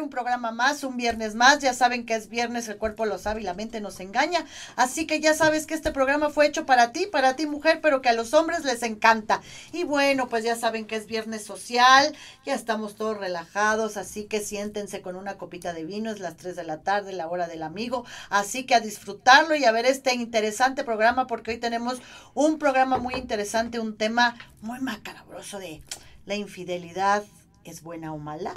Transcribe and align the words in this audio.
un 0.00 0.10
programa 0.10 0.52
más, 0.52 0.84
un 0.84 0.96
viernes 0.96 1.34
más. 1.34 1.60
Ya 1.60 1.74
saben 1.74 2.06
que 2.06 2.14
es 2.14 2.28
viernes, 2.28 2.68
el 2.68 2.76
cuerpo 2.76 3.06
lo 3.06 3.18
sabe 3.18 3.40
y 3.40 3.44
la 3.44 3.54
mente 3.54 3.80
nos 3.80 4.00
engaña. 4.00 4.44
Así 4.76 5.06
que 5.06 5.20
ya 5.20 5.34
sabes 5.34 5.66
que 5.66 5.74
este 5.74 5.92
programa 5.92 6.30
fue 6.30 6.46
hecho 6.46 6.66
para 6.66 6.92
ti, 6.92 7.06
para 7.06 7.36
ti 7.36 7.46
mujer, 7.46 7.80
pero 7.80 8.02
que 8.02 8.08
a 8.08 8.12
los 8.12 8.34
hombres 8.34 8.64
les 8.64 8.82
encanta. 8.82 9.40
Y 9.72 9.84
bueno, 9.84 10.28
pues 10.28 10.44
ya 10.44 10.56
saben 10.56 10.86
que 10.86 10.96
es 10.96 11.06
viernes 11.06 11.44
social, 11.44 12.14
ya 12.44 12.54
estamos 12.54 12.96
todos 12.96 13.18
relajados, 13.18 13.96
así 13.96 14.24
que 14.24 14.40
siéntense 14.40 15.02
con 15.02 15.16
una 15.16 15.38
copita 15.38 15.72
de 15.72 15.84
vino, 15.84 16.10
es 16.10 16.20
las 16.20 16.36
3 16.36 16.56
de 16.56 16.64
la 16.64 16.82
tarde, 16.82 17.12
la 17.12 17.28
hora 17.28 17.48
del 17.48 17.62
amigo. 17.62 18.04
Así 18.30 18.64
que 18.64 18.74
a 18.74 18.80
disfrutarlo 18.80 19.54
y 19.56 19.64
a 19.64 19.72
ver 19.72 19.86
este 19.86 20.14
interesante 20.14 20.84
programa, 20.84 21.26
porque 21.26 21.52
hoy 21.52 21.58
tenemos 21.58 22.00
un 22.34 22.58
programa 22.58 22.98
muy 22.98 23.14
interesante, 23.14 23.80
un 23.80 23.96
tema 23.96 24.36
muy 24.60 24.80
macabroso 24.80 25.58
de 25.58 25.82
la 26.26 26.34
infidelidad 26.34 27.24
es 27.64 27.82
buena 27.82 28.12
o 28.12 28.18
mala. 28.18 28.54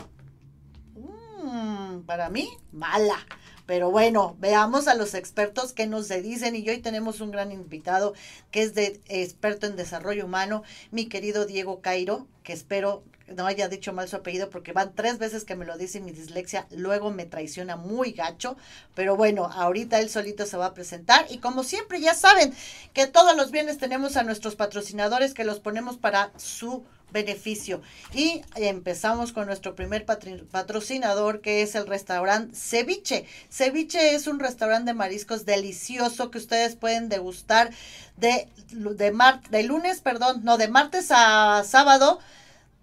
Mm, 1.42 2.02
para 2.02 2.30
mí, 2.30 2.50
mala. 2.72 3.18
Pero 3.66 3.92
bueno, 3.92 4.36
veamos 4.40 4.88
a 4.88 4.96
los 4.96 5.14
expertos 5.14 5.74
que 5.74 5.88
nos 5.88 6.10
dicen. 6.10 6.56
Y 6.56 6.68
hoy 6.70 6.80
tenemos 6.80 7.22
un 7.22 7.32
gran 7.32 7.52
invitado 7.52 8.14
que 8.52 8.64
es 8.64 8.74
de 8.74 9.00
experto 9.08 9.68
en 9.68 9.76
desarrollo 9.76 10.26
humano, 10.26 10.64
mi 10.92 11.08
querido 11.08 11.46
Diego 11.46 11.82
Cairo, 11.82 12.28
que 12.44 12.54
espero 12.54 13.04
no 13.36 13.46
haya 13.46 13.68
dicho 13.70 13.94
mal 13.94 14.10
su 14.10 14.16
apellido 14.16 14.50
porque 14.50 14.74
van 14.74 14.94
tres 14.96 15.20
veces 15.20 15.46
que 15.46 15.56
me 15.56 15.66
lo 15.66 15.78
dice 15.78 16.00
mi 16.00 16.12
dislexia, 16.12 16.68
luego 16.72 17.12
me 17.12 17.26
traiciona 17.26 17.76
muy 17.76 18.12
gacho, 18.12 18.58
pero 18.96 19.16
bueno, 19.16 19.46
ahorita 19.46 20.00
él 20.00 20.10
solito 20.10 20.48
se 20.48 20.58
va 20.58 20.68
a 20.68 20.74
presentar. 20.74 21.28
Y 21.30 21.38
como 21.38 21.64
siempre 21.64 22.02
ya 22.02 22.16
saben 22.16 22.54
que 22.94 23.08
todos 23.08 23.36
los 23.36 23.52
viernes 23.52 23.78
tenemos 23.78 24.18
a 24.18 24.24
nuestros 24.24 24.56
patrocinadores 24.56 25.34
que 25.34 25.44
los 25.44 25.60
ponemos 25.60 25.98
para 25.98 26.32
su 26.38 26.84
beneficio. 27.12 27.82
Y 28.14 28.42
empezamos 28.56 29.32
con 29.32 29.48
nuestro 29.48 29.76
primer 29.76 30.06
patrocinador, 30.06 31.42
que 31.42 31.62
es 31.62 31.76
el 31.76 31.88
restaurante 31.88 32.56
Ceviche. 32.56 33.26
Ceviche 33.50 34.16
es 34.16 34.28
un 34.28 34.40
restaurante 34.40 34.92
de 34.92 34.96
mariscos 34.96 35.46
delicioso 35.46 36.32
que 36.32 36.38
ustedes 36.38 36.76
pueden 36.76 37.10
degustar 37.10 37.72
de, 38.18 38.48
de, 38.72 39.40
de 39.50 39.64
lunes, 39.64 40.02
perdón, 40.02 40.42
no, 40.44 40.58
de 40.58 40.68
martes 40.68 41.08
a 41.12 41.64
sábado 41.66 42.20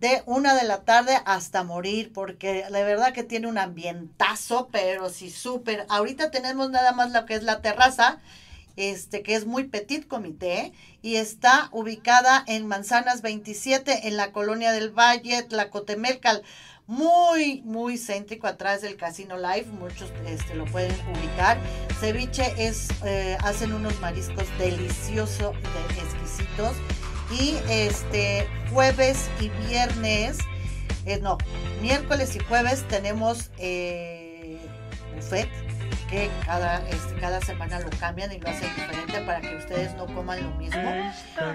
de 0.00 0.22
una 0.26 0.54
de 0.54 0.64
la 0.64 0.82
tarde 0.82 1.18
hasta 1.24 1.62
morir, 1.64 2.12
porque 2.12 2.66
la 2.68 2.82
verdad 2.82 3.12
que 3.12 3.22
tiene 3.22 3.46
un 3.46 3.58
ambientazo, 3.58 4.68
pero 4.70 5.08
sí 5.08 5.30
súper. 5.30 5.86
Ahorita 5.88 6.30
tenemos 6.30 6.70
nada 6.70 6.92
más 6.92 7.12
lo 7.12 7.24
que 7.24 7.34
es 7.34 7.42
la 7.42 7.62
terraza, 7.62 8.18
este 8.76 9.22
que 9.22 9.34
es 9.34 9.46
muy 9.46 9.64
petit 9.64 10.06
comité 10.06 10.72
y 11.02 11.16
está 11.16 11.68
ubicada 11.72 12.44
en 12.46 12.66
Manzanas 12.66 13.22
27 13.22 14.08
en 14.08 14.16
la 14.16 14.32
colonia 14.32 14.72
del 14.72 14.90
Valle, 14.90 15.42
Tlacotemelcal. 15.42 16.42
Muy, 16.88 17.62
muy 17.62 17.98
céntrico 17.98 18.46
atrás 18.46 18.80
del 18.80 18.96
Casino 18.96 19.36
Live, 19.36 19.66
muchos 19.72 20.12
este, 20.24 20.54
lo 20.54 20.66
pueden 20.66 20.94
ubicar. 21.10 21.58
Ceviche 21.98 22.54
es, 22.58 22.88
eh, 23.04 23.36
hacen 23.40 23.72
unos 23.72 23.98
mariscos 24.00 24.46
deliciosos, 24.56 25.56
exquisitos 26.00 26.76
y 27.40 27.56
este 27.68 28.46
jueves 28.72 29.28
y 29.40 29.48
viernes, 29.66 30.38
eh, 31.06 31.18
no, 31.20 31.38
miércoles 31.82 32.36
y 32.36 32.38
jueves 32.38 32.86
tenemos 32.86 33.50
eh, 33.58 34.58
buffet 35.16 35.48
que 36.08 36.30
cada, 36.44 36.86
este, 36.88 37.14
cada 37.16 37.40
semana 37.40 37.80
lo 37.80 37.90
cambian 37.90 38.32
y 38.32 38.38
lo 38.38 38.48
hacen 38.48 38.74
diferente 38.74 39.20
para 39.22 39.40
que 39.40 39.56
ustedes 39.56 39.94
no 39.94 40.06
coman 40.06 40.42
lo 40.42 40.50
mismo. 40.52 40.82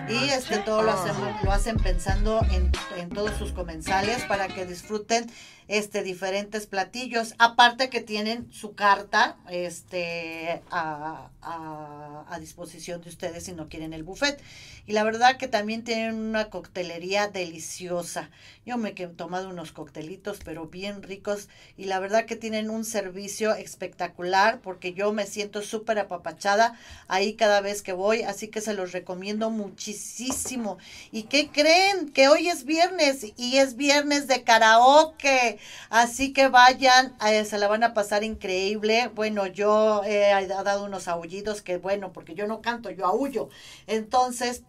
Y 0.09 0.29
este 0.29 0.57
todo 0.59 0.81
lo, 0.81 0.91
hacemos, 0.91 1.43
lo 1.43 1.51
hacen 1.51 1.77
pensando 1.77 2.45
en, 2.51 2.71
en 2.97 3.09
todos 3.09 3.31
sus 3.37 3.51
comensales 3.51 4.23
para 4.25 4.47
que 4.47 4.65
disfruten 4.65 5.31
este, 5.71 6.03
diferentes 6.03 6.67
platillos, 6.67 7.33
aparte 7.37 7.89
que 7.89 8.01
tienen 8.01 8.51
su 8.51 8.75
carta 8.75 9.37
este, 9.49 10.61
a, 10.69 11.29
a, 11.41 12.39
disposición 12.41 13.01
de 13.01 13.09
ustedes 13.09 13.45
si 13.45 13.53
no 13.53 13.69
quieren 13.69 13.93
el 13.93 14.03
buffet. 14.03 14.41
Y 14.87 14.93
la 14.93 15.03
verdad 15.03 15.37
que 15.37 15.47
también 15.47 15.83
tienen 15.83 16.15
una 16.15 16.49
coctelería 16.49 17.27
deliciosa. 17.27 18.31
Yo 18.65 18.77
me 18.77 18.93
he 18.97 19.07
tomado 19.07 19.49
unos 19.49 19.71
coctelitos, 19.71 20.39
pero 20.43 20.67
bien 20.67 21.03
ricos. 21.03 21.47
Y 21.77 21.85
la 21.85 21.99
verdad 21.99 22.25
que 22.25 22.35
tienen 22.35 22.69
un 22.69 22.83
servicio 22.83 23.53
espectacular 23.53 24.59
porque 24.61 24.93
yo 24.93 25.13
me 25.13 25.25
siento 25.27 25.61
súper 25.61 25.99
apapachada 25.99 26.77
ahí 27.07 27.35
cada 27.35 27.61
vez 27.61 27.81
que 27.81 27.93
voy. 27.93 28.23
Así 28.23 28.47
que 28.47 28.59
se 28.59 28.73
los 28.73 28.91
recomiendo 28.91 29.49
muchísimo. 29.51 30.79
¿Y 31.11 31.23
qué 31.23 31.49
creen? 31.49 32.09
Que 32.09 32.27
hoy 32.27 32.49
es 32.49 32.65
viernes 32.65 33.27
y 33.37 33.57
es 33.57 33.75
viernes 33.75 34.27
de 34.27 34.43
karaoke. 34.43 35.59
Así 35.89 36.33
que 36.33 36.47
vayan, 36.47 37.15
eh, 37.27 37.45
se 37.45 37.57
la 37.57 37.67
van 37.67 37.83
a 37.83 37.93
pasar 37.93 38.23
increíble. 38.23 39.09
Bueno, 39.13 39.47
yo 39.47 40.03
he 40.05 40.47
dado 40.47 40.85
unos 40.85 41.07
aullidos 41.07 41.61
que 41.61 41.77
bueno, 41.77 42.13
porque 42.13 42.35
yo 42.35 42.47
no 42.47 42.61
canto, 42.61 42.89
yo 42.89 43.05
aullo. 43.05 43.49
Entonces, 43.87 44.63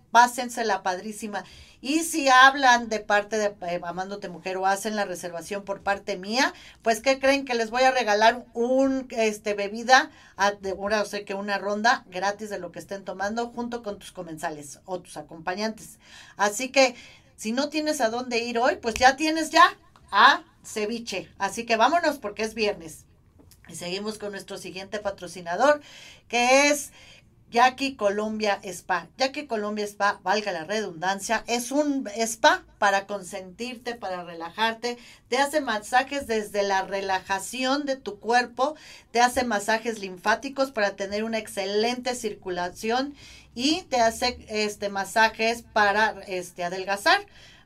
la 0.64 0.82
padrísima. 0.82 1.44
Y 1.80 2.00
si 2.00 2.28
hablan 2.28 2.88
de 2.88 3.00
parte 3.00 3.38
de 3.38 3.54
eh, 3.62 3.80
Amándote 3.82 4.28
Mujer 4.28 4.56
o 4.56 4.66
hacen 4.66 4.94
la 4.94 5.04
reservación 5.04 5.64
por 5.64 5.80
parte 5.80 6.16
mía, 6.16 6.52
pues 6.82 7.00
¿qué 7.00 7.18
creen? 7.18 7.44
Que 7.44 7.54
les 7.54 7.70
voy 7.70 7.82
a 7.82 7.90
regalar 7.90 8.44
un 8.54 9.08
este 9.10 9.54
bebida, 9.54 10.10
de 10.60 10.72
una, 10.72 11.02
o 11.02 11.04
sea 11.04 11.24
que 11.24 11.34
una 11.34 11.58
ronda 11.58 12.04
gratis 12.08 12.50
de 12.50 12.58
lo 12.58 12.72
que 12.72 12.78
estén 12.78 13.04
tomando 13.04 13.48
junto 13.48 13.82
con 13.82 13.98
tus 13.98 14.12
comensales 14.12 14.80
o 14.84 15.00
tus 15.00 15.16
acompañantes. 15.16 15.98
Así 16.36 16.68
que 16.68 16.94
si 17.36 17.52
no 17.52 17.68
tienes 17.68 18.00
a 18.00 18.10
dónde 18.10 18.38
ir 18.38 18.58
hoy, 18.58 18.76
pues 18.76 18.94
ya 18.94 19.16
tienes 19.16 19.50
ya 19.50 19.64
a 20.10 20.44
ceviche. 20.64 21.30
Así 21.38 21.64
que 21.64 21.76
vámonos 21.76 22.18
porque 22.18 22.42
es 22.42 22.54
viernes. 22.54 23.04
Y 23.68 23.74
seguimos 23.76 24.18
con 24.18 24.32
nuestro 24.32 24.58
siguiente 24.58 24.98
patrocinador, 24.98 25.80
que 26.28 26.68
es 26.68 26.92
Jackie 27.52 27.96
Colombia 27.96 28.58
Spa. 28.62 29.08
Jackie 29.18 29.46
Colombia 29.46 29.84
Spa, 29.84 30.20
valga 30.22 30.52
la 30.52 30.64
redundancia, 30.64 31.44
es 31.46 31.70
un 31.70 32.08
spa 32.16 32.64
para 32.78 33.06
consentirte, 33.06 33.94
para 33.94 34.24
relajarte. 34.24 34.96
Te 35.28 35.36
hace 35.36 35.60
masajes 35.60 36.26
desde 36.26 36.62
la 36.62 36.82
relajación 36.82 37.84
de 37.84 37.96
tu 37.96 38.18
cuerpo, 38.18 38.74
te 39.10 39.20
hace 39.20 39.44
masajes 39.44 39.98
linfáticos 39.98 40.72
para 40.72 40.96
tener 40.96 41.24
una 41.24 41.38
excelente 41.38 42.14
circulación 42.14 43.14
y 43.54 43.82
te 43.82 44.00
hace 44.00 44.46
este 44.48 44.88
masajes 44.88 45.62
para 45.74 46.22
este 46.26 46.64
adelgazar. 46.64 47.20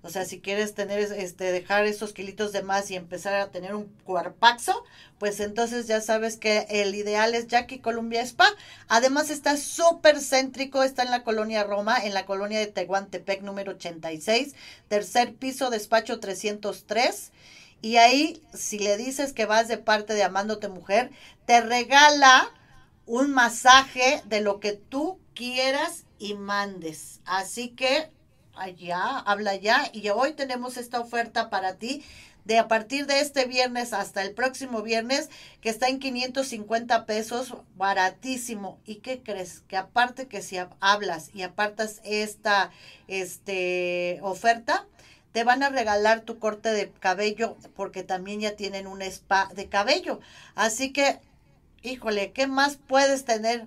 O 0.06 0.08
sea, 0.08 0.24
si 0.24 0.40
quieres 0.40 0.72
tener, 0.72 1.00
este, 1.00 1.50
dejar 1.50 1.84
esos 1.84 2.12
kilitos 2.12 2.52
de 2.52 2.62
más 2.62 2.88
y 2.92 2.94
empezar 2.94 3.34
a 3.34 3.50
tener 3.50 3.74
un 3.74 3.86
cuerpaxo, 4.04 4.84
pues 5.18 5.40
entonces 5.40 5.88
ya 5.88 6.00
sabes 6.00 6.36
que 6.36 6.64
el 6.70 6.94
ideal 6.94 7.34
es 7.34 7.48
Jackie 7.48 7.80
Columbia 7.80 8.22
Spa. 8.22 8.46
Además 8.86 9.30
está 9.30 9.56
súper 9.56 10.20
céntrico, 10.20 10.84
está 10.84 11.02
en 11.02 11.10
la 11.10 11.24
colonia 11.24 11.64
Roma, 11.64 11.98
en 11.98 12.14
la 12.14 12.24
colonia 12.24 12.60
de 12.60 12.68
Tehuantepec 12.68 13.42
número 13.42 13.72
86, 13.72 14.54
tercer 14.86 15.34
piso, 15.34 15.70
despacho 15.70 16.20
303. 16.20 17.32
Y 17.82 17.96
ahí, 17.96 18.40
si 18.54 18.78
le 18.78 18.96
dices 18.96 19.32
que 19.32 19.44
vas 19.44 19.66
de 19.66 19.76
parte 19.76 20.14
de 20.14 20.22
Amándote 20.22 20.68
Mujer, 20.68 21.10
te 21.46 21.60
regala 21.60 22.48
un 23.06 23.32
masaje 23.32 24.22
de 24.26 24.40
lo 24.40 24.60
que 24.60 24.72
tú 24.72 25.18
quieras 25.34 26.04
y 26.20 26.34
mandes. 26.34 27.20
Así 27.24 27.70
que 27.70 28.10
allá, 28.56 29.18
habla 29.18 29.56
ya. 29.56 29.90
Y 29.92 30.08
hoy 30.10 30.32
tenemos 30.32 30.76
esta 30.76 31.00
oferta 31.00 31.50
para 31.50 31.76
ti 31.76 32.04
de 32.46 32.58
a 32.58 32.68
partir 32.68 33.06
de 33.06 33.20
este 33.20 33.44
viernes 33.46 33.92
hasta 33.92 34.22
el 34.22 34.32
próximo 34.32 34.80
viernes, 34.82 35.30
que 35.60 35.68
está 35.68 35.88
en 35.88 35.98
550 35.98 37.04
pesos, 37.04 37.54
baratísimo. 37.74 38.78
¿Y 38.86 38.96
qué 38.96 39.20
crees? 39.20 39.60
Que 39.66 39.76
aparte 39.76 40.28
que 40.28 40.42
si 40.42 40.56
hablas 40.78 41.30
y 41.34 41.42
apartas 41.42 42.00
esta 42.04 42.70
este, 43.08 44.20
oferta, 44.22 44.86
te 45.32 45.42
van 45.42 45.64
a 45.64 45.70
regalar 45.70 46.20
tu 46.20 46.38
corte 46.38 46.72
de 46.72 46.90
cabello 46.92 47.56
porque 47.74 48.04
también 48.04 48.40
ya 48.40 48.54
tienen 48.54 48.86
un 48.86 49.02
spa 49.02 49.50
de 49.54 49.68
cabello. 49.68 50.20
Así 50.54 50.92
que, 50.92 51.18
híjole, 51.82 52.30
¿qué 52.30 52.46
más 52.46 52.76
puedes 52.76 53.24
tener 53.24 53.66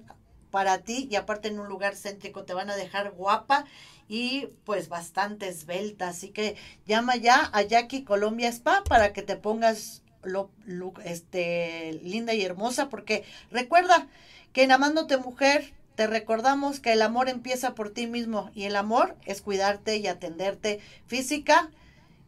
para 0.52 0.80
ti? 0.80 1.10
Y 1.12 1.18
aparte 1.18 1.50
en 1.50 1.60
un 1.60 1.68
lugar 1.68 1.96
céntrico 1.98 2.44
te 2.46 2.54
van 2.54 2.70
a 2.70 2.78
dejar 2.78 3.12
guapa 3.12 3.66
y 4.10 4.48
pues 4.66 4.90
bastante 4.90 5.48
esbelta. 5.48 6.10
Así 6.10 6.30
que 6.30 6.58
llama 6.86 7.16
ya 7.16 7.50
a 7.54 7.62
Jackie 7.62 8.04
Colombia 8.04 8.50
Spa 8.50 8.84
para 8.84 9.14
que 9.14 9.22
te 9.22 9.38
pongas 9.38 10.02
lo, 10.24 10.52
este, 11.06 11.98
linda 12.04 12.34
y 12.34 12.44
hermosa, 12.44 12.90
porque 12.90 13.24
recuerda 13.52 14.08
que 14.52 14.64
en 14.64 14.74
Amándote 14.74 15.18
Mujer 15.18 15.74
te 15.96 16.08
recordamos 16.08 16.80
que 16.80 16.94
el 16.94 17.02
amor 17.02 17.30
empieza 17.30 17.76
por 17.76 17.92
ti 17.92 18.08
mismo 18.08 18.52
y 18.54 18.64
el 18.64 18.76
amor 18.76 19.16
es 19.26 19.42
cuidarte 19.42 19.98
y 19.98 20.08
atenderte 20.08 20.80
física 21.08 21.70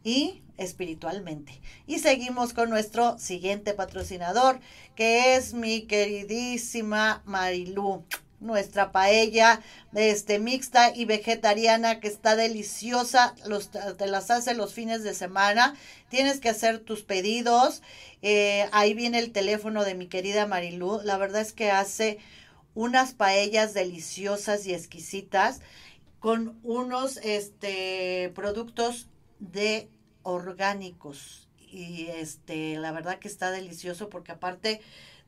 y 0.04 0.42
espiritualmente. 0.58 1.60
Y 1.86 1.98
seguimos 1.98 2.52
con 2.52 2.70
nuestro 2.70 3.18
siguiente 3.18 3.74
patrocinador, 3.74 4.60
que 4.94 5.36
es 5.36 5.54
mi 5.54 5.82
queridísima 5.82 7.22
Marilú. 7.24 8.04
Nuestra 8.42 8.92
paella 8.92 9.60
este 9.94 10.38
mixta 10.38 10.94
y 10.94 11.04
vegetariana 11.04 12.00
que 12.00 12.08
está 12.08 12.36
deliciosa, 12.36 13.34
los, 13.46 13.70
te 13.70 14.06
las 14.06 14.30
hace 14.30 14.54
los 14.54 14.74
fines 14.74 15.02
de 15.02 15.14
semana, 15.14 15.74
tienes 16.08 16.40
que 16.40 16.50
hacer 16.50 16.80
tus 16.80 17.02
pedidos, 17.02 17.82
eh, 18.20 18.68
ahí 18.72 18.94
viene 18.94 19.18
el 19.18 19.32
teléfono 19.32 19.84
de 19.84 19.94
mi 19.94 20.08
querida 20.08 20.46
Marilú, 20.46 21.00
la 21.04 21.16
verdad 21.16 21.40
es 21.40 21.52
que 21.52 21.70
hace 21.70 22.18
unas 22.74 23.12
paellas 23.14 23.74
deliciosas 23.74 24.66
y 24.66 24.74
exquisitas 24.74 25.60
con 26.20 26.58
unos 26.62 27.18
este 27.18 28.30
productos 28.34 29.08
de 29.40 29.88
orgánicos. 30.22 31.48
Y 31.58 32.06
este 32.08 32.76
la 32.76 32.92
verdad 32.92 33.18
que 33.18 33.28
está 33.28 33.50
delicioso 33.50 34.08
porque 34.08 34.32
aparte 34.32 34.80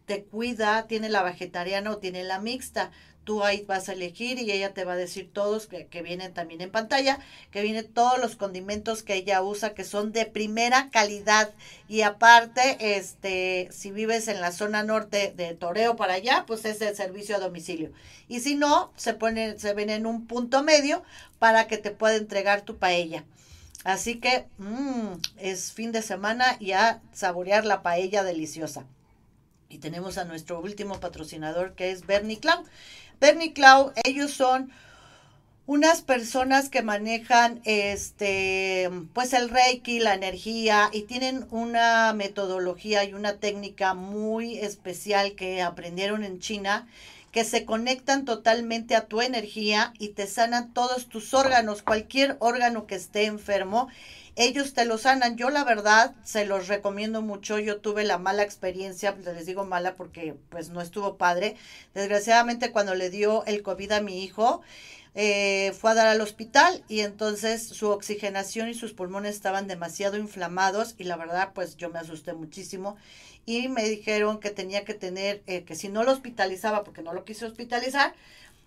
te 0.06 0.25
cuida, 0.25 0.87
tiene 0.87 1.09
la 1.09 1.23
vegetariana 1.23 1.91
o 1.91 1.99
tiene 1.99 2.25
la 2.25 2.39
mixta. 2.39 2.91
Tú 3.25 3.43
ahí 3.43 3.62
vas 3.62 3.89
a 3.89 3.95
elegir 3.95 4.39
y 4.39 4.53
ella 4.53 4.75
te 4.75 4.85
va 4.85 4.93
a 4.93 4.97
decir 4.97 5.31
todos 5.33 5.67
que, 5.67 6.03
vienen 6.03 6.35
también 6.35 6.61
en 6.61 6.71
pantalla, 6.71 7.21
que 7.51 7.62
vienen 7.62 7.91
todos 7.91 8.19
los 8.19 8.37
condimentos 8.37 9.03
que 9.03 9.15
ella 9.15 9.43
usa 9.43 9.73
que 9.73 9.85
son 9.85 10.12
de 10.12 10.27
primera 10.27 10.91
calidad. 10.91 11.51
Y 11.89 12.03
aparte, 12.03 12.77
este, 12.97 13.69
si 13.73 13.91
vives 13.93 14.29
en 14.29 14.43
la 14.43 14.53
zona 14.53 14.83
norte 14.83 15.33
de 15.35 15.55
Toreo 15.55 15.97
para 15.97 16.15
allá, 16.15 16.45
pues 16.47 16.67
es 16.67 16.83
el 16.83 16.95
servicio 16.95 17.37
a 17.37 17.41
domicilio. 17.41 17.93
Y 18.29 18.41
si 18.41 18.56
no, 18.56 18.93
se 18.97 19.15
pone, 19.15 19.59
se 19.59 19.73
ven 19.73 19.89
en 19.89 20.05
un 20.06 20.27
punto 20.27 20.62
medio 20.62 21.03
para 21.39 21.67
que 21.67 21.79
te 21.79 21.93
pueda 21.93 22.17
entregar 22.17 22.61
tu 22.61 22.77
paella. 22.77 23.25
Así 23.85 24.17
que 24.17 24.47
mmm, 24.59 25.15
es 25.39 25.73
fin 25.73 25.93
de 25.93 26.03
semana 26.03 26.56
y 26.61 26.73
a 26.73 27.01
saborear 27.12 27.65
la 27.65 27.83
paella 27.83 28.23
deliciosa. 28.23 28.85
Y 29.75 29.79
tenemos 29.79 30.19
a 30.19 30.25
nuestro 30.25 30.61
último 30.61 31.00
patrocinador 31.00 31.75
que 31.75 31.91
es 31.91 32.06
Bernie 32.06 32.38
Clau. 32.38 32.62
Bernie 33.21 33.53
Clau, 33.53 33.93
ellos 34.05 34.31
son 34.31 34.71
unas 35.67 36.00
personas 36.00 36.69
que 36.69 36.82
manejan 36.82 37.61
este 37.65 38.88
pues 39.15 39.32
el 39.32 39.49
reiki, 39.49 39.99
la 39.99 40.15
energía 40.15 40.91
y 40.93 41.03
tienen 41.03 41.49
una 41.50 42.12
metodología 42.12 43.03
y 43.03 43.15
una 43.15 43.38
técnica 43.38 43.94
muy 43.94 44.59
especial 44.59 45.35
que 45.35 45.61
aprendieron 45.61 46.23
en 46.23 46.38
China 46.38 46.87
que 47.32 47.43
se 47.43 47.65
conectan 47.65 48.25
totalmente 48.25 48.94
a 48.94 49.06
tu 49.06 49.23
energía 49.23 49.93
y 49.99 50.11
te 50.11 50.29
sanan 50.29 50.73
todos 50.73 51.09
tus 51.09 51.35
órganos, 51.35 51.82
cualquier 51.82 52.37
órgano 52.38 52.87
que 52.87 52.94
esté 52.94 53.25
enfermo 53.25 53.88
ellos 54.37 54.75
te 54.75 54.85
lo 54.85 54.99
sanan. 54.99 55.37
Yo 55.37 55.51
la 55.51 55.65
verdad 55.65 56.15
se 56.25 56.45
los 56.45 56.69
recomiendo 56.69 57.23
mucho. 57.23 57.59
Yo 57.59 57.81
tuve 57.81 58.05
la 58.05 58.19
mala 58.19 58.43
experiencia, 58.43 59.17
les 59.25 59.47
digo 59.47 59.65
mala 59.65 59.95
porque 59.95 60.35
pues 60.49 60.71
no 60.71 60.81
estuvo 60.81 61.17
padre. 61.17 61.57
Desgraciadamente 61.95 62.73
cuando 62.73 62.95
le 62.95 63.11
dio 63.11 63.45
el 63.47 63.63
COVID 63.63 63.93
a 63.93 64.01
mi 64.01 64.25
hijo, 64.25 64.63
eh, 65.17 65.73
fue 65.79 65.93
a 65.93 65.95
dar 65.95 66.09
al 66.09 66.21
hospital 66.21 66.83
y 66.89 67.01
entonces 67.01 67.63
su 67.69 67.89
oxigenación 67.89 68.69
y 68.69 68.75
sus 68.75 68.93
pulmones 68.95 69.37
estaban 69.37 69.69
demasiado 69.69 70.17
inflamados 70.17 70.97
y 70.99 71.05
la 71.05 71.17
verdad 71.17 71.53
pues 71.55 71.77
yo 71.77 71.89
me 71.89 72.01
asusté 72.01 72.33
muchísimo 72.33 72.97
y 73.47 73.69
me 73.69 73.89
dijeron 73.89 74.41
que 74.41 74.51
tenía 74.51 74.85
que 74.85 74.95
tener, 74.95 75.43
eh, 75.47 75.63
que 75.63 75.77
si 75.77 75.89
no 75.89 76.03
lo 76.03 76.11
hospitalizaba 76.11 76.83
porque 76.83 77.03
no 77.03 77.13
lo 77.13 77.25
quise 77.25 77.45
hospitalizar, 77.45 78.15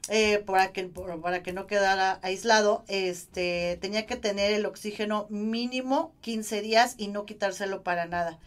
eh, 0.10 0.40
para, 0.46 0.72
que, 0.72 0.84
para 0.86 1.44
que 1.44 1.54
no 1.54 1.68
quedara 1.68 2.20
aislado, 2.22 2.86
este, 2.88 3.78
tenía 3.82 4.06
que 4.06 4.16
tener 4.16 4.52
el 4.54 4.66
oxígeno 4.66 5.28
mínimo 5.30 6.14
15 6.22 6.62
días 6.62 6.96
y 6.98 7.10
no 7.10 7.26
quitárselo 7.26 7.84
para 7.84 8.06
nada. 8.06 8.40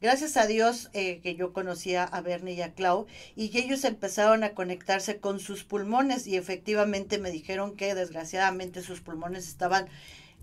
Gracias 0.00 0.36
a 0.36 0.46
Dios 0.46 0.90
eh, 0.92 1.18
que 1.22 1.34
yo 1.34 1.52
conocía 1.52 2.04
a 2.04 2.20
Bernie 2.20 2.54
y 2.54 2.62
a 2.62 2.72
Clau 2.72 3.06
y 3.34 3.48
que 3.48 3.58
ellos 3.58 3.82
empezaron 3.82 4.44
a 4.44 4.54
conectarse 4.54 5.18
con 5.18 5.40
sus 5.40 5.64
pulmones 5.64 6.28
y 6.28 6.36
efectivamente 6.36 7.18
me 7.18 7.32
dijeron 7.32 7.74
que 7.74 7.96
desgraciadamente 7.96 8.82
sus 8.82 9.00
pulmones 9.00 9.48
estaban 9.48 9.88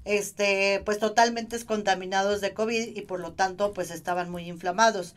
este 0.03 0.81
pues 0.83 0.99
totalmente 0.99 1.57
contaminados 1.63 2.41
de 2.41 2.53
COVID 2.53 2.97
y 2.97 3.01
por 3.01 3.21
lo 3.21 3.31
tanto 3.31 3.73
pues 3.73 3.91
estaban 3.91 4.29
muy 4.29 4.47
inflamados 4.47 5.15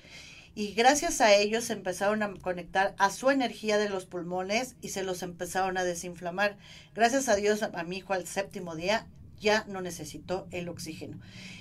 y 0.59 0.73
gracias 0.73 1.21
a 1.21 1.33
ellos 1.37 1.71
empezaron 1.71 2.21
a 2.25 2.35
conectar 2.35 2.97
a 2.99 3.11
su 3.11 3.31
energía 3.31 3.79
de 3.79 3.89
los 3.89 4.07
pulmones 4.07 4.75
y 4.83 4.89
se 4.89 5.05
los 5.05 5.23
empezaron 5.23 5.79
a 5.79 5.85
desinflamar. 5.85 6.57
Gracias 6.97 7.29
a 7.29 7.37
Dios 7.37 7.63
a 7.63 7.85
mi 7.85 7.99
hijo 7.99 8.13
al 8.13 8.27
séptimo 8.27 8.75
día 8.75 9.07
ya 9.39 9.65
no 9.69 9.83
necesitó 9.83 10.49
el 10.51 10.69
oxígeno. 10.69 11.21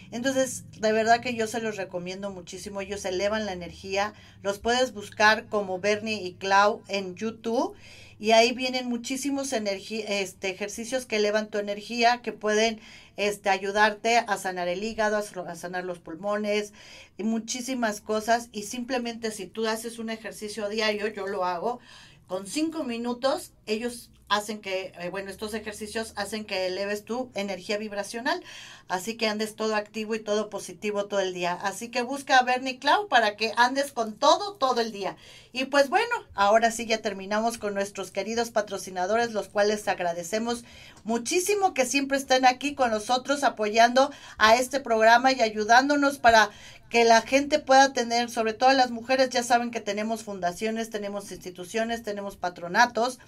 Entonces, 0.10 0.64
de 0.80 0.92
verdad 0.94 1.22
que 1.22 1.36
yo 1.36 1.46
se 1.46 1.62
los 1.62 1.78
recomiendo 1.78 2.32
muchísimo. 2.32 2.82
Ellos 2.82 3.06
elevan 3.06 3.46
la 3.46 3.54
energía. 3.54 4.16
Los 4.42 4.58
puedes 4.58 4.96
buscar 4.96 5.46
como 5.46 5.80
Bernie 5.80 6.24
y 6.24 6.34
Clau 6.34 6.82
en 6.88 7.14
YouTube 7.14 7.76
y 8.20 8.32
ahí 8.32 8.52
vienen 8.52 8.90
muchísimos 8.90 9.54
este, 9.54 10.50
ejercicios 10.50 11.06
que 11.06 11.18
elevan 11.18 11.50
tu 11.50 11.60
energía, 11.60 12.22
que 12.24 12.32
pueden 12.32 12.80
este, 13.18 13.50
ayudarte 13.50 14.20
a 14.20 14.38
sanar 14.38 14.68
el 14.68 14.84
hígado, 14.84 15.18
a, 15.18 15.56
sanar 15.56 15.84
los 15.84 16.00
pulmones 16.00 16.74
y 17.18 17.24
muchísimas 17.24 18.00
cosas. 18.00 18.50
Y 18.52 18.64
simplemente 18.64 19.32
si 19.32 19.48
tú 19.48 19.68
haces 19.68 20.00
un 20.00 20.10
ejercicio 20.10 20.70
diario, 20.70 21.08
yo 21.08 21.28
lo 21.28 21.44
hago, 21.44 21.80
con 22.28 22.48
cinco 22.48 22.84
minutos 22.84 23.52
ellos 23.66 24.12
hacen 24.30 24.60
que, 24.60 24.94
eh, 25.00 25.10
bueno, 25.10 25.30
estos 25.30 25.54
ejercicios 25.54 26.14
hacen 26.16 26.46
que 26.46 26.68
eleves 26.68 27.06
tu 27.06 27.32
energía 27.34 27.78
vibracional, 27.78 28.44
así 28.88 29.16
que 29.16 29.28
andes 29.28 29.56
todo 29.56 29.76
activo 29.76 30.16
y 30.16 30.20
todo 30.20 30.50
positivo 30.50 31.06
todo 31.06 31.22
el 31.22 31.34
día. 31.34 31.54
Así 31.54 31.90
que 31.90 32.02
busca 32.02 32.38
a 32.38 32.44
Bernie 32.44 32.80
Clau 32.80 33.08
para 33.08 33.36
que 33.36 33.54
andes 33.56 33.92
con 33.92 34.14
todo, 34.14 34.54
todo 34.56 34.82
el 34.82 34.92
día. 34.92 35.16
Y 35.54 35.66
pues 35.66 35.90
bueno, 35.90 36.14
ahora 36.36 36.72
sí 36.72 36.86
ya 36.86 37.02
terminamos 37.02 37.58
con 37.58 37.74
nuestros 37.74 38.12
queridos 38.12 38.52
patrocinadores, 38.52 39.32
los 39.32 39.48
cuales 39.48 39.88
agradecemos 39.88 40.64
muchísimo 41.04 41.74
que 41.74 41.86
siempre 41.86 42.18
estén 42.18 42.46
aquí 42.46 42.76
con 42.76 42.92
nosotros 42.92 43.44
apoyando 43.44 44.12
a 44.38 44.56
este 44.58 44.80
programa 44.80 45.32
y 45.32 45.42
ayudándonos 45.42 46.18
para 46.18 46.50
que 46.90 47.04
la 47.04 47.22
gente 47.22 47.60
pueda 47.60 47.92
tener, 47.92 48.30
sobre 48.30 48.54
todo 48.54 48.72
las 48.74 48.92
mujeres, 48.92 49.30
ya 49.30 49.44
saben 49.44 49.72
que 49.72 49.82
tenemos 49.82 50.24
fundaciones, 50.24 50.90
tenemos 50.90 51.32
instituciones, 51.32 52.04
tenemos 52.04 52.38
patronatos 52.38 53.20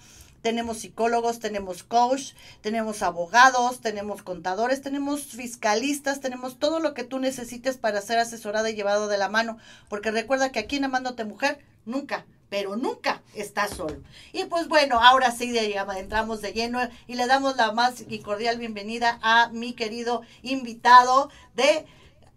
tenemos 0.42 0.78
psicólogos, 0.78 1.38
tenemos 1.38 1.82
coach, 1.82 2.32
tenemos 2.60 3.02
abogados, 3.02 3.80
tenemos 3.80 4.22
contadores, 4.22 4.82
tenemos 4.82 5.24
fiscalistas, 5.24 6.20
tenemos 6.20 6.58
todo 6.58 6.80
lo 6.80 6.94
que 6.94 7.04
tú 7.04 7.18
necesites 7.18 7.76
para 7.76 8.00
ser 8.00 8.18
asesorada 8.18 8.70
y 8.70 8.74
llevado 8.74 9.08
de 9.08 9.18
la 9.18 9.28
mano. 9.28 9.58
Porque 9.88 10.10
recuerda 10.10 10.52
que 10.52 10.60
aquí 10.60 10.76
en 10.76 10.84
Amándote 10.84 11.24
Mujer, 11.24 11.58
nunca, 11.84 12.24
pero 12.48 12.76
nunca 12.76 13.22
estás 13.34 13.70
solo. 13.70 14.02
Y 14.32 14.44
pues 14.44 14.68
bueno, 14.68 15.00
ahora 15.00 15.30
sí 15.30 15.56
entramos 15.56 16.42
de 16.42 16.52
lleno 16.52 16.80
y 17.06 17.14
le 17.14 17.26
damos 17.26 17.56
la 17.56 17.72
más 17.72 18.04
y 18.06 18.18
cordial 18.18 18.58
bienvenida 18.58 19.18
a 19.22 19.48
mi 19.52 19.72
querido 19.72 20.22
invitado 20.42 21.30
de 21.54 21.86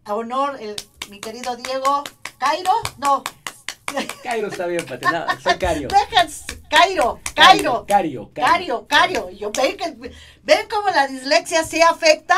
honor, 0.06 0.58
el, 0.60 0.76
mi 1.10 1.20
querido 1.20 1.56
Diego 1.56 2.04
Cairo, 2.38 2.72
no, 2.98 3.24
Cairo 4.24 4.48
está 4.48 4.66
bien 4.66 4.86
patenado, 4.86 5.28
soy 5.42 5.58
Cario. 5.58 5.88
Cairo, 6.70 7.20
Cairo. 7.36 7.86
Cario, 7.86 8.32
Cario. 8.34 8.88
Cario, 8.88 9.30
Yo 9.30 9.52
ven, 9.52 9.78
que, 9.78 10.12
ven 10.44 10.68
cómo 10.70 10.90
la 10.90 11.08
dislexia 11.08 11.64
sí 11.64 11.82
afecta. 11.82 12.36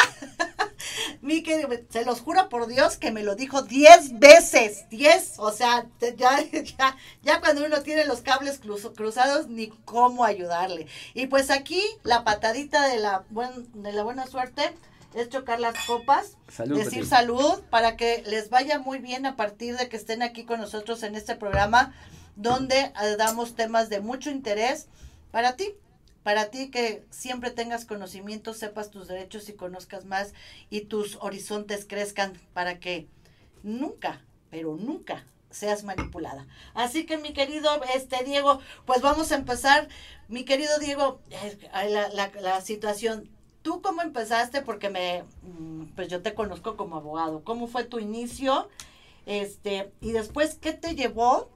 Mi 1.21 1.41
querido, 1.41 1.69
se 1.89 2.03
los 2.03 2.21
juro 2.21 2.49
por 2.49 2.67
Dios 2.67 2.97
que 2.97 3.11
me 3.11 3.23
lo 3.23 3.35
dijo 3.35 3.61
diez 3.61 4.19
veces, 4.19 4.87
diez, 4.89 5.35
o 5.37 5.51
sea, 5.51 5.85
ya, 6.17 6.41
ya, 6.77 6.97
ya 7.23 7.39
cuando 7.39 7.65
uno 7.65 7.81
tiene 7.81 8.05
los 8.05 8.21
cables 8.21 8.59
cruzados, 8.95 9.47
ni 9.47 9.69
cómo 9.85 10.25
ayudarle. 10.25 10.87
Y 11.13 11.27
pues 11.27 11.49
aquí 11.49 11.81
la 12.03 12.23
patadita 12.23 12.87
de 12.87 12.99
la, 12.99 13.23
buen, 13.29 13.71
de 13.81 13.93
la 13.93 14.03
buena 14.03 14.27
suerte 14.27 14.73
es 15.15 15.29
chocar 15.29 15.59
las 15.59 15.75
copas, 15.85 16.37
decir 16.67 17.05
salud 17.05 17.61
para 17.69 17.95
que 17.95 18.23
les 18.27 18.49
vaya 18.49 18.79
muy 18.79 18.99
bien 18.99 19.25
a 19.25 19.35
partir 19.35 19.77
de 19.77 19.89
que 19.89 19.97
estén 19.97 20.21
aquí 20.21 20.45
con 20.45 20.59
nosotros 20.59 21.03
en 21.03 21.15
este 21.15 21.35
programa 21.35 21.93
donde 22.35 22.77
eh, 22.77 23.15
damos 23.17 23.55
temas 23.55 23.89
de 23.89 24.01
mucho 24.01 24.29
interés 24.29 24.87
para 25.31 25.55
ti, 25.55 25.73
para 26.23 26.49
ti 26.49 26.69
que 26.69 27.05
siempre 27.09 27.51
tengas 27.51 27.85
conocimiento, 27.85 28.53
sepas 28.53 28.91
tus 28.91 29.07
derechos 29.07 29.47
y 29.47 29.53
conozcas 29.53 30.05
más 30.05 30.33
y 30.69 30.81
tus 30.81 31.17
horizontes 31.21 31.85
crezcan 31.85 32.33
para 32.53 32.79
que 32.79 33.07
nunca, 33.63 34.21
pero 34.49 34.75
nunca 34.75 35.25
seas 35.49 35.83
manipulada. 35.83 36.45
Así 36.73 37.05
que 37.05 37.17
mi 37.17 37.31
querido 37.31 37.69
este 37.93 38.23
Diego, 38.25 38.59
pues 38.85 39.01
vamos 39.01 39.31
a 39.31 39.35
empezar. 39.35 39.87
Mi 40.27 40.43
querido 40.43 40.77
Diego, 40.79 41.21
eh, 41.29 41.57
la, 41.89 42.09
la, 42.09 42.31
la 42.41 42.61
situación 42.61 43.29
¿Tú 43.65 43.81
cómo 43.81 44.03
empezaste? 44.03 44.61
Porque 44.61 44.91
me, 44.91 45.23
mm, 45.41 45.85
pues 45.95 46.07
yo 46.07 46.21
te 46.21 46.35
conozco 46.35 46.77
como 46.77 46.97
abogado. 46.97 47.43
¿Cómo 47.43 47.65
fue 47.65 47.83
tu 47.83 47.97
inicio? 47.97 48.69
Este, 49.25 49.91
y 50.01 50.11
después, 50.11 50.59
¿qué 50.61 50.71
te 50.71 50.93
llevó 50.93 51.49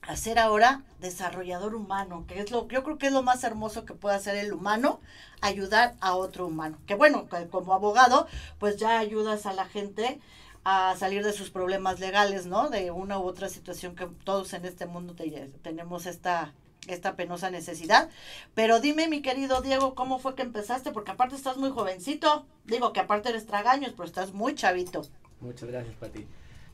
a 0.00 0.16
ser 0.16 0.38
ahora 0.38 0.82
desarrollador 1.00 1.74
humano? 1.74 2.24
Que 2.26 2.40
es 2.40 2.50
lo, 2.50 2.66
yo 2.68 2.82
creo 2.82 2.96
que 2.96 3.08
es 3.08 3.12
lo 3.12 3.22
más 3.22 3.44
hermoso 3.44 3.84
que 3.84 3.92
puede 3.92 4.16
hacer 4.16 4.36
el 4.36 4.54
humano, 4.54 4.98
ayudar 5.42 5.94
a 6.00 6.14
otro 6.14 6.46
humano. 6.46 6.78
Que 6.86 6.94
bueno, 6.94 7.28
como 7.50 7.74
abogado, 7.74 8.26
pues 8.58 8.78
ya 8.78 8.98
ayudas 8.98 9.44
a 9.44 9.52
la 9.52 9.66
gente 9.66 10.22
a 10.64 10.96
salir 10.96 11.22
de 11.22 11.34
sus 11.34 11.50
problemas 11.50 12.00
legales, 12.00 12.46
¿no? 12.46 12.70
De 12.70 12.90
una 12.90 13.18
u 13.18 13.24
otra 13.24 13.50
situación 13.50 13.94
que 13.94 14.06
todos 14.24 14.54
en 14.54 14.64
este 14.64 14.86
mundo 14.86 15.14
tenemos 15.60 16.06
esta 16.06 16.54
esta 16.88 17.16
penosa 17.16 17.50
necesidad. 17.50 18.08
Pero 18.54 18.80
dime, 18.80 19.08
mi 19.08 19.22
querido 19.22 19.60
Diego, 19.60 19.94
¿cómo 19.94 20.18
fue 20.18 20.34
que 20.34 20.42
empezaste? 20.42 20.92
Porque 20.92 21.12
aparte 21.12 21.36
estás 21.36 21.56
muy 21.56 21.70
jovencito. 21.70 22.46
Digo 22.64 22.92
que 22.92 23.00
aparte 23.00 23.28
eres 23.28 23.46
tragaños, 23.46 23.92
pero 23.92 24.04
estás 24.04 24.32
muy 24.32 24.54
chavito. 24.54 25.02
Muchas 25.40 25.68
gracias, 25.68 25.94
Pati. 25.96 26.26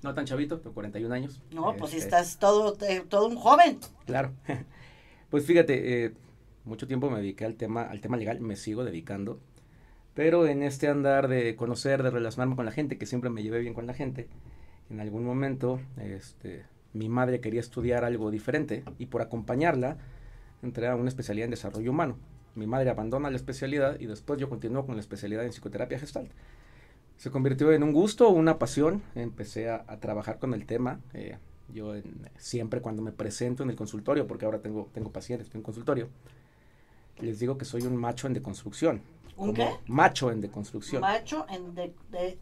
No 0.02 0.14
tan 0.14 0.24
chavito, 0.24 0.58
tengo 0.58 0.74
41 0.74 1.14
años. 1.14 1.40
No, 1.50 1.76
pues 1.76 1.92
este, 1.92 2.04
estás 2.04 2.38
todo, 2.38 2.76
eh, 2.86 3.04
todo 3.08 3.26
un 3.26 3.36
joven. 3.36 3.78
Claro. 4.06 4.32
pues 5.30 5.44
fíjate, 5.44 6.04
eh, 6.04 6.14
mucho 6.64 6.86
tiempo 6.86 7.10
me 7.10 7.20
dediqué 7.20 7.44
al 7.44 7.56
tema, 7.56 7.82
al 7.82 8.00
tema 8.00 8.16
legal, 8.16 8.40
me 8.40 8.56
sigo 8.56 8.84
dedicando. 8.84 9.40
Pero 10.14 10.46
en 10.46 10.62
este 10.62 10.88
andar 10.88 11.28
de 11.28 11.54
conocer, 11.56 12.02
de 12.02 12.10
relacionarme 12.10 12.56
con 12.56 12.64
la 12.64 12.72
gente, 12.72 12.98
que 12.98 13.06
siempre 13.06 13.30
me 13.30 13.42
llevé 13.42 13.60
bien 13.60 13.74
con 13.74 13.86
la 13.86 13.94
gente, 13.94 14.28
en 14.88 15.00
algún 15.00 15.24
momento, 15.24 15.80
este, 15.98 16.64
mi 16.92 17.08
madre 17.08 17.40
quería 17.40 17.60
estudiar 17.60 18.04
algo 18.04 18.30
diferente 18.30 18.84
y 18.98 19.06
por 19.06 19.22
acompañarla 19.22 19.98
entré 20.62 20.88
a 20.88 20.96
una 20.96 21.08
especialidad 21.08 21.44
en 21.44 21.50
desarrollo 21.50 21.90
humano. 21.90 22.16
Mi 22.54 22.66
madre 22.66 22.90
abandona 22.90 23.30
la 23.30 23.36
especialidad 23.36 23.98
y 24.00 24.06
después 24.06 24.40
yo 24.40 24.48
continúo 24.48 24.84
con 24.84 24.96
la 24.96 25.00
especialidad 25.00 25.44
en 25.44 25.52
psicoterapia 25.52 25.98
gestal. 25.98 26.28
Se 27.16 27.30
convirtió 27.30 27.70
en 27.72 27.82
un 27.82 27.92
gusto, 27.92 28.28
una 28.30 28.58
pasión. 28.58 29.02
Empecé 29.14 29.70
a, 29.70 29.84
trabajar 30.00 30.38
con 30.38 30.52
el 30.54 30.66
tema. 30.66 31.00
Eh, 31.14 31.38
yo 31.72 31.94
siempre 32.36 32.80
cuando 32.80 33.02
me 33.02 33.12
presento 33.12 33.62
en 33.62 33.70
el 33.70 33.76
consultorio, 33.76 34.26
porque 34.26 34.46
ahora 34.46 34.58
tengo, 34.58 34.88
tengo 34.92 35.12
pacientes 35.12 35.48
en 35.54 35.62
consultorio, 35.62 36.08
les 37.20 37.38
digo 37.38 37.56
que 37.56 37.64
soy 37.64 37.82
un 37.82 37.96
macho 37.96 38.26
en 38.26 38.32
deconstrucción. 38.32 39.02
¿Un 39.36 39.54
qué? 39.54 39.68
Macho 39.86 40.32
en 40.32 40.40
deconstrucción. 40.40 41.02
Macho 41.02 41.46
en 41.48 41.62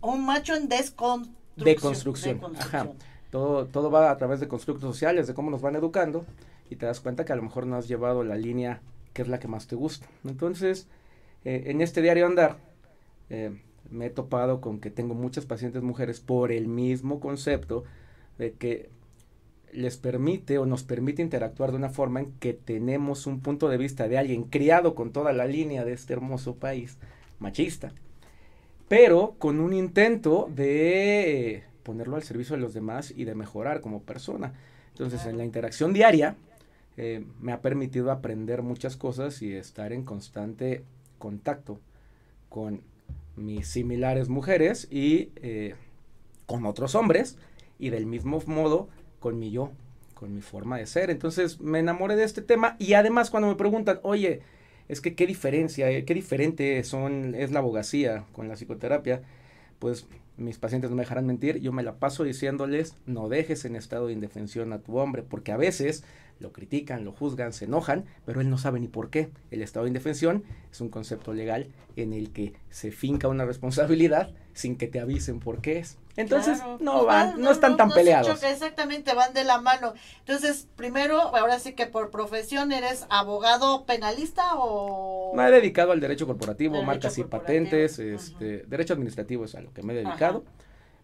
un 0.00 0.24
macho 0.24 0.56
en 0.56 0.68
desconstrucción. 0.68 1.34
Deconstrucción. 1.56 2.40
Ajá 2.56 2.88
todo, 3.30 3.66
todo 3.66 3.90
va 3.90 4.10
a 4.10 4.16
través 4.16 4.40
de 4.40 4.48
constructos 4.48 4.88
sociales, 4.88 5.26
de 5.26 5.34
cómo 5.34 5.50
nos 5.50 5.62
van 5.62 5.76
educando, 5.76 6.24
y 6.70 6.76
te 6.76 6.86
das 6.86 7.00
cuenta 7.00 7.24
que 7.24 7.32
a 7.32 7.36
lo 7.36 7.42
mejor 7.42 7.66
no 7.66 7.76
has 7.76 7.88
llevado 7.88 8.24
la 8.24 8.36
línea 8.36 8.80
que 9.12 9.22
es 9.22 9.28
la 9.28 9.38
que 9.38 9.48
más 9.48 9.66
te 9.66 9.76
gusta. 9.76 10.06
Entonces, 10.24 10.86
eh, 11.44 11.64
en 11.66 11.80
este 11.80 12.02
diario 12.02 12.26
andar, 12.26 12.58
eh, 13.30 13.60
me 13.90 14.06
he 14.06 14.10
topado 14.10 14.60
con 14.60 14.80
que 14.80 14.90
tengo 14.90 15.14
muchas 15.14 15.46
pacientes 15.46 15.82
mujeres 15.82 16.20
por 16.20 16.52
el 16.52 16.68
mismo 16.68 17.20
concepto 17.20 17.84
de 18.38 18.52
que 18.52 18.90
les 19.72 19.96
permite 19.96 20.58
o 20.58 20.66
nos 20.66 20.82
permite 20.82 21.22
interactuar 21.22 21.70
de 21.70 21.76
una 21.76 21.90
forma 21.90 22.20
en 22.20 22.32
que 22.32 22.54
tenemos 22.54 23.26
un 23.26 23.40
punto 23.40 23.68
de 23.68 23.76
vista 23.76 24.08
de 24.08 24.18
alguien 24.18 24.44
criado 24.44 24.94
con 24.94 25.12
toda 25.12 25.32
la 25.32 25.46
línea 25.46 25.84
de 25.84 25.92
este 25.92 26.14
hermoso 26.14 26.56
país 26.56 26.98
machista, 27.38 27.92
pero 28.88 29.34
con 29.38 29.60
un 29.60 29.72
intento 29.72 30.48
de 30.54 31.64
ponerlo 31.88 32.16
al 32.16 32.22
servicio 32.22 32.54
de 32.54 32.60
los 32.60 32.74
demás 32.74 33.14
y 33.16 33.24
de 33.24 33.34
mejorar 33.34 33.80
como 33.80 34.02
persona. 34.02 34.52
Entonces, 34.90 35.24
en 35.24 35.38
la 35.38 35.44
interacción 35.46 35.94
diaria, 35.94 36.36
eh, 36.98 37.24
me 37.40 37.52
ha 37.52 37.62
permitido 37.62 38.10
aprender 38.10 38.60
muchas 38.60 38.98
cosas 38.98 39.40
y 39.40 39.54
estar 39.54 39.94
en 39.94 40.04
constante 40.04 40.84
contacto 41.18 41.80
con 42.50 42.82
mis 43.36 43.68
similares 43.68 44.28
mujeres 44.28 44.86
y 44.90 45.30
eh, 45.36 45.76
con 46.44 46.66
otros 46.66 46.94
hombres 46.94 47.38
y 47.78 47.88
del 47.88 48.04
mismo 48.04 48.42
modo 48.44 48.90
con 49.18 49.38
mi 49.38 49.50
yo, 49.50 49.70
con 50.12 50.34
mi 50.34 50.42
forma 50.42 50.76
de 50.76 50.84
ser. 50.84 51.08
Entonces 51.08 51.58
me 51.58 51.78
enamoré 51.78 52.16
de 52.16 52.24
este 52.24 52.42
tema 52.42 52.76
y 52.78 52.92
además 52.92 53.30
cuando 53.30 53.48
me 53.48 53.54
preguntan, 53.54 53.98
oye, 54.02 54.42
es 54.88 55.00
que 55.00 55.14
qué 55.14 55.26
diferencia, 55.26 55.90
eh, 55.90 56.04
qué 56.04 56.12
diferente 56.12 56.84
son, 56.84 57.34
es 57.34 57.50
la 57.50 57.60
abogacía 57.60 58.26
con 58.34 58.46
la 58.46 58.56
psicoterapia, 58.56 59.22
pues 59.78 60.06
mis 60.38 60.58
pacientes 60.58 60.90
no 60.90 60.96
me 60.96 61.02
dejarán 61.02 61.26
mentir, 61.26 61.58
yo 61.58 61.72
me 61.72 61.82
la 61.82 61.96
paso 61.96 62.24
diciéndoles, 62.24 62.96
no 63.06 63.28
dejes 63.28 63.64
en 63.64 63.76
estado 63.76 64.06
de 64.06 64.12
indefensión 64.12 64.72
a 64.72 64.78
tu 64.78 64.98
hombre, 64.98 65.22
porque 65.22 65.52
a 65.52 65.56
veces 65.56 66.04
lo 66.40 66.52
critican, 66.52 67.04
lo 67.04 67.12
juzgan, 67.12 67.52
se 67.52 67.64
enojan, 67.64 68.04
pero 68.24 68.40
él 68.40 68.50
no 68.50 68.58
sabe 68.58 68.80
ni 68.80 68.88
por 68.88 69.10
qué. 69.10 69.30
El 69.50 69.62
estado 69.62 69.84
de 69.84 69.90
indefensión 69.90 70.44
es 70.70 70.80
un 70.80 70.88
concepto 70.88 71.32
legal 71.32 71.68
en 71.96 72.12
el 72.12 72.32
que 72.32 72.54
se 72.70 72.90
finca 72.90 73.28
una 73.28 73.44
responsabilidad 73.44 74.30
sin 74.52 74.76
que 74.76 74.88
te 74.88 75.00
avisen 75.00 75.40
por 75.40 75.60
qué 75.60 75.78
es. 75.78 75.98
Entonces, 76.16 76.60
no 76.80 77.04
van, 77.04 77.40
no, 77.40 77.52
están 77.52 77.76
tan 77.76 77.90
peleados. 77.90 78.42
exactamente, 78.42 79.14
van 79.14 79.32
de 79.32 79.44
la 79.44 79.60
mano. 79.60 79.94
Entonces, 80.18 80.66
primero, 80.74 81.20
ahora 81.36 81.60
sí 81.60 81.74
que 81.74 81.86
por 81.86 82.10
profesión 82.10 82.72
eres 82.72 83.06
abogado 83.08 83.84
penalista 83.84 84.56
o... 84.56 85.32
Me 85.36 85.46
he 85.46 85.50
dedicado 85.52 85.92
al 85.92 86.00
derecho 86.00 86.26
corporativo, 86.26 86.82
marcas 86.82 87.18
y 87.18 87.24
patentes, 87.24 88.00
este, 88.00 88.64
derecho 88.66 88.94
administrativo 88.94 89.44
es 89.44 89.54
a 89.54 89.60
lo 89.60 89.72
que 89.72 89.84
me 89.84 89.92
he 89.92 89.96
dedicado. 90.04 90.44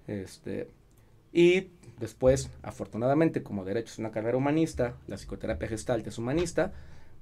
Este, 0.08 0.68
y 1.32 1.68
después, 2.04 2.50
afortunadamente, 2.62 3.42
como 3.42 3.64
derecho 3.64 3.92
es 3.92 3.98
una 3.98 4.10
carrera 4.10 4.36
humanista, 4.36 4.94
la 5.06 5.16
psicoterapia 5.16 5.68
gestalt 5.68 6.06
es 6.06 6.18
humanista, 6.18 6.72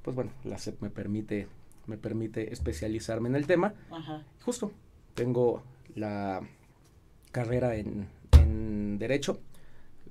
pues 0.03 0.17
bueno, 0.17 0.33
la 0.45 0.59
SEP 0.59 0.83
me 0.83 0.91
permite, 0.91 1.47
me 1.87 1.97
permite 1.97 2.53
especializarme 2.53 3.29
en 3.29 3.37
el 3.37 3.47
tema. 3.47 3.75
Justo, 4.45 4.73
tengo 5.15 5.63
la 5.95 6.43
carrera 7.31 7.77
en, 7.77 8.09
Derecho. 8.99 9.41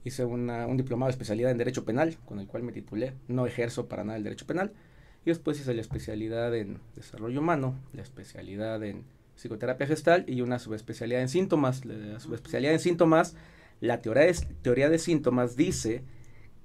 Hice 0.04 0.26
una, 0.26 0.66
un 0.66 0.78
diplomado 0.78 1.08
de 1.08 1.12
especialidad 1.12 1.52
en 1.52 1.58
Derecho 1.58 1.86
Penal, 1.86 2.18
con 2.26 2.40
el 2.40 2.48
cual 2.48 2.64
me 2.64 2.72
titulé. 2.72 3.14
No 3.28 3.46
ejerzo 3.46 3.88
para 3.88 4.04
nada 4.04 4.18
el 4.18 4.24
Derecho 4.24 4.48
Penal. 4.48 4.72
Y 5.26 5.30
después 5.30 5.60
hice 5.60 5.74
la 5.74 5.82
especialidad 5.82 6.56
en 6.56 6.80
Desarrollo 6.96 7.40
Humano, 7.40 7.76
la 7.94 8.02
especialidad 8.02 8.84
en 8.84 9.04
Psicoterapia 9.36 9.88
Gestal 9.88 10.26
y 10.28 10.42
una 10.42 10.60
subespecialidad 10.60 11.22
en 11.22 11.30
Síntomas. 11.30 11.86
La 11.86 12.20
subespecialidad 12.20 12.74
en 12.74 12.80
Síntomas, 12.80 13.36
la 13.82 14.02
teoría 14.02 14.32
teoría 14.62 14.90
de 14.90 15.00
síntomas 15.00 15.58
dice 15.58 16.04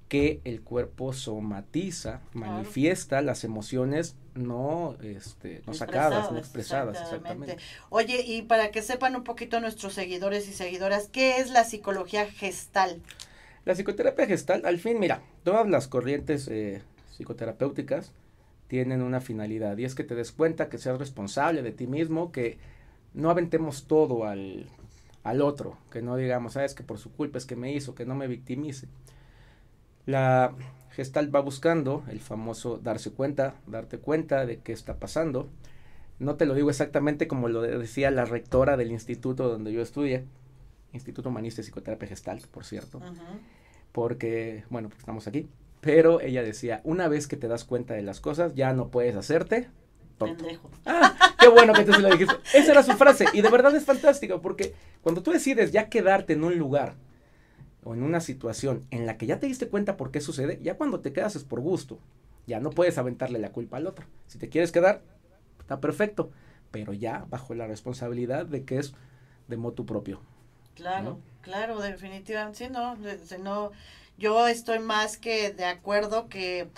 que 0.07 0.39
el 0.45 0.61
cuerpo 0.61 1.11
somatiza, 1.11 2.21
manifiesta 2.33 3.21
las 3.21 3.43
emociones 3.43 4.15
no, 4.35 4.95
este, 5.01 5.61
no 5.65 5.73
sacadas, 5.73 6.31
no 6.31 6.37
expresadas. 6.37 7.01
Exactamente. 7.01 7.57
Oye, 7.89 8.21
y 8.25 8.43
para 8.43 8.71
que 8.71 8.81
sepan 8.81 9.15
un 9.15 9.25
poquito 9.25 9.59
nuestros 9.59 9.93
seguidores 9.93 10.47
y 10.47 10.53
seguidoras, 10.53 11.09
¿qué 11.09 11.37
es 11.37 11.49
la 11.49 11.65
psicología 11.65 12.25
gestal? 12.25 13.01
La 13.65 13.73
psicoterapia 13.73 14.27
gestal, 14.27 14.61
al 14.65 14.79
fin, 14.79 14.97
mira, 14.97 15.21
todas 15.43 15.67
las 15.67 15.89
corrientes 15.89 16.47
eh, 16.47 16.81
psicoterapéuticas 17.11 18.13
tienen 18.67 19.01
una 19.01 19.19
finalidad 19.19 19.77
y 19.77 19.83
es 19.83 19.95
que 19.95 20.05
te 20.05 20.15
des 20.15 20.31
cuenta 20.31 20.69
que 20.69 20.77
seas 20.77 20.99
responsable 20.99 21.63
de 21.63 21.71
ti 21.71 21.87
mismo, 21.87 22.31
que 22.31 22.59
no 23.13 23.29
aventemos 23.29 23.87
todo 23.87 24.25
al, 24.25 24.67
al 25.27 25.41
otro, 25.41 25.77
que 25.91 26.01
no 26.01 26.15
digamos, 26.15 26.53
sabes 26.53 26.73
que 26.73 26.83
por 26.83 26.97
su 26.99 27.11
culpa 27.11 27.37
es 27.37 27.45
que 27.45 27.57
me 27.57 27.73
hizo, 27.73 27.95
que 27.95 28.05
no 28.05 28.15
me 28.15 28.27
victimice. 28.27 28.87
La 30.05 30.53
Gestalt 30.91 31.35
va 31.35 31.41
buscando 31.41 32.03
el 32.07 32.21
famoso 32.21 32.77
darse 32.77 33.11
cuenta, 33.11 33.55
darte 33.67 33.99
cuenta 33.99 34.45
de 34.45 34.59
qué 34.59 34.71
está 34.71 34.95
pasando. 34.95 35.49
No 36.17 36.35
te 36.35 36.45
lo 36.45 36.53
digo 36.53 36.69
exactamente 36.69 37.27
como 37.27 37.49
lo 37.49 37.61
decía 37.61 38.09
la 38.09 38.23
rectora 38.23 38.77
del 38.77 38.91
instituto 38.91 39.49
donde 39.49 39.73
yo 39.73 39.81
estudié, 39.81 40.23
Instituto 40.93 41.27
Humanista 41.27 41.59
y 41.59 41.65
Psicoterapia 41.65 42.07
Gestalt, 42.07 42.47
por 42.47 42.63
cierto, 42.63 43.01
porque, 43.91 44.63
bueno, 44.69 44.87
pues 44.87 44.99
estamos 44.99 45.27
aquí, 45.27 45.49
pero 45.81 46.21
ella 46.21 46.41
decía, 46.41 46.79
una 46.85 47.09
vez 47.09 47.27
que 47.27 47.35
te 47.35 47.49
das 47.49 47.65
cuenta 47.65 47.93
de 47.93 48.01
las 48.01 48.21
cosas, 48.21 48.55
ya 48.55 48.71
no 48.73 48.87
puedes 48.87 49.15
hacerte 49.17 49.67
Pendejo. 50.17 50.69
Ah, 50.85 51.35
qué 51.39 51.47
bueno 51.47 51.73
que 51.73 51.83
tú 51.83 51.93
se 51.93 51.99
lo 51.99 52.09
dijiste. 52.09 52.35
Esa 52.53 52.71
era 52.71 52.83
su 52.83 52.93
frase 52.93 53.25
y 53.33 53.41
de 53.41 53.49
verdad 53.49 53.75
es 53.75 53.85
fantástico 53.85 54.41
porque 54.41 54.73
cuando 55.01 55.21
tú 55.21 55.31
decides 55.31 55.71
ya 55.71 55.89
quedarte 55.89 56.33
en 56.33 56.43
un 56.43 56.57
lugar 56.57 56.95
o 57.83 57.93
en 57.93 58.03
una 58.03 58.19
situación 58.19 58.85
en 58.91 59.05
la 59.05 59.17
que 59.17 59.27
ya 59.27 59.39
te 59.39 59.47
diste 59.47 59.67
cuenta 59.67 59.95
por 59.95 60.11
qué 60.11 60.19
sucede, 60.19 60.59
ya 60.61 60.75
cuando 60.75 60.99
te 60.99 61.13
quedas 61.13 61.35
es 61.35 61.43
por 61.43 61.61
gusto. 61.61 61.99
Ya 62.47 62.59
no 62.59 62.69
puedes 62.69 62.97
aventarle 62.97 63.39
la 63.39 63.51
culpa 63.51 63.77
al 63.77 63.87
otro. 63.87 64.05
Si 64.27 64.37
te 64.39 64.49
quieres 64.49 64.71
quedar, 64.71 65.01
está 65.59 65.79
perfecto, 65.79 66.31
pero 66.71 66.93
ya 66.93 67.25
bajo 67.29 67.53
la 67.53 67.67
responsabilidad 67.67 68.45
de 68.45 68.63
que 68.63 68.79
es 68.79 68.93
de 69.47 69.57
motu 69.57 69.85
propio. 69.85 70.21
Claro, 70.75 71.19
claro, 71.41 71.79
definitivamente. 71.79 72.65
Sí, 72.65 72.71
no, 72.71 72.95
no, 73.43 73.71
yo 74.17 74.47
estoy 74.47 74.79
más 74.79 75.17
que 75.17 75.51
de 75.51 75.65
acuerdo 75.65 76.27
que 76.29 76.69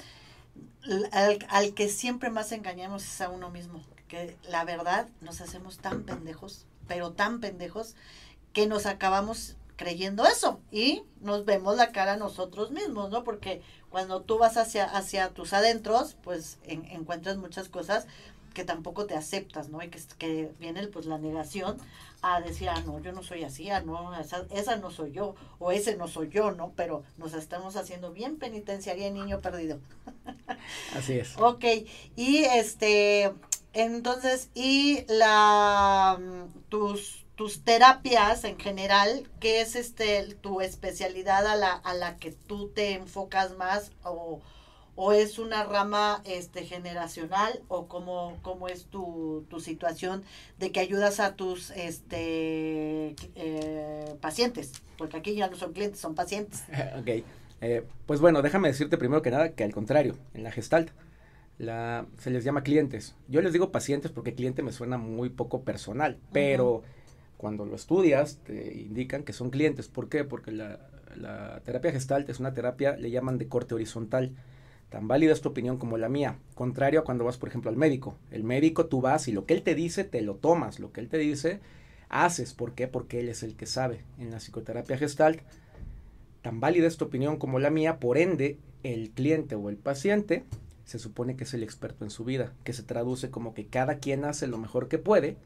al, 1.12 1.39
al 1.50 1.74
que 1.74 1.89
siempre 1.89 2.30
más 2.30 2.51
engañamos 2.51 3.04
es 3.04 3.22
a 3.22 3.30
uno 3.30 3.50
mismo. 3.50 3.84
Que 4.08 4.38
la 4.50 4.63
verdad 4.63 5.08
nos 5.22 5.42
hacemos 5.42 5.78
tan 5.78 6.04
pendejos, 6.04 6.66
pero 6.88 7.12
tan 7.12 7.39
pendejos, 7.39 7.96
que 8.54 8.66
nos 8.66 8.86
acabamos 8.86 9.56
creyendo 9.80 10.25
eso 10.25 10.60
y 10.72 11.04
nos 11.22 11.46
vemos 11.46 11.78
la 11.78 11.94
cara 11.94 12.18
nosotros 12.18 12.72
mismos, 12.72 13.10
¿no? 13.12 13.24
Porque 13.24 13.62
cuando 13.89 14.22
tú 14.22 14.38
vas 14.38 14.58
hacia, 14.58 14.84
hacia 14.84 15.30
tus 15.30 15.54
adentros, 15.54 16.18
pues 16.22 16.60
encuentras 16.63 17.38
muchas 17.38 17.70
cosas 17.70 18.06
que 18.60 18.66
tampoco 18.66 19.06
te 19.06 19.16
aceptas, 19.16 19.70
¿no? 19.70 19.82
Y 19.82 19.88
que, 19.88 20.01
que 20.18 20.51
viene 20.60 20.86
pues 20.88 21.06
la 21.06 21.18
negación 21.18 21.78
a 22.22 22.42
decir, 22.42 22.68
ah, 22.68 22.84
no, 22.86 23.00
yo 23.00 23.13
no 23.13 23.24
soy 23.24 23.46
así, 23.46 23.70
ah, 23.70 23.80
no, 23.80 24.13
esa, 24.20 24.46
esa 24.51 24.75
no 24.75 24.92
soy 24.92 25.13
yo, 25.13 25.36
o 25.60 25.72
ese 25.72 25.96
no 25.96 26.10
soy 26.10 26.28
yo, 26.28 26.51
¿no? 26.51 26.74
Pero 26.75 27.04
nos 27.18 27.34
estamos 27.34 27.78
haciendo 27.78 28.12
bien 28.12 28.38
penitenciaria 28.38 29.10
niño 29.12 29.39
perdido. 29.39 29.80
Así 30.94 31.13
es. 31.13 31.38
ok, 31.38 31.63
y 32.18 32.39
este, 32.39 33.32
entonces, 33.72 34.50
y 34.54 35.06
la, 35.08 36.20
tus 36.68 37.25
tus 37.36 37.63
terapias 37.63 38.44
en 38.44 38.60
general, 38.60 39.25
¿qué 39.39 39.62
es 39.62 39.78
este 39.78 40.36
tu 40.42 40.60
especialidad 40.60 41.48
a 41.48 41.56
la, 41.56 41.72
a 41.72 41.94
la 41.94 42.18
que 42.18 42.34
tú 42.34 42.68
te 42.68 42.96
enfocas 42.96 43.56
más 43.56 43.94
o, 44.04 44.42
o 45.01 45.13
es 45.13 45.39
una 45.39 45.63
rama 45.63 46.22
este 46.25 46.65
generacional 46.65 47.62
o 47.70 47.88
cómo, 47.88 48.38
cómo 48.41 48.68
es 48.68 48.84
tu, 48.84 49.46
tu 49.50 49.62
situación 49.62 50.24
de 50.58 50.74
que 50.74 50.82
ayudas 50.82 51.22
a 51.22 51.36
tus 51.36 51.72
este 51.72 53.15
eh, 53.36 54.15
pacientes 54.20 54.74
porque 54.98 55.15
aquí 55.15 55.36
ya 55.36 55.50
no 55.50 55.56
son 55.56 55.72
clientes 55.72 56.01
son 56.01 56.15
pacientes. 56.15 56.65
Ok 57.00 57.24
eh, 57.62 57.84
pues 58.06 58.20
bueno 58.20 58.41
déjame 58.41 58.68
decirte 58.68 58.98
primero 58.98 59.22
que 59.22 59.32
nada 59.32 59.53
que 59.53 59.63
al 59.63 59.72
contrario 59.72 60.18
en 60.34 60.44
la 60.44 60.51
gestalt 60.51 60.89
la, 61.60 62.06
se 62.18 62.29
les 62.29 62.44
llama 62.44 62.63
clientes. 62.63 63.15
Yo 63.29 63.41
les 63.41 63.53
digo 63.53 63.72
pacientes 63.72 64.12
porque 64.12 64.34
cliente 64.34 64.63
me 64.63 64.74
suena 64.74 64.98
muy 64.98 65.29
poco 65.29 65.62
personal 65.62 66.18
pero 66.34 66.84
cuando 67.38 67.65
lo 67.65 67.75
estudias 67.77 68.39
te 68.44 68.77
indican 68.77 69.24
que 69.24 69.32
son 69.32 69.50
clientes. 69.50 69.88
¿por 69.88 70.10
qué? 70.10 70.25
porque 70.25 70.51
la, 70.51 70.89
la 71.15 71.62
terapia 71.63 71.94
gestalt 71.94 72.29
es 72.29 72.41
una 72.41 72.53
terapia 72.53 72.98
le 72.98 73.12
llaman 73.12 73.38
de 73.38 73.48
corte 73.48 73.75
horizontal 73.75 74.36
Tan 74.89 75.08
válida 75.08 75.34
es 75.34 75.41
tu 75.41 75.50
opinión 75.50 75.77
como 75.77 75.98
la 75.98 76.10
mía. 76.10 76.38
Contrario 76.55 77.00
a 77.00 77.03
cuando 77.03 77.24
vas, 77.24 77.38
por 77.38 77.50
ejemplo, 77.50 77.69
al 77.69 77.77
médico. 77.77 78.15
El 78.31 78.43
médico 78.43 78.88
tú 78.88 79.01
vas 79.01 79.27
y 79.27 79.31
lo 79.31 79.46
que 79.46 79.53
él 79.53 79.62
te 79.62 79.75
dice, 79.75 80.03
te 80.03 80.22
lo 80.22 80.36
tomas. 80.36 80.79
Lo 80.79 80.91
que 80.91 81.00
él 81.00 81.10
te 81.10 81.19
dice, 81.19 81.60
haces. 82.10 82.53
¿Por 82.53 82.74
qué? 82.74 82.88
Porque 82.88 83.19
él 83.19 83.29
es 83.29 83.43
el 83.43 83.55
que 83.55 83.67
sabe. 83.67 84.03
En 84.17 84.31
la 84.31 84.38
psicoterapia 84.38 84.98
gestalt, 84.98 85.41
tan 86.41 86.60
válida 86.60 86.88
es 86.88 86.98
tu 86.98 87.05
opinión 87.05 87.38
como 87.38 87.60
la 87.60 87.69
mía. 87.69 88.00
Por 88.00 88.17
ende, 88.17 88.58
el 88.81 89.12
cliente 89.12 89.55
o 89.55 89.69
el 89.69 89.77
paciente 89.77 90.43
se 90.86 90.98
supone 90.98 91.36
que 91.36 91.43
es 91.43 91.53
el 91.53 91.62
experto 91.62 92.03
en 92.03 92.10
su 92.10 92.25
vida. 92.25 92.53
Que 92.63 92.74
se 92.74 92.81
traduce 92.81 93.29
como 93.29 93.53
que 93.53 93.67
cada 93.67 94.00
quien 94.00 94.25
hace 94.25 94.48
lo 94.48 94.58
mejor 94.58 94.88
que 94.88 94.98
puede 94.98 95.38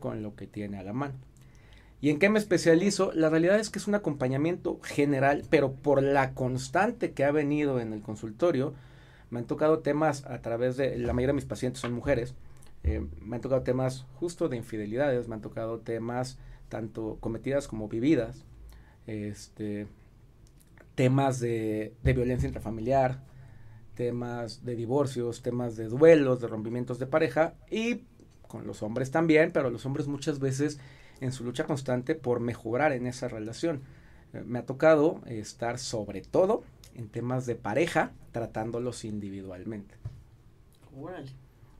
con 0.00 0.22
lo 0.22 0.34
que 0.34 0.48
tiene 0.48 0.76
a 0.76 0.82
la 0.82 0.92
mano. 0.92 1.14
¿Y 2.00 2.10
en 2.10 2.18
qué 2.18 2.28
me 2.28 2.38
especializo? 2.38 3.12
La 3.12 3.28
realidad 3.28 3.58
es 3.58 3.70
que 3.70 3.78
es 3.78 3.88
un 3.88 3.94
acompañamiento 3.94 4.78
general, 4.82 5.44
pero 5.50 5.72
por 5.72 6.02
la 6.02 6.32
constante 6.32 7.12
que 7.12 7.24
ha 7.24 7.32
venido 7.32 7.80
en 7.80 7.92
el 7.92 8.02
consultorio, 8.02 8.74
me 9.30 9.40
han 9.40 9.46
tocado 9.46 9.80
temas 9.80 10.24
a 10.26 10.40
través 10.40 10.76
de, 10.76 10.96
la 10.96 11.12
mayoría 11.12 11.32
de 11.32 11.40
mis 11.40 11.44
pacientes 11.44 11.80
son 11.80 11.92
mujeres, 11.92 12.34
eh, 12.84 13.04
me 13.20 13.36
han 13.36 13.42
tocado 13.42 13.62
temas 13.62 14.06
justo 14.14 14.48
de 14.48 14.56
infidelidades, 14.56 15.28
me 15.28 15.34
han 15.34 15.40
tocado 15.40 15.80
temas 15.80 16.38
tanto 16.68 17.18
cometidas 17.20 17.66
como 17.66 17.88
vividas, 17.88 18.44
este, 19.06 19.86
temas 20.94 21.40
de, 21.40 21.94
de 22.04 22.12
violencia 22.12 22.46
intrafamiliar, 22.46 23.22
temas 23.94 24.64
de 24.64 24.76
divorcios, 24.76 25.42
temas 25.42 25.76
de 25.76 25.86
duelos, 25.86 26.40
de 26.40 26.46
rompimientos 26.46 27.00
de 27.00 27.06
pareja 27.06 27.54
y 27.68 28.04
con 28.46 28.66
los 28.66 28.82
hombres 28.82 29.10
también, 29.10 29.50
pero 29.52 29.70
los 29.70 29.84
hombres 29.84 30.06
muchas 30.06 30.38
veces 30.38 30.78
en 31.20 31.32
su 31.32 31.44
lucha 31.44 31.64
constante 31.64 32.14
por 32.14 32.40
mejorar 32.40 32.92
en 32.92 33.06
esa 33.06 33.28
relación. 33.28 33.82
Eh, 34.32 34.42
me 34.44 34.60
ha 34.60 34.66
tocado 34.66 35.20
estar 35.26 35.78
sobre 35.78 36.20
todo 36.22 36.62
en 36.94 37.08
temas 37.08 37.46
de 37.46 37.54
pareja, 37.54 38.12
tratándolos 38.32 39.04
individualmente. 39.04 39.94
Órale, 41.00 41.30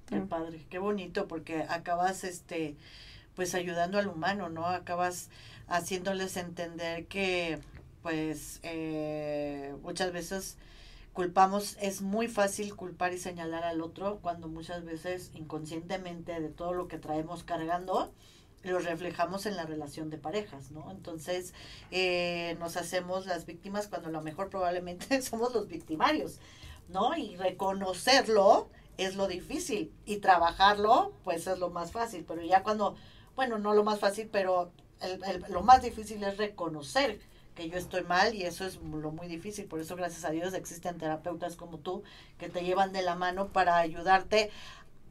qué 0.07 0.21
mm. 0.21 0.29
padre, 0.29 0.65
qué 0.71 0.79
bonito, 0.79 1.27
porque 1.29 1.65
acabas 1.69 2.25
este 2.25 2.77
pues 3.35 3.55
ayudando 3.55 3.99
al 3.99 4.09
humano, 4.09 4.49
¿no? 4.49 4.67
Acabas 4.67 5.31
haciéndoles 5.69 6.37
entender 6.37 7.07
que 7.07 7.61
pues 8.03 8.59
eh, 8.65 9.75
muchas 9.83 10.13
veces 10.13 10.57
culpamos, 11.13 11.77
es 11.81 12.01
muy 12.01 12.29
fácil 12.29 12.75
culpar 12.75 13.13
y 13.13 13.19
señalar 13.19 13.65
al 13.65 13.81
otro 13.81 14.19
cuando 14.23 14.49
muchas 14.49 14.85
veces 14.85 15.31
inconscientemente 15.35 16.41
de 16.41 16.49
todo 16.49 16.73
lo 16.73 16.89
que 16.89 16.99
traemos 16.99 17.45
cargando, 17.45 18.13
lo 18.63 18.79
reflejamos 18.79 19.47
en 19.47 19.57
la 19.57 19.65
relación 19.65 20.11
de 20.11 20.19
parejas, 20.19 20.71
¿no? 20.71 20.91
Entonces, 20.91 21.55
eh, 21.91 22.57
nos 22.59 22.77
hacemos 22.77 23.27
las 23.27 23.47
víctimas 23.47 23.89
cuando 23.89 24.09
a 24.09 24.13
lo 24.13 24.21
mejor 24.21 24.51
probablemente 24.51 25.23
somos 25.23 25.53
los 25.55 25.69
victimarios, 25.69 26.39
¿no? 26.89 27.17
Y 27.17 27.37
reconocerlo 27.37 28.69
es 28.97 29.15
lo 29.15 29.29
difícil 29.29 29.93
y 30.05 30.17
trabajarlo, 30.17 31.13
pues 31.25 31.47
es 31.47 31.59
lo 31.59 31.71
más 31.71 31.93
fácil, 31.93 32.25
pero 32.27 32.43
ya 32.43 32.63
cuando, 32.65 32.97
bueno, 33.37 33.59
no 33.59 33.75
lo 33.75 33.85
más 33.85 34.01
fácil, 34.01 34.29
pero 34.31 34.73
lo 35.49 35.63
más 35.63 35.83
difícil 35.83 36.23
es 36.25 36.37
reconocer 36.37 37.21
que 37.55 37.69
yo 37.69 37.77
estoy 37.77 38.03
mal 38.05 38.37
y 38.37 38.45
eso 38.45 38.65
es 38.65 38.77
lo 38.77 39.11
muy 39.11 39.27
difícil. 39.27 39.67
Por 39.67 39.81
eso, 39.81 39.97
gracias 39.97 40.25
a 40.25 40.31
Dios, 40.31 40.55
existen 40.55 40.97
terapeutas 40.97 41.57
como 41.57 41.79
tú 41.79 42.05
que 42.39 42.49
te 42.49 42.63
llevan 42.63 42.93
de 42.93 43.03
la 43.03 43.17
mano 43.17 43.49
para 43.49 43.79
ayudarte 43.79 44.51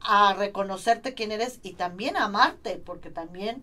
a 0.00 0.34
reconocerte 0.34 1.14
quién 1.14 1.32
eres 1.32 1.60
y 1.62 1.72
también 1.72 2.16
a 2.16 2.24
amarte, 2.24 2.76
porque 2.76 3.10
también, 3.10 3.62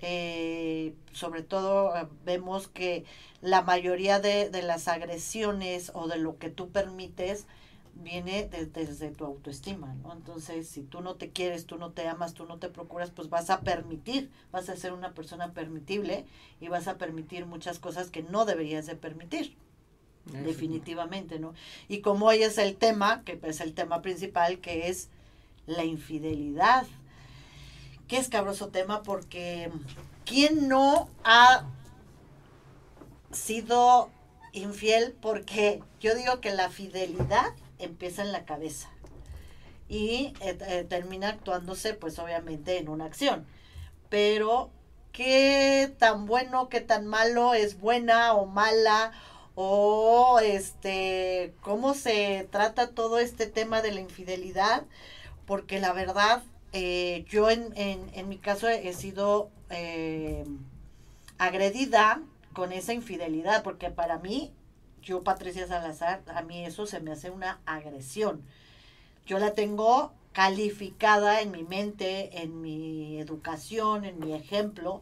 eh, 0.00 0.94
sobre 1.12 1.42
todo, 1.42 1.96
eh, 1.96 2.06
vemos 2.24 2.68
que 2.68 3.04
la 3.40 3.62
mayoría 3.62 4.20
de, 4.20 4.50
de, 4.50 4.62
las 4.62 4.88
agresiones 4.88 5.90
o 5.94 6.08
de 6.08 6.18
lo 6.18 6.38
que 6.38 6.50
tú 6.50 6.70
permites 6.70 7.46
viene 7.94 8.48
desde 8.48 9.10
tu 9.10 9.24
autoestima, 9.24 9.94
¿no? 10.02 10.12
Entonces, 10.12 10.68
si 10.68 10.82
tú 10.82 11.00
no 11.00 11.16
te 11.16 11.30
quieres, 11.30 11.66
tú 11.66 11.78
no 11.78 11.90
te 11.90 12.06
amas, 12.06 12.32
tú 12.32 12.46
no 12.46 12.58
te 12.58 12.68
procuras, 12.68 13.10
pues 13.10 13.28
vas 13.28 13.50
a 13.50 13.60
permitir, 13.60 14.30
vas 14.52 14.68
a 14.68 14.76
ser 14.76 14.92
una 14.92 15.14
persona 15.14 15.52
permitible 15.52 16.24
y 16.60 16.68
vas 16.68 16.86
a 16.86 16.96
permitir 16.96 17.46
muchas 17.46 17.80
cosas 17.80 18.10
que 18.10 18.22
no 18.22 18.44
deberías 18.44 18.86
de 18.86 18.94
permitir 18.94 19.56
definitivamente, 20.26 21.38
¿no? 21.38 21.54
Y 21.88 22.00
como 22.00 22.26
hoy 22.26 22.42
es 22.42 22.58
el 22.58 22.76
tema, 22.76 23.22
que 23.24 23.38
es 23.42 23.60
el 23.60 23.74
tema 23.74 24.02
principal, 24.02 24.60
que 24.60 24.88
es 24.88 25.08
la 25.68 25.84
infidelidad. 25.84 26.86
Qué 28.08 28.16
escabroso 28.16 28.68
tema 28.68 29.02
porque 29.02 29.70
¿quién 30.24 30.68
no 30.68 31.08
ha 31.24 31.64
sido 33.30 34.10
infiel? 34.52 35.14
Porque 35.20 35.82
yo 36.00 36.14
digo 36.14 36.40
que 36.40 36.50
la 36.50 36.70
fidelidad 36.70 37.54
empieza 37.78 38.22
en 38.22 38.32
la 38.32 38.44
cabeza 38.44 38.88
y 39.88 40.34
eh, 40.40 40.58
eh, 40.60 40.86
termina 40.88 41.28
actuándose 41.28 41.94
pues 41.94 42.18
obviamente 42.18 42.78
en 42.78 42.88
una 42.88 43.04
acción. 43.04 43.46
Pero 44.08 44.70
qué 45.12 45.94
tan 45.98 46.26
bueno, 46.26 46.68
qué 46.68 46.80
tan 46.80 47.06
malo 47.06 47.54
es 47.54 47.78
buena 47.80 48.34
o 48.34 48.46
mala 48.46 49.12
o 49.54 50.38
este 50.40 51.52
cómo 51.62 51.94
se 51.94 52.46
trata 52.50 52.90
todo 52.90 53.18
este 53.18 53.46
tema 53.46 53.82
de 53.82 53.92
la 53.92 54.00
infidelidad 54.00 54.84
porque 55.48 55.80
la 55.80 55.94
verdad, 55.94 56.42
eh, 56.74 57.24
yo 57.26 57.50
en, 57.50 57.72
en, 57.74 58.28
mi 58.28 58.36
caso 58.36 58.68
he 58.68 58.92
sido 58.92 59.48
eh, 59.70 60.44
agredida 61.38 62.20
con 62.52 62.70
esa 62.70 62.92
infidelidad, 62.92 63.62
porque 63.62 63.88
para 63.88 64.18
mí, 64.18 64.52
yo 65.02 65.24
Patricia 65.24 65.66
Salazar, 65.66 66.22
a 66.34 66.42
mí 66.42 66.66
eso 66.66 66.84
se 66.84 67.00
me 67.00 67.12
hace 67.12 67.30
una 67.30 67.60
agresión. 67.64 68.42
Yo 69.24 69.38
la 69.38 69.54
tengo 69.54 70.12
calificada 70.32 71.40
en 71.40 71.50
mi 71.50 71.62
mente, 71.62 72.42
en 72.42 72.60
mi 72.60 73.18
educación, 73.18 74.04
en 74.04 74.20
mi 74.20 74.34
ejemplo, 74.34 75.00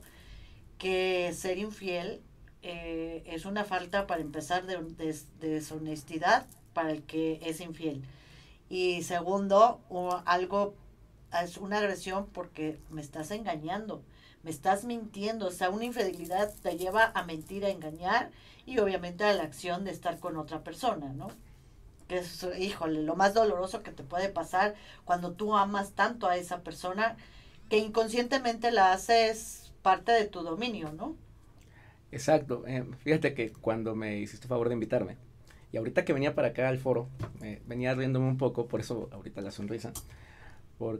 que 0.79 1.33
ser 1.35 1.59
infiel 1.59 2.21
eh, 2.63 3.25
es 3.27 3.47
una 3.47 3.65
falta 3.65 4.07
para 4.07 4.21
empezar 4.21 4.65
de, 4.67 4.77
de 4.77 5.17
deshonestidad 5.41 6.47
para 6.73 6.93
el 6.93 7.03
que 7.03 7.41
es 7.43 7.61
infiel. 7.61 8.05
Y 8.69 9.03
segundo, 9.03 9.81
algo 10.25 10.75
es 11.43 11.57
una 11.57 11.79
agresión 11.79 12.27
porque 12.27 12.81
me 12.91 13.01
estás 13.01 13.31
engañando, 13.31 14.03
me 14.43 14.51
estás 14.51 14.85
mintiendo, 14.85 15.47
o 15.49 15.51
sea, 15.51 15.71
una 15.71 15.85
infidelidad 15.85 16.53
te 16.63 16.77
lleva 16.77 17.13
a 17.15 17.25
mentir, 17.25 17.65
a 17.65 17.71
engañar 17.71 18.31
y 18.65 18.79
obviamente 18.79 19.25
a 19.25 19.33
la 19.35 19.45
acción 19.45 19.85
de 19.85 19.93
estar 19.93 20.19
con 20.19 20.37
otra 20.37 20.63
persona, 20.65 21.13
¿no? 21.13 21.29
Que 22.09 22.19
es, 22.19 22.47
híjole, 22.59 23.03
lo 23.03 23.17
más 23.17 23.35
doloroso 23.35 23.83
que 23.83 23.93
te 23.93 24.05
puede 24.05 24.29
pasar 24.29 24.75
cuando 25.05 25.33
tú 25.33 25.57
amas 25.57 25.93
tanto 25.93 26.29
a 26.29 26.37
esa 26.37 26.63
persona 26.63 27.17
que 27.69 27.79
inconscientemente 27.79 28.71
la 28.71 28.93
haces 28.93 29.73
parte 29.83 30.13
de 30.13 30.27
tu 30.27 30.43
dominio, 30.43 30.93
¿no? 30.93 31.17
Exacto. 32.11 32.65
Eh, 32.67 32.85
fíjate 32.99 33.35
que 33.35 33.53
cuando 33.53 33.95
me 33.95 34.19
hiciste 34.19 34.49
favor 34.49 34.69
de 34.69 34.75
invitarme, 34.75 35.17
y 35.73 35.77
ahorita 35.77 36.05
que 36.05 36.13
venía 36.13 36.35
para 36.35 36.49
acá 36.49 36.69
al 36.69 36.79
foro, 36.79 37.09
venía 37.67 37.95
riéndome 37.95 38.29
un 38.29 38.39
poco, 38.39 38.69
por 38.69 38.81
eso 38.81 39.09
ahorita 39.13 39.41
la 39.41 39.51
sonrisa. 39.51 39.93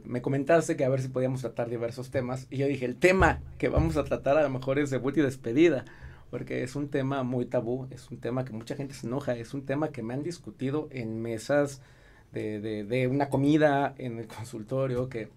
me 0.03 0.21
comentaste 0.21 0.75
que 0.75 0.85
a 0.85 0.89
ver 0.89 1.01
si 1.01 1.07
podíamos 1.07 1.41
tratar 1.41 1.69
diversos 1.69 2.11
temas. 2.11 2.47
Y 2.49 2.57
yo 2.57 2.67
dije, 2.67 2.85
el 2.85 2.95
tema 2.95 3.39
que 3.57 3.69
vamos 3.69 3.97
a 3.97 4.03
tratar 4.03 4.37
a 4.37 4.43
lo 4.43 4.49
mejor 4.49 4.79
es 4.79 4.89
de 4.89 4.97
vuelta 4.97 5.21
y 5.21 5.23
despedida. 5.23 5.85
Porque 6.29 6.61
es 6.61 6.75
un 6.75 6.89
tema 6.89 7.23
muy 7.23 7.45
tabú, 7.45 7.87
es 7.89 8.11
un 8.11 8.17
tema 8.17 8.43
que 8.43 8.51
mucha 8.51 8.75
gente 8.75 8.93
se 8.93 9.07
enoja, 9.07 9.37
es 9.37 9.53
un 9.53 9.65
tema 9.65 9.91
que 9.93 10.03
me 10.03 10.13
han 10.13 10.23
discutido 10.23 10.89
en 10.91 11.21
mesas 11.21 11.81
de, 12.33 12.59
de, 12.59 12.83
de 12.83 13.07
una 13.07 13.29
comida, 13.29 13.95
en 13.97 14.19
el 14.19 14.27
consultorio, 14.27 15.07
que 15.07 15.29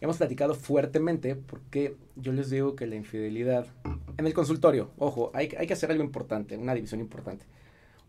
hemos 0.00 0.18
platicado 0.18 0.54
fuertemente 0.54 1.34
porque 1.34 1.96
yo 2.14 2.32
les 2.32 2.50
digo 2.50 2.76
que 2.76 2.86
la 2.86 2.94
infidelidad 2.94 3.66
en 4.16 4.24
el 4.24 4.32
consultorio, 4.32 4.92
ojo, 4.96 5.32
hay, 5.34 5.52
hay 5.58 5.66
que 5.66 5.72
hacer 5.72 5.90
algo 5.90 6.04
importante, 6.04 6.56
una 6.56 6.74
división 6.74 7.00
importante 7.00 7.44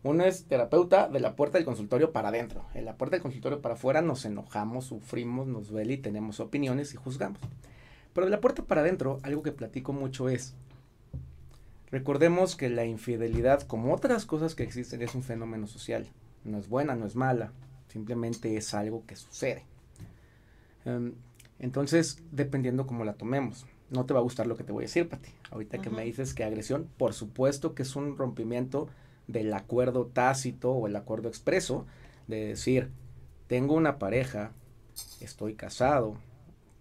uno 0.04 0.24
es 0.24 0.44
terapeuta 0.44 1.08
de 1.08 1.18
la 1.18 1.34
puerta 1.34 1.56
del 1.56 1.64
consultorio 1.64 2.12
para 2.12 2.28
adentro. 2.28 2.66
En 2.74 2.84
la 2.84 2.96
puerta 2.96 3.16
del 3.16 3.22
consultorio 3.22 3.62
para 3.62 3.74
afuera 3.74 4.02
nos 4.02 4.26
enojamos, 4.26 4.84
sufrimos, 4.84 5.46
nos 5.46 5.68
duele 5.68 5.94
y 5.94 5.98
tenemos 5.98 6.40
opiniones 6.40 6.92
y 6.92 6.98
juzgamos. 6.98 7.40
Pero 8.12 8.26
de 8.26 8.30
la 8.30 8.40
puerta 8.40 8.62
para 8.62 8.82
adentro, 8.82 9.18
algo 9.22 9.42
que 9.42 9.50
platico 9.50 9.94
mucho 9.94 10.28
es, 10.28 10.54
recordemos 11.90 12.54
que 12.54 12.68
la 12.68 12.84
infidelidad, 12.84 13.62
como 13.62 13.94
otras 13.94 14.26
cosas 14.26 14.54
que 14.54 14.62
existen, 14.62 15.00
es 15.00 15.14
un 15.14 15.22
fenómeno 15.22 15.66
social. 15.66 16.06
no 16.44 16.58
es 16.58 16.68
buena, 16.68 16.94
no 16.94 17.06
es 17.06 17.16
mala, 17.16 17.52
simplemente 17.88 18.58
es 18.58 18.74
algo 18.74 19.06
que 19.06 19.16
sucede. 19.16 19.64
Em, 20.84 21.14
entonces, 21.58 22.22
dependiendo 22.30 22.86
cómo 22.86 23.06
la 23.06 23.14
tomemos, 23.14 23.64
no 23.88 24.04
te 24.04 24.12
va 24.12 24.20
a 24.20 24.22
gustar 24.22 24.46
lo 24.46 24.56
que 24.56 24.64
te 24.64 24.72
voy 24.72 24.84
a 24.84 24.88
decir, 24.88 25.08
Pati. 25.08 25.30
Ahorita 25.50 25.78
que 25.78 25.88
me 25.88 26.04
dices 26.04 26.34
que 26.34 26.44
agresión, 26.44 26.90
por 26.98 27.14
supuesto 27.14 27.74
que 27.74 27.84
es 27.84 27.96
un 27.96 28.18
rompimiento 28.18 28.88
del 29.26 29.52
acuerdo 29.52 30.06
tácito 30.06 30.72
o 30.72 30.86
el 30.86 30.96
acuerdo 30.96 31.28
expreso 31.28 31.86
de 32.26 32.46
decir, 32.46 32.90
tengo 33.46 33.74
una 33.74 33.98
pareja, 33.98 34.52
estoy 35.20 35.54
casado, 35.54 36.16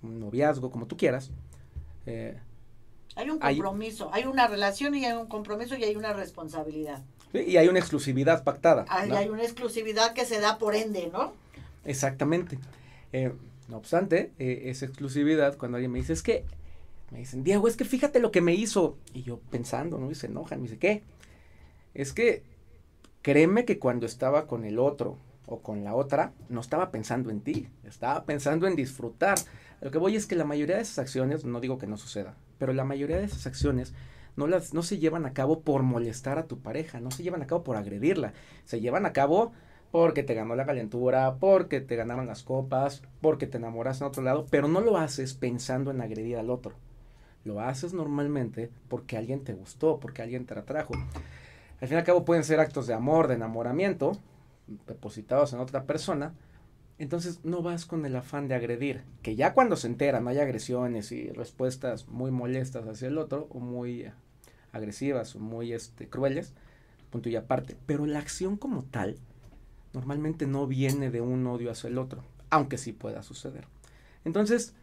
un 0.02 0.20
noviazgo, 0.20 0.72
como 0.72 0.88
tú 0.88 0.98
quieras. 0.98 1.32
Eh, 2.06 2.38
hay 3.16 3.30
un 3.30 3.40
compromiso, 3.40 4.10
hay, 4.14 4.26
una 4.26 4.48
relación 4.48 4.96
y 4.96 5.06
hay 5.06 5.14
un 5.14 5.28
compromiso 5.28 5.76
y 5.76 5.84
hay 5.84 5.96
una 5.96 6.14
responsabilidad. 6.14 7.04
y 7.34 7.58
hay 7.58 7.68
una 7.68 7.80
exclusividad 7.80 8.44
pactada. 8.44 8.86
Hay, 8.90 9.12
hay, 9.12 9.30
una 9.30 9.44
exclusividad 9.44 10.14
que 10.14 10.26
se 10.26 10.40
da 10.40 10.58
por 10.58 10.76
ende, 10.76 11.10
¿no? 11.12 11.34
Exactamente. 11.86 12.58
Eh, 13.12 13.32
no 13.68 13.78
obstante, 13.78 14.32
eh, 14.40 14.64
esa 14.66 14.86
exclusividad, 14.86 15.58
cuando 15.58 15.78
alguien 15.78 15.92
me 15.92 16.00
dice, 16.00 16.14
es 16.14 16.24
que, 16.24 16.46
me 17.12 17.20
dicen, 17.20 17.44
Diego, 17.44 17.68
es 17.68 17.78
que 17.78 17.86
fíjate 17.86 18.20
lo 18.20 18.32
que 18.32 18.42
me 18.42 18.54
hizo. 18.54 18.98
Y 19.14 19.24
yo 19.24 19.40
pensando, 19.52 20.00
¿no? 20.00 20.12
Y 20.12 20.16
se 20.16 20.28
enojan, 20.28 20.60
me 20.60 20.68
dice, 20.68 20.80
¿qué? 20.80 21.04
Es 21.94 22.14
que, 22.14 22.44
créeme 23.22 23.66
que 23.66 23.80
cuando 23.80 24.06
estaba 24.06 24.48
con 24.48 24.66
el 24.66 24.80
otro 24.80 25.18
o 25.46 25.60
con 25.62 25.84
la 25.84 25.96
otra, 25.96 26.34
no 26.50 26.62
estaba 26.62 26.92
pensando 26.92 27.30
en 27.30 27.42
ti, 27.42 27.68
estaba 27.84 28.26
pensando 28.26 28.68
en 28.68 28.76
disfrutar. 28.76 29.38
Lo 29.82 29.92
que 29.92 29.98
voy 29.98 30.16
es 30.16 30.26
que 30.26 30.36
la 30.36 30.46
mayoría 30.46 30.78
de 30.78 30.82
esas 30.82 31.00
acciones, 31.00 31.46
no 31.46 31.60
digo 31.60 31.78
que 31.78 31.88
no 31.88 31.98
suceda, 31.98 32.36
pero 32.58 32.74
la 32.74 32.86
mayoría 32.86 33.18
de 33.18 33.26
esas 33.26 33.46
acciones 33.48 33.94
no, 34.36 34.48
las, 34.48 34.74
no 34.74 34.84
se 34.84 34.98
llevan 34.98 35.26
a 35.26 35.34
cabo 35.34 35.62
por 35.62 35.84
molestar 35.84 36.38
a 36.40 36.48
tu 36.48 36.60
pareja, 36.60 37.00
no 37.00 37.12
se 37.12 37.24
llevan 37.24 37.42
a 37.42 37.48
cabo 37.48 37.64
por 37.64 37.76
agredirla, 37.76 38.34
se 38.66 38.80
llevan 38.80 39.06
a 39.06 39.14
cabo 39.14 39.52
porque 39.92 40.24
te 40.24 40.34
ganó 40.34 40.56
la 40.56 40.66
calentura, 40.66 41.36
porque 41.36 41.80
te 41.80 41.96
ganaron 41.96 42.26
las 42.26 42.42
copas, 42.42 43.04
porque 43.22 43.46
te 43.46 43.58
enamoras 43.58 44.02
en 44.02 44.08
otro 44.08 44.24
lado, 44.24 44.48
pero 44.50 44.68
no 44.68 44.82
lo 44.82 44.98
haces 44.98 45.36
pensando 45.36 45.92
en 45.92 46.02
agredir 46.02 46.38
al 46.38 46.50
otro. 46.50 46.74
Lo 47.44 47.60
haces 47.60 47.94
normalmente 47.94 48.72
porque 48.88 49.18
alguien 49.18 49.44
te 49.44 49.54
gustó, 49.54 50.00
porque 50.00 50.22
alguien 50.22 50.46
te 50.46 50.58
atrajo. 50.58 50.94
Al 51.84 51.90
fin 51.90 51.98
y 51.98 52.00
al 52.00 52.06
cabo 52.06 52.24
pueden 52.24 52.46
ser 52.46 52.62
actos 52.62 52.88
de 52.88 52.94
amor, 52.94 53.28
de 53.28 53.34
enamoramiento, 53.34 54.14
depositados 54.88 55.52
en 55.52 55.60
otra 55.60 55.84
persona, 55.84 56.34
entonces 56.98 57.42
no 57.44 57.62
vas 57.62 57.86
con 57.86 58.06
el 58.06 58.16
afán 58.16 58.48
de 58.48 58.56
agredir, 58.56 59.04
que 59.22 59.36
ya 59.36 59.54
cuando 59.54 59.76
se 59.76 59.88
enteran 59.88 60.26
hay 60.30 60.40
agresiones 60.40 61.12
y 61.12 61.30
respuestas 61.32 62.08
muy 62.08 62.32
molestas 62.32 62.88
hacia 62.88 63.10
el 63.10 63.18
otro 63.18 63.50
o 63.50 63.60
muy 63.60 64.10
agresivas 64.72 65.36
o 65.36 65.40
muy 65.40 65.74
este, 65.74 66.08
crueles, 66.08 66.54
punto 67.10 67.28
y 67.28 67.36
aparte, 67.36 67.76
pero 67.86 68.06
la 68.06 68.20
acción 68.20 68.56
como 68.56 68.84
tal 68.84 69.18
normalmente 69.92 70.48
no 70.48 70.68
viene 70.68 71.12
de 71.12 71.20
un 71.20 71.46
odio 71.48 71.70
hacia 71.70 71.90
el 71.90 71.98
otro, 71.98 72.24
aunque 72.50 72.78
sí 72.78 72.94
pueda 72.94 73.24
suceder. 73.24 73.68
Entonces, 74.24 74.74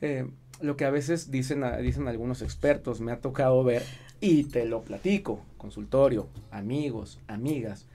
eh, 0.00 0.28
lo 0.60 0.76
que 0.76 0.86
a 0.86 0.90
veces 0.90 1.30
dicen, 1.30 1.62
dicen 1.82 2.08
algunos 2.08 2.42
expertos, 2.42 3.00
me 3.00 3.12
ha 3.12 3.20
tocado 3.20 3.62
ver, 3.62 3.84
y 4.20 4.44
te 4.44 4.64
lo 4.64 4.82
platico, 4.82 5.40
consultorio, 5.58 6.28
amigos, 6.50 7.20
amigas, 7.26 7.86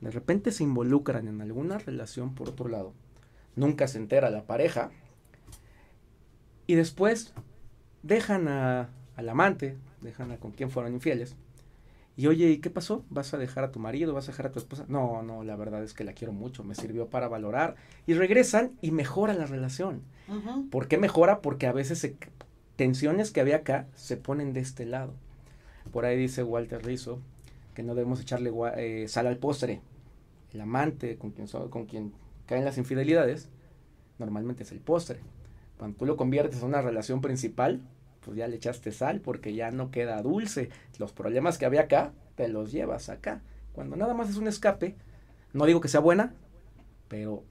de 0.00 0.10
repente 0.10 0.52
se 0.52 0.64
involucran 0.64 1.28
en 1.28 1.40
alguna 1.40 1.78
relación 1.78 2.34
por 2.34 2.48
otro 2.48 2.68
lado, 2.68 2.92
nunca 3.56 3.88
se 3.88 3.98
entera 3.98 4.30
la 4.30 4.44
pareja, 4.44 4.90
y 6.66 6.74
después 6.74 7.34
dejan 8.02 8.48
a, 8.48 8.90
al 9.16 9.28
amante, 9.28 9.76
dejan 10.00 10.32
a 10.32 10.38
con 10.38 10.52
quien 10.52 10.70
fueron 10.70 10.94
infieles, 10.94 11.36
y 12.20 12.26
oye, 12.26 12.50
¿y 12.50 12.58
qué 12.58 12.68
pasó? 12.68 13.02
¿Vas 13.08 13.32
a 13.32 13.38
dejar 13.38 13.64
a 13.64 13.72
tu 13.72 13.78
marido? 13.78 14.12
¿Vas 14.12 14.28
a 14.28 14.32
dejar 14.32 14.48
a 14.48 14.52
tu 14.52 14.58
esposa? 14.58 14.84
No, 14.88 15.22
no, 15.22 15.42
la 15.42 15.56
verdad 15.56 15.82
es 15.82 15.94
que 15.94 16.04
la 16.04 16.12
quiero 16.12 16.34
mucho, 16.34 16.62
me 16.62 16.74
sirvió 16.74 17.08
para 17.08 17.28
valorar. 17.28 17.76
Y 18.06 18.12
regresan 18.12 18.72
y 18.82 18.90
mejora 18.90 19.32
la 19.32 19.46
relación. 19.46 20.02
¿Por 20.70 20.86
qué 20.86 20.98
mejora? 20.98 21.40
Porque 21.40 21.66
a 21.66 21.72
veces 21.72 22.12
tensiones 22.76 23.30
que 23.30 23.40
había 23.40 23.56
acá 23.56 23.86
se 23.94 24.18
ponen 24.18 24.52
de 24.52 24.60
este 24.60 24.84
lado. 24.84 25.14
Por 25.92 26.04
ahí 26.04 26.16
dice 26.16 26.42
Walter 26.42 26.84
Rizzo 26.84 27.20
que 27.74 27.82
no 27.82 27.94
debemos 27.94 28.20
echarle 28.20 28.52
eh, 28.76 29.08
sal 29.08 29.26
al 29.26 29.36
postre 29.36 29.80
el 30.52 30.60
amante 30.60 31.16
con 31.16 31.30
quien, 31.30 31.46
con 31.46 31.86
quien 31.86 32.12
caen 32.46 32.64
las 32.64 32.78
infidelidades, 32.78 33.48
normalmente 34.18 34.64
es 34.64 34.72
el 34.72 34.80
postre. 34.80 35.20
Cuando 35.78 35.96
tú 35.96 36.06
lo 36.06 36.16
conviertes 36.16 36.60
en 36.60 36.66
una 36.66 36.82
relación 36.82 37.20
principal, 37.20 37.80
pues 38.24 38.36
ya 38.36 38.48
le 38.48 38.56
echaste 38.56 38.92
sal 38.92 39.20
porque 39.20 39.54
ya 39.54 39.70
no 39.70 39.90
queda 39.90 40.20
dulce. 40.22 40.70
Los 40.98 41.12
problemas 41.12 41.58
que 41.58 41.66
había 41.66 41.82
acá, 41.82 42.12
te 42.34 42.48
los 42.48 42.72
llevas 42.72 43.08
acá. 43.08 43.42
Cuando 43.72 43.96
nada 43.96 44.14
más 44.14 44.28
es 44.28 44.36
un 44.36 44.48
escape, 44.48 44.96
no 45.52 45.64
digo 45.66 45.80
que 45.80 45.88
sea 45.88 46.00
buena, 46.00 46.34
pero 47.08 47.44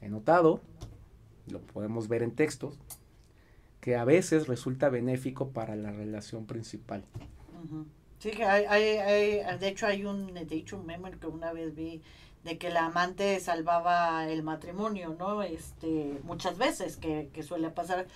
he 0.00 0.08
notado, 0.08 0.60
lo 1.50 1.60
podemos 1.60 2.08
ver 2.08 2.22
en 2.22 2.32
textos, 2.32 2.78
que 3.80 3.96
a 3.96 4.04
veces 4.04 4.48
resulta 4.48 4.88
benéfico 4.88 5.50
para 5.50 5.76
la 5.76 5.92
relación 5.92 6.46
principal. 6.46 7.04
Sí, 8.18 8.30
que 8.32 8.44
hay, 8.44 8.64
hay, 8.66 9.58
de 9.58 9.68
hecho 9.68 9.86
hay 9.86 10.04
un, 10.04 10.34
de 10.34 10.56
hecho 10.56 10.76
un 10.76 10.86
meme 10.86 11.12
que 11.12 11.26
una 11.28 11.52
vez 11.52 11.74
vi 11.74 12.02
de 12.44 12.58
que 12.58 12.70
la 12.70 12.86
amante 12.86 13.38
salvaba 13.40 14.28
el 14.28 14.42
matrimonio, 14.42 15.14
¿no? 15.18 15.42
Este, 15.42 16.20
muchas 16.24 16.58
veces 16.58 16.96
que, 16.96 17.30
que 17.32 17.42
suele 17.42 17.70
pasar, 17.70 18.06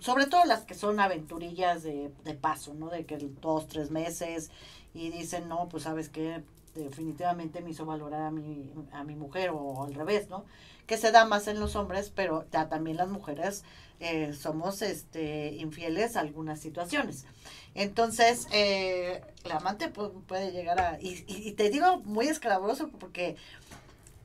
sobre 0.00 0.26
todo 0.26 0.44
las 0.44 0.64
que 0.64 0.74
son 0.74 1.00
aventurillas 1.00 1.82
de, 1.82 2.10
de 2.24 2.34
paso, 2.34 2.74
¿no? 2.74 2.88
De 2.88 3.04
que 3.06 3.16
dos, 3.18 3.68
tres 3.68 3.90
meses 3.90 4.50
y 4.94 5.10
dicen, 5.10 5.48
no, 5.48 5.68
pues 5.68 5.84
sabes 5.84 6.08
que 6.08 6.42
definitivamente 6.84 7.60
me 7.60 7.70
hizo 7.70 7.86
valorar 7.86 8.22
a 8.22 8.30
mi, 8.30 8.72
a 8.92 9.04
mi 9.04 9.14
mujer 9.14 9.50
o 9.52 9.84
al 9.84 9.94
revés, 9.94 10.28
¿no? 10.28 10.44
Que 10.86 10.96
se 10.96 11.12
da 11.12 11.24
más 11.24 11.48
en 11.48 11.60
los 11.60 11.76
hombres, 11.76 12.12
pero 12.14 12.46
ya 12.50 12.68
también 12.68 12.96
las 12.96 13.08
mujeres 13.08 13.64
eh, 14.00 14.32
somos 14.32 14.80
este, 14.82 15.54
infieles 15.54 16.16
a 16.16 16.20
algunas 16.20 16.60
situaciones. 16.60 17.26
Entonces, 17.74 18.46
eh, 18.52 19.22
el 19.44 19.52
amante 19.52 19.88
puede 19.88 20.52
llegar 20.52 20.80
a... 20.80 20.98
Y, 21.00 21.24
y, 21.26 21.52
te 21.52 21.68
digo 21.68 21.98
muy 22.04 22.28
escabroso 22.28 22.88
porque, 22.98 23.36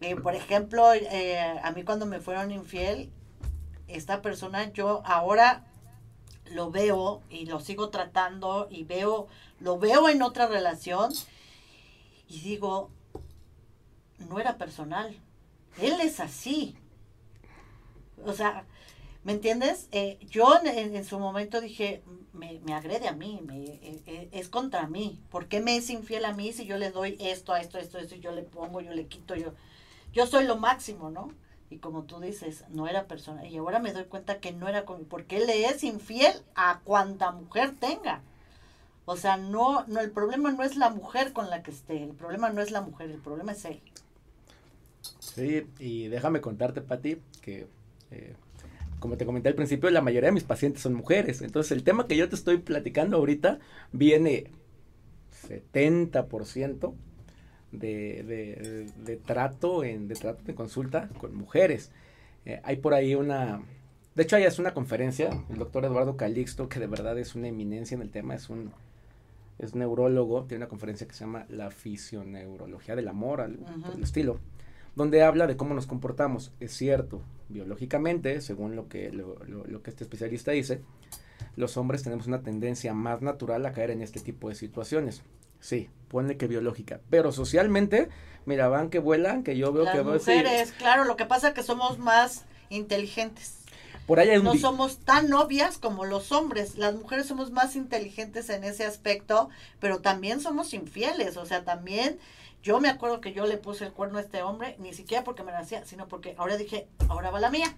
eh, 0.02 0.16
por 0.16 0.36
ejemplo, 0.36 0.86
a 0.88 1.72
mí 1.72 1.84
cuando 1.84 2.06
me 2.06 2.20
fueron 2.20 2.52
infiel, 2.52 3.10
esta 3.88 4.22
persona, 4.22 4.72
yo 4.74 5.02
ahora 5.06 5.66
lo 6.52 6.72
veo 6.72 7.22
y 7.30 7.46
lo 7.46 7.60
sigo 7.60 7.90
tratando 7.90 8.68
y 8.70 8.84
veo, 8.84 9.28
lo 9.60 9.80
veo 9.80 10.10
en 10.10 10.22
otra 10.22 10.48
relación 10.48 11.12
y 12.28 12.42
digo, 12.42 12.90
no 14.20 14.40
era 14.40 14.58
personal, 14.58 15.16
él 15.80 16.00
es 16.02 16.20
así. 16.20 16.78
O 18.26 18.34
sea, 18.34 18.66
¿Me 19.24 19.32
entiendes? 19.32 19.88
Eh, 19.94 20.20
yo 20.30 20.54
en, 20.66 21.06
su 21.06 21.18
momento 21.18 21.62
dije, 21.62 22.04
me, 22.34 22.60
me 22.66 22.74
agrede 22.74 23.08
a 23.08 23.14
mí, 23.14 23.40
me, 23.46 23.64
eh, 23.64 24.02
eh, 24.06 24.30
es 24.34 24.50
contra 24.50 24.86
mí. 24.88 25.22
¿Por 25.30 25.48
qué 25.48 25.62
me 25.62 25.78
es 25.78 25.90
infiel 25.90 26.26
a 26.26 26.34
mí 26.34 26.52
si 26.52 26.66
yo 26.66 26.78
le 26.78 26.92
doy 26.92 27.16
esto, 27.22 27.54
a 27.54 27.62
esto, 27.62 27.78
esto, 27.78 28.00
esto, 28.00 28.16
y 28.16 28.20
yo 28.20 28.34
le 28.34 28.44
pongo, 28.44 28.82
yo 28.82 28.94
le 28.94 29.08
quito, 29.08 29.36
yo, 29.36 29.54
yo 30.12 30.28
soy 30.28 30.44
lo 30.44 30.58
máximo, 30.58 31.10
¿no? 31.10 31.32
Y 31.70 31.78
como 31.78 32.04
tú 32.04 32.20
dices, 32.20 32.66
no 32.68 32.90
era 32.90 33.08
persona. 33.08 33.48
Y 33.48 33.56
ahora 33.56 33.80
me 33.80 33.94
doy 33.94 34.06
cuenta 34.06 34.42
que 34.42 34.52
no 34.52 34.68
era 34.68 34.84
conmigo, 34.84 35.08
porque 35.10 35.38
él 35.38 35.48
le 35.48 35.68
es 35.68 35.86
infiel 35.86 36.34
a 36.56 36.82
cuanta 36.84 37.32
mujer 37.32 37.76
tenga. 37.80 38.22
O 39.06 39.18
sea, 39.18 39.38
no, 39.38 39.86
no, 39.88 40.00
el 40.00 40.12
problema 40.12 40.52
no 40.52 40.64
es 40.64 40.78
la 40.78 40.90
mujer 40.90 41.34
con 41.34 41.50
la 41.50 41.62
que 41.62 41.72
esté, 41.72 42.04
el 42.04 42.12
problema 42.12 42.50
no 42.50 42.62
es 42.62 42.72
la 42.72 42.82
mujer, 42.82 43.12
el 43.12 43.20
problema 43.20 43.52
es 43.52 43.66
él. 43.66 43.82
Sí, 45.20 45.68
y 45.80 46.08
déjame 46.08 46.40
contarte, 46.40 46.82
Pati, 46.82 47.18
que 47.42 47.68
como 49.04 49.18
te 49.18 49.26
comenté 49.26 49.50
al 49.50 49.56
principio, 49.56 49.90
la 49.90 50.02
mayoría 50.02 50.30
de 50.30 50.34
mis 50.34 50.46
pacientes 50.46 50.82
son 50.82 50.94
mujeres. 50.94 51.42
Entonces, 51.42 51.74
el 51.74 51.84
tema 51.84 52.08
que 52.08 52.16
yo 52.16 52.30
te 52.30 52.36
estoy 52.36 52.60
platicando 52.60 53.18
ahorita 53.18 53.60
viene 53.92 54.50
70% 55.50 56.94
de, 57.74 58.24
de, 58.24 58.88
de, 59.04 59.18
trato 59.18 59.84
en, 59.84 60.08
de 60.08 60.16
trato 60.16 60.42
de 60.44 60.56
consulta 60.56 61.10
con 61.20 61.36
mujeres. 61.36 61.92
Eh, 62.46 62.62
hay 62.64 62.78
por 62.78 62.94
ahí 62.94 63.14
una, 63.14 63.62
de 64.16 64.24
hecho, 64.24 64.38
hay 64.38 64.44
es 64.44 64.58
una 64.58 64.74
conferencia, 64.74 65.32
el 65.50 65.58
doctor 65.58 65.84
Eduardo 65.84 66.16
Calixto, 66.16 66.70
que 66.70 66.80
de 66.80 66.88
verdad 66.88 67.18
es 67.18 67.36
una 67.36 67.50
eminencia 67.50 67.96
en 67.96 68.04
el 68.04 68.10
tema, 68.10 68.36
es 68.36 68.50
un, 68.50 68.72
es 69.60 69.76
neurólogo, 69.76 70.46
tiene 70.46 70.64
una 70.64 70.70
conferencia 70.70 71.08
que 71.08 71.14
se 71.14 71.22
llama 71.22 71.46
La 71.50 71.70
fisioneurología 71.72 72.96
del 72.96 73.08
amor, 73.08 73.42
algo 73.42 73.66
por 73.66 73.96
el 73.96 74.04
estilo 74.04 74.40
donde 74.96 75.24
habla 75.24 75.48
de 75.48 75.58
cómo 75.58 75.74
nos 75.74 75.88
comportamos. 75.88 76.52
Es 76.60 76.74
cierto, 76.74 77.22
biológicamente, 77.50 78.42
según 78.42 78.76
lo 78.76 78.88
que, 78.88 79.12
lo, 79.12 79.38
lo, 79.46 79.82
que 79.82 79.90
este 79.90 80.04
especialista 80.04 80.52
dice, 80.52 80.82
los 81.56 81.78
hombres 81.78 82.04
tenemos 82.04 82.28
una 82.28 82.42
tendencia 82.42 82.94
más 82.94 83.22
natural 83.22 83.66
a 83.66 83.74
caer 83.74 83.92
en 83.92 84.02
este 84.02 84.20
tipo 84.20 84.50
de 84.50 84.56
situaciones. 84.56 85.24
Sí, 85.60 85.90
ponle 86.10 86.38
que 86.38 86.48
biológica, 86.48 87.00
pero 87.10 87.32
socialmente, 87.32 88.10
mira, 88.46 88.68
van 88.68 88.90
que 88.90 89.00
vuelan, 89.00 89.44
que 89.44 89.58
yo 89.58 89.72
veo 89.72 89.86
Las 89.86 89.96
que... 89.96 90.04
mujeres, 90.04 90.74
claro, 90.74 91.06
lo 91.06 91.16
que 91.16 91.26
pasa 91.26 91.50
es 91.50 91.54
que 91.54 91.64
somos 91.64 92.00
más 92.00 92.46
inteligentes. 92.70 93.63
Por 94.06 94.20
ahí 94.20 94.42
no 94.42 94.56
somos 94.56 94.98
tan 94.98 95.32
obvias 95.34 95.78
como 95.78 96.04
los 96.06 96.32
hombres. 96.32 96.78
Las 96.78 96.94
mujeres 96.96 97.26
somos 97.26 97.52
más 97.52 97.76
inteligentes 97.76 98.50
en 98.50 98.64
ese 98.66 98.86
aspecto, 98.86 99.50
pero 99.80 100.00
también 100.02 100.42
somos 100.42 100.74
infieles. 100.74 101.38
O 101.38 101.46
sea, 101.46 101.64
también 101.64 102.20
Yo 102.64 102.80
me 102.80 102.90
acuerdo 102.90 103.20
que 103.20 103.34
yo 103.34 103.46
le 103.46 103.58
puse 103.58 103.86
el 103.86 103.92
cuerno 103.92 104.18
a 104.20 104.22
este 104.22 104.42
hombre, 104.42 104.76
ni 104.80 104.94
siquiera 104.94 105.24
porque 105.26 105.44
me 105.44 105.52
lo 105.52 105.58
hacía, 105.58 105.86
sino 105.86 106.08
porque 106.08 106.34
ahora 106.38 106.56
dije, 106.58 106.88
ahora 107.10 107.30
va 107.30 107.42
la 107.42 107.50
mía. 107.50 107.78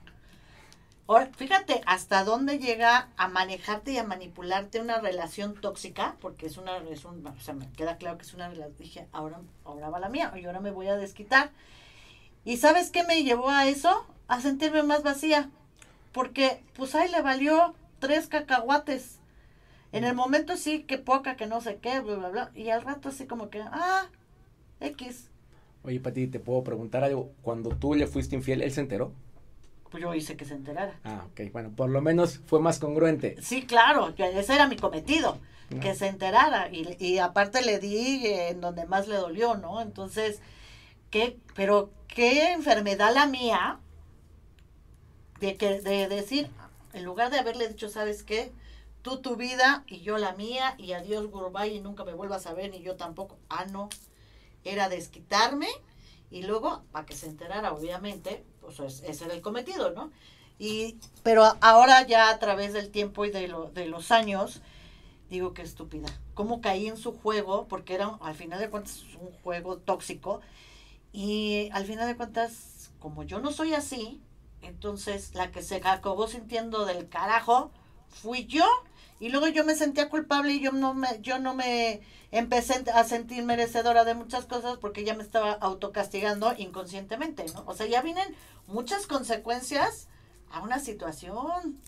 Ahora, 1.07 1.29
fíjate 1.35 1.81
hasta 1.85 2.23
dónde 2.23 2.59
llega 2.59 3.09
a 3.17 3.27
manejarte 3.27 3.91
y 3.91 3.97
a 3.97 4.03
manipularte 4.03 4.79
una 4.81 4.99
relación 4.99 5.55
tóxica, 5.59 6.17
porque 6.19 6.45
es 6.47 6.57
una, 6.57 6.77
es 6.89 7.05
un, 7.05 7.25
o 7.25 7.39
sea, 7.39 7.53
me 7.55 7.71
queda 7.71 7.97
claro 7.97 8.17
que 8.17 8.23
es 8.25 8.33
una 8.33 8.47
relación. 8.49 8.77
Dije, 8.77 9.07
ahora, 9.11 9.41
ahora 9.63 9.89
va 9.89 9.99
la 9.99 10.09
mía, 10.09 10.31
y 10.35 10.45
ahora 10.45 10.59
me 10.59 10.71
voy 10.71 10.87
a 10.87 10.97
desquitar. 10.97 11.51
¿Y 12.43 12.57
sabes 12.57 12.91
qué 12.91 13.03
me 13.03 13.23
llevó 13.23 13.49
a 13.49 13.67
eso? 13.67 14.05
A 14.27 14.41
sentirme 14.41 14.83
más 14.83 15.03
vacía. 15.03 15.49
Porque, 16.15 16.63
pues 16.77 16.95
ahí 16.95 17.11
le 17.11 17.21
valió 17.21 17.75
tres 17.99 18.27
cacahuates. 18.27 19.19
En 19.91 20.05
el 20.05 20.15
momento 20.15 20.55
sí, 20.55 20.83
que 20.83 20.97
poca, 20.97 21.35
que 21.35 21.45
no 21.45 21.59
sé 21.59 21.79
qué, 21.81 21.99
bla, 21.99 22.15
bla, 22.15 22.29
bla. 22.29 22.51
Y 22.55 22.69
al 22.69 22.83
rato 22.83 23.09
así 23.09 23.25
como 23.27 23.49
que, 23.49 23.61
ah, 23.61 24.07
X. 24.79 25.29
Oye, 25.83 25.99
Pati, 25.99 26.27
¿te 26.27 26.39
puedo 26.39 26.63
preguntar 26.63 27.03
algo? 27.03 27.33
Cuando 27.41 27.71
tú 27.71 27.95
le 27.95 28.07
fuiste 28.07 28.33
infiel, 28.33 28.61
¿él 28.61 28.71
se 28.71 28.79
enteró? 28.79 29.11
Pues 29.91 30.01
yo 30.01 30.13
hice 30.13 30.37
que 30.37 30.45
se 30.45 30.53
enterara. 30.53 30.97
Ah, 31.03 31.25
ok. 31.29 31.51
Bueno, 31.51 31.71
por 31.75 31.89
lo 31.89 32.01
menos 32.01 32.39
fue 32.45 32.61
más 32.61 32.79
congruente. 32.79 33.35
Sí, 33.41 33.63
claro, 33.65 34.13
ese 34.17 34.55
era 34.55 34.69
mi 34.69 34.77
cometido, 34.77 35.37
que 35.81 35.95
se 35.95 36.07
enterara. 36.07 36.69
Y, 36.71 36.95
y 36.97 37.17
aparte 37.17 37.61
le 37.61 37.79
di 37.79 38.25
en 38.25 38.61
donde 38.61 38.85
más 38.85 39.09
le 39.09 39.17
dolió, 39.17 39.55
¿no? 39.55 39.81
Entonces, 39.81 40.39
¿qué? 41.09 41.37
Pero 41.55 41.91
qué 42.07 42.53
enfermedad 42.53 43.13
la 43.13 43.25
mía 43.25 43.79
de, 45.39 45.57
que, 45.57 45.81
de 45.81 46.07
decir, 46.07 46.49
en 46.93 47.03
lugar 47.03 47.31
de 47.31 47.39
haberle 47.39 47.67
dicho, 47.67 47.89
¿sabes 47.89 48.23
qué? 48.23 48.51
Tú 49.01 49.21
tu 49.21 49.35
vida 49.35 49.83
y 49.87 50.01
yo 50.01 50.17
la 50.17 50.33
mía 50.33 50.75
y 50.77 50.93
adiós 50.93 51.29
goodbye 51.29 51.73
y 51.73 51.79
nunca 51.79 52.03
me 52.03 52.13
vuelvas 52.13 52.47
a 52.47 52.53
ver 52.53 52.71
ni 52.71 52.81
yo 52.81 52.95
tampoco. 52.95 53.37
Ah, 53.49 53.65
no 53.65 53.89
era 54.63 54.89
desquitarme 54.89 55.67
y 56.31 56.43
luego, 56.43 56.83
para 56.91 57.05
que 57.05 57.15
se 57.15 57.27
enterara, 57.27 57.71
obviamente, 57.71 58.43
pues 58.59 58.79
ese 58.79 59.25
era 59.25 59.33
el 59.33 59.41
cometido, 59.41 59.91
¿no? 59.91 60.11
Y, 60.57 60.97
pero 61.23 61.43
ahora 61.61 62.05
ya 62.07 62.29
a 62.29 62.39
través 62.39 62.73
del 62.73 62.89
tiempo 62.89 63.25
y 63.25 63.31
de, 63.31 63.47
lo, 63.47 63.69
de 63.71 63.85
los 63.85 64.11
años, 64.11 64.61
digo 65.29 65.53
que 65.53 65.61
estúpida. 65.61 66.07
¿Cómo 66.33 66.61
caí 66.61 66.87
en 66.87 66.97
su 66.97 67.13
juego? 67.13 67.67
Porque 67.67 67.93
era, 67.93 68.17
al 68.21 68.35
final 68.35 68.59
de 68.59 68.69
cuentas, 68.69 69.03
un 69.19 69.31
juego 69.43 69.77
tóxico. 69.77 70.41
Y 71.13 71.69
al 71.71 71.85
final 71.85 72.07
de 72.07 72.17
cuentas, 72.17 72.91
como 72.99 73.23
yo 73.23 73.39
no 73.39 73.51
soy 73.51 73.73
así, 73.73 74.21
entonces 74.65 75.33
la 75.33 75.51
que 75.51 75.61
se 75.61 75.77
acabó 75.77 76.27
sintiendo 76.27 76.85
del 76.85 77.09
carajo 77.09 77.71
fui 78.09 78.45
yo. 78.45 78.65
Y 79.19 79.29
luego 79.29 79.47
yo 79.47 79.63
me 79.63 79.75
sentía 79.75 80.09
culpable 80.09 80.53
y 80.53 80.59
yo 80.59 80.71
no 80.71 80.93
me, 80.93 81.07
yo 81.21 81.39
no 81.39 81.53
me 81.53 82.01
empecé 82.31 82.83
a 82.91 83.03
sentir 83.05 83.43
merecedora 83.43 84.03
de 84.03 84.13
muchas 84.13 84.45
cosas 84.45 84.77
porque 84.77 85.05
ya 85.05 85.15
me 85.15 85.23
estaba 85.23 85.53
autocastigando 85.53 86.53
inconscientemente, 86.57 87.45
¿no? 87.53 87.63
O 87.65 87.73
sea, 87.73 87.85
ya 87.85 88.01
vienen 88.01 88.35
muchas 88.67 89.07
consecuencias 89.07 90.07
a 90.51 90.61
una 90.61 90.79
situación, 90.79 91.79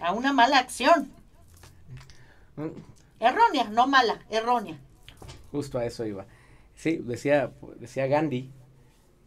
a 0.00 0.12
una 0.12 0.34
mala 0.34 0.58
acción. 0.58 1.10
Mm. 2.56 2.68
Errónea, 3.20 3.64
no 3.64 3.86
mala, 3.86 4.20
errónea. 4.28 4.78
Justo 5.50 5.78
a 5.78 5.86
eso 5.86 6.04
iba. 6.04 6.26
Sí, 6.74 6.96
decía, 6.98 7.52
decía 7.80 8.06
Gandhi, 8.06 8.50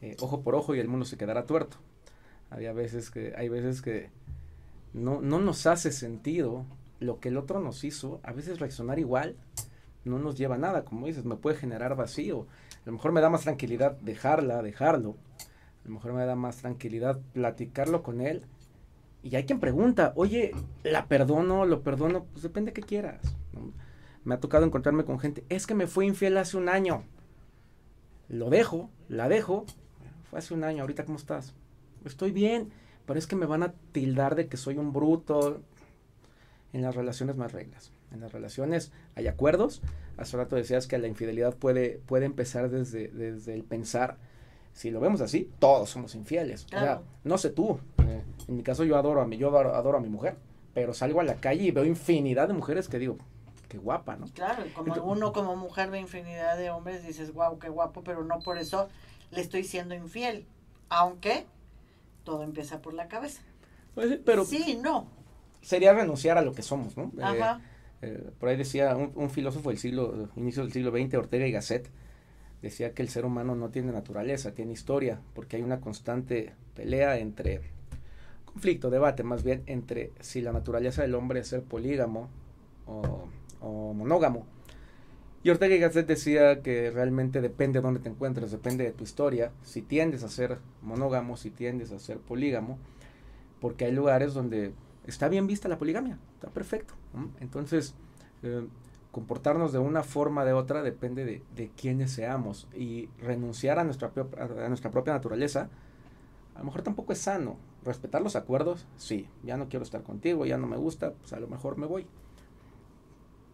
eh, 0.01 0.15
ojo 0.19 0.41
por 0.41 0.55
ojo 0.55 0.75
y 0.75 0.79
el 0.79 0.87
mundo 0.87 1.05
se 1.05 1.17
quedará 1.17 1.45
tuerto. 1.45 1.77
Había 2.51 2.73
veces 2.73 3.09
que, 3.09 3.33
hay 3.35 3.49
veces 3.49 3.81
que 3.81 4.11
no, 4.93 5.21
no 5.21 5.39
nos 5.39 5.65
hace 5.65 5.91
sentido 5.91 6.65
lo 6.99 7.19
que 7.19 7.29
el 7.29 7.37
otro 7.37 7.59
nos 7.59 7.83
hizo, 7.83 8.19
a 8.21 8.31
veces 8.31 8.59
reaccionar 8.59 8.99
igual 8.99 9.35
no 10.03 10.19
nos 10.19 10.37
lleva 10.37 10.55
a 10.55 10.57
nada, 10.57 10.83
como 10.83 11.07
dices, 11.07 11.25
me 11.25 11.35
puede 11.35 11.57
generar 11.57 11.95
vacío. 11.95 12.47
A 12.73 12.85
lo 12.85 12.93
mejor 12.93 13.11
me 13.11 13.21
da 13.21 13.29
más 13.29 13.41
tranquilidad 13.41 13.97
dejarla, 14.01 14.61
dejarlo. 14.61 15.15
A 15.83 15.87
lo 15.87 15.93
mejor 15.95 16.13
me 16.13 16.25
da 16.25 16.35
más 16.35 16.57
tranquilidad 16.57 17.19
platicarlo 17.33 18.03
con 18.03 18.21
él. 18.21 18.43
Y 19.23 19.35
hay 19.35 19.45
quien 19.45 19.59
pregunta, 19.59 20.13
oye, 20.15 20.51
¿la 20.83 21.07
perdono? 21.07 21.65
¿Lo 21.65 21.83
perdono? 21.83 22.25
Pues 22.31 22.43
depende 22.43 22.71
de 22.71 22.73
qué 22.73 22.81
quieras. 22.81 23.35
Me 24.23 24.35
ha 24.35 24.39
tocado 24.39 24.65
encontrarme 24.65 25.05
con 25.05 25.19
gente, 25.19 25.43
es 25.49 25.67
que 25.67 25.75
me 25.75 25.87
fui 25.87 26.07
infiel 26.07 26.37
hace 26.37 26.57
un 26.57 26.69
año. 26.69 27.03
Lo 28.27 28.49
dejo, 28.49 28.89
la 29.09 29.27
dejo. 29.29 29.65
Fue 30.29 30.39
hace 30.39 30.53
un 30.53 30.63
año, 30.63 30.81
ahorita 30.81 31.05
¿cómo 31.05 31.17
estás? 31.17 31.53
Estoy 32.05 32.31
bien, 32.31 32.71
pero 33.05 33.19
es 33.19 33.27
que 33.27 33.35
me 33.35 33.45
van 33.45 33.63
a 33.63 33.73
tildar 33.91 34.35
de 34.35 34.47
que 34.47 34.57
soy 34.57 34.77
un 34.77 34.93
bruto. 34.93 35.61
En 36.73 36.81
las 36.81 36.95
relaciones 36.95 37.35
más 37.35 37.51
reglas 37.51 37.91
en 38.11 38.21
las 38.21 38.31
relaciones 38.31 38.91
hay 39.15 39.27
acuerdos. 39.27 39.81
Hace 40.17 40.37
rato 40.37 40.55
decías 40.55 40.87
que 40.87 40.97
la 40.97 41.07
infidelidad 41.07 41.55
puede, 41.55 42.01
puede 42.05 42.25
empezar 42.25 42.69
desde, 42.69 43.07
desde 43.07 43.53
el 43.53 43.63
pensar. 43.63 44.17
Si 44.73 44.89
lo 44.89 44.99
vemos 44.99 45.21
así, 45.21 45.49
todos 45.59 45.89
somos 45.89 46.15
infieles. 46.15 46.65
O 46.65 46.69
sea, 46.69 47.01
no 47.23 47.37
sé 47.37 47.49
tú. 47.49 47.79
Eh, 48.05 48.21
en 48.47 48.55
mi 48.55 48.63
caso 48.63 48.83
yo 48.83 48.97
adoro 48.97 49.21
a 49.21 49.27
mi, 49.27 49.37
yo 49.37 49.57
adoro, 49.57 49.97
a 49.97 50.01
mi 50.01 50.09
mujer, 50.09 50.35
pero 50.73 50.93
salgo 50.93 51.19
a 51.19 51.23
la 51.23 51.35
calle 51.35 51.63
y 51.63 51.71
veo 51.71 51.83
infinidad 51.83 52.47
de 52.47 52.53
mujeres 52.53 52.87
que 52.87 52.99
digo, 52.99 53.17
qué 53.67 53.77
guapa, 53.77 54.15
¿no? 54.15 54.27
Claro, 54.33 54.63
como 54.75 54.93
uno 55.03 55.33
como 55.33 55.55
mujer 55.55 55.89
ve 55.89 55.99
infinidad 55.99 56.57
de 56.57 56.69
hombres, 56.69 57.05
dices, 57.05 57.33
wow, 57.33 57.59
qué 57.59 57.69
guapo, 57.69 58.03
pero 58.03 58.23
no 58.23 58.39
por 58.39 58.57
eso 58.57 58.87
le 59.31 59.41
estoy 59.41 59.63
siendo 59.63 59.93
infiel. 59.93 60.45
Aunque 60.87 61.45
todo 62.23 62.43
empieza 62.43 62.81
por 62.81 62.93
la 62.93 63.07
cabeza. 63.07 63.41
Pues 63.95 64.19
pero 64.25 64.45
sí, 64.45 64.79
no. 64.81 65.07
Sería 65.61 65.93
renunciar 65.93 66.37
a 66.37 66.41
lo 66.41 66.53
que 66.53 66.61
somos, 66.61 66.97
¿no? 66.97 67.11
Ajá. 67.21 67.61
Eh, 68.01 68.17
eh, 68.17 68.31
por 68.39 68.49
ahí 68.49 68.57
decía 68.57 68.95
un, 68.95 69.29
filósofo 69.29 69.69
del 69.69 69.77
siglo, 69.77 70.29
inicio 70.35 70.63
del 70.63 70.71
siglo 70.71 70.91
XX, 70.91 71.15
Ortega 71.15 71.45
y 71.45 71.51
Gasset, 71.51 71.89
decía 72.61 72.93
que 72.93 73.01
el 73.01 73.09
ser 73.09 73.25
humano 73.25 73.55
no 73.55 73.69
tiene 73.69 73.91
naturaleza, 73.91 74.53
tiene 74.53 74.71
historia, 74.71 75.19
porque 75.35 75.57
hay 75.57 75.61
una 75.61 75.81
constante 75.81 76.53
pelea 76.75 77.17
entre, 77.17 77.61
conflicto, 78.45 78.89
debate 78.89 79.23
más 79.23 79.43
bien, 79.43 79.63
entre 79.67 80.11
si 80.19 80.41
la 80.41 80.51
naturaleza 80.51 81.03
del 81.03 81.13
hombre 81.13 81.41
es 81.41 81.47
ser 81.47 81.61
polígamo 81.61 82.29
o, 82.87 83.27
o 83.61 83.93
monógamo. 83.93 84.45
Y 85.43 85.49
Ortega 85.49 85.75
y 85.75 85.79
Gasset 85.79 86.05
decía 86.05 86.61
que 86.61 86.91
realmente 86.91 87.41
depende 87.41 87.79
de 87.79 87.83
dónde 87.83 87.99
te 87.99 88.09
encuentres, 88.09 88.51
depende 88.51 88.83
de 88.83 88.91
tu 88.91 89.03
historia, 89.03 89.51
si 89.63 89.81
tiendes 89.81 90.23
a 90.23 90.29
ser 90.29 90.59
monógamo, 90.83 91.35
si 91.35 91.49
tiendes 91.49 91.91
a 91.91 91.99
ser 91.99 92.19
polígamo, 92.19 92.77
porque 93.59 93.85
hay 93.85 93.91
lugares 93.91 94.33
donde 94.35 94.73
está 95.07 95.29
bien 95.29 95.47
vista 95.47 95.67
la 95.67 95.79
poligamia, 95.79 96.19
está 96.35 96.49
perfecto. 96.49 96.93
Entonces, 97.39 97.95
eh, 98.43 98.67
comportarnos 99.11 99.73
de 99.73 99.79
una 99.79 100.03
forma 100.03 100.43
o 100.43 100.45
de 100.45 100.53
otra 100.53 100.83
depende 100.83 101.25
de, 101.25 101.41
de 101.55 101.69
quiénes 101.69 102.11
seamos 102.11 102.67
y 102.75 103.09
renunciar 103.19 103.79
a 103.79 103.83
nuestra, 103.83 104.11
a 104.37 104.67
nuestra 104.67 104.91
propia 104.91 105.13
naturaleza, 105.13 105.69
a 106.55 106.59
lo 106.59 106.65
mejor 106.65 106.83
tampoco 106.83 107.13
es 107.13 107.19
sano. 107.19 107.57
Respetar 107.83 108.21
los 108.21 108.35
acuerdos, 108.35 108.85
sí, 108.97 109.27
ya 109.43 109.57
no 109.57 109.69
quiero 109.69 109.81
estar 109.83 110.03
contigo, 110.03 110.45
ya 110.45 110.57
no 110.57 110.67
me 110.67 110.77
gusta, 110.77 111.13
pues 111.13 111.33
a 111.33 111.39
lo 111.39 111.47
mejor 111.47 111.77
me 111.77 111.87
voy. 111.87 112.05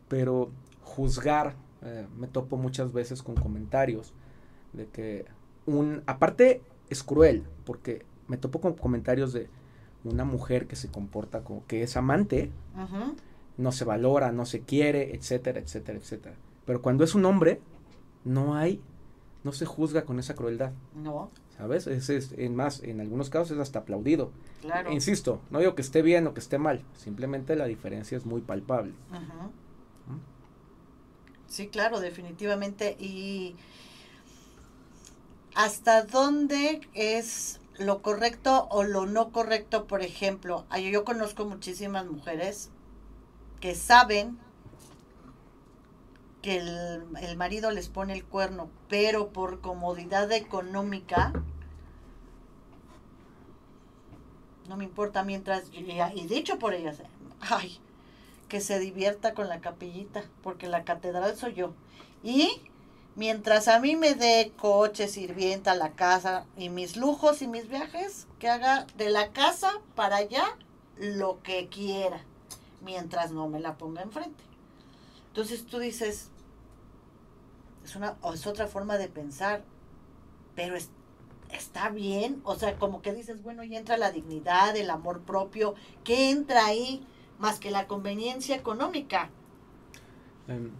Pero 0.09 0.51
juzgar, 0.81 1.55
eh, 1.83 2.07
me 2.17 2.27
topo 2.27 2.57
muchas 2.57 2.93
veces 2.93 3.23
con 3.23 3.35
comentarios 3.35 4.13
de 4.73 4.87
que 4.87 5.25
un, 5.65 6.03
aparte 6.05 6.61
es 6.89 7.03
cruel, 7.03 7.43
porque 7.65 8.05
me 8.27 8.37
topo 8.37 8.61
con 8.61 8.73
comentarios 8.73 9.33
de, 9.33 9.49
una 10.03 10.25
mujer 10.25 10.67
que 10.67 10.75
se 10.75 10.89
comporta 10.89 11.43
como 11.43 11.65
que 11.67 11.83
es 11.83 11.97
amante, 11.97 12.51
no 13.57 13.71
se 13.71 13.85
valora, 13.85 14.31
no 14.31 14.45
se 14.45 14.61
quiere, 14.61 15.15
etcétera, 15.15 15.59
etcétera, 15.59 15.97
etcétera. 15.97 16.35
Pero 16.65 16.81
cuando 16.81 17.03
es 17.03 17.15
un 17.15 17.25
hombre, 17.25 17.59
no 18.23 18.55
hay, 18.55 18.81
no 19.43 19.51
se 19.51 19.65
juzga 19.65 20.03
con 20.03 20.19
esa 20.19 20.35
crueldad. 20.35 20.71
No. 20.95 21.31
¿Sabes? 21.57 21.87
Es, 21.87 22.09
es, 22.09 22.33
en 22.37 22.55
más, 22.55 22.83
en 22.83 23.01
algunos 23.01 23.29
casos 23.31 23.51
es 23.51 23.59
hasta 23.59 23.79
aplaudido. 23.79 24.31
Claro. 24.61 24.91
Insisto, 24.91 25.41
no 25.49 25.59
digo 25.59 25.73
que 25.73 25.81
esté 25.81 26.03
bien 26.03 26.27
o 26.27 26.33
que 26.33 26.39
esté 26.39 26.59
mal, 26.59 26.83
simplemente 26.95 27.55
la 27.55 27.65
diferencia 27.65 28.15
es 28.17 28.25
muy 28.25 28.41
palpable. 28.41 28.93
Sí, 31.47 31.67
claro, 31.67 31.99
definitivamente. 31.99 32.97
Y 32.99 33.55
hasta 35.55 36.03
dónde 36.03 36.81
es 36.93 37.59
lo 37.77 38.01
correcto 38.01 38.67
o 38.69 38.83
lo 38.83 39.05
no 39.05 39.31
correcto, 39.31 39.87
por 39.87 40.01
ejemplo, 40.01 40.65
yo 40.91 41.03
conozco 41.05 41.45
muchísimas 41.45 42.05
mujeres 42.05 42.69
que 43.59 43.75
saben 43.75 44.37
que 46.41 46.57
el, 46.57 47.37
marido 47.37 47.71
les 47.71 47.89
pone 47.89 48.13
el 48.13 48.23
cuerno, 48.23 48.69
pero 48.89 49.29
por 49.29 49.61
comodidad 49.61 50.31
económica, 50.31 51.33
no 54.67 54.77
me 54.77 54.83
importa 54.83 55.23
mientras, 55.23 55.71
y 55.71 56.27
dicho 56.27 56.59
por 56.59 56.73
ellas, 56.73 57.01
ay, 57.39 57.79
que 58.47 58.61
se 58.61 58.79
divierta 58.79 59.33
con 59.33 59.49
la 59.49 59.59
capillita, 59.59 60.23
porque 60.43 60.67
la 60.67 60.83
catedral 60.83 61.35
soy 61.35 61.53
yo. 61.53 61.73
Y 62.23 62.61
mientras 63.15 63.67
a 63.67 63.79
mí 63.79 63.95
me 63.95 64.15
dé 64.15 64.51
coche, 64.57 65.07
sirvienta, 65.07 65.75
la 65.75 65.91
casa 65.91 66.45
y 66.55 66.69
mis 66.69 66.97
lujos 66.97 67.41
y 67.41 67.47
mis 67.47 67.67
viajes, 67.67 68.27
que 68.39 68.49
haga 68.49 68.85
de 68.97 69.09
la 69.09 69.31
casa 69.31 69.71
para 69.95 70.17
allá 70.17 70.45
lo 70.97 71.41
que 71.43 71.67
quiera, 71.67 72.23
mientras 72.81 73.31
no 73.31 73.47
me 73.47 73.59
la 73.59 73.77
ponga 73.77 74.01
enfrente. 74.01 74.43
Entonces 75.29 75.65
tú 75.65 75.79
dices, 75.79 76.29
es, 77.83 77.95
una, 77.95 78.15
es 78.33 78.47
otra 78.47 78.67
forma 78.67 78.97
de 78.97 79.07
pensar, 79.07 79.63
pero 80.55 80.75
está 81.51 81.89
bien, 81.89 82.41
o 82.43 82.55
sea, 82.55 82.77
como 82.77 83.01
que 83.01 83.13
dices, 83.13 83.43
bueno, 83.43 83.63
y 83.63 83.75
entra 83.75 83.97
la 83.97 84.11
dignidad, 84.11 84.75
el 84.75 84.89
amor 84.89 85.21
propio, 85.21 85.75
¿qué 86.03 86.29
entra 86.29 86.65
ahí 86.65 87.05
más 87.39 87.59
que 87.59 87.71
la 87.71 87.87
conveniencia 87.87 88.55
económica? 88.55 89.29
Em, 90.47 90.71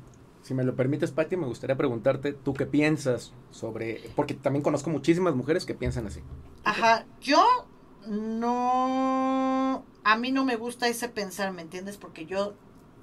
si 0.41 0.53
me 0.53 0.63
lo 0.63 0.75
permites, 0.75 1.11
Patti, 1.11 1.35
me 1.35 1.45
gustaría 1.45 1.75
preguntarte, 1.75 2.33
¿tú 2.33 2.53
qué 2.53 2.65
piensas 2.65 3.33
sobre...? 3.51 4.09
Porque 4.15 4.33
también 4.33 4.63
conozco 4.63 4.89
muchísimas 4.89 5.35
mujeres 5.35 5.65
que 5.65 5.73
piensan 5.73 6.07
así. 6.07 6.21
Ajá, 6.63 7.05
yo 7.21 7.67
no... 8.07 9.83
A 10.03 10.17
mí 10.17 10.31
no 10.31 10.45
me 10.45 10.55
gusta 10.55 10.87
ese 10.87 11.09
pensar, 11.09 11.51
¿me 11.51 11.61
entiendes? 11.61 11.97
Porque 11.97 12.25
yo, 12.25 12.53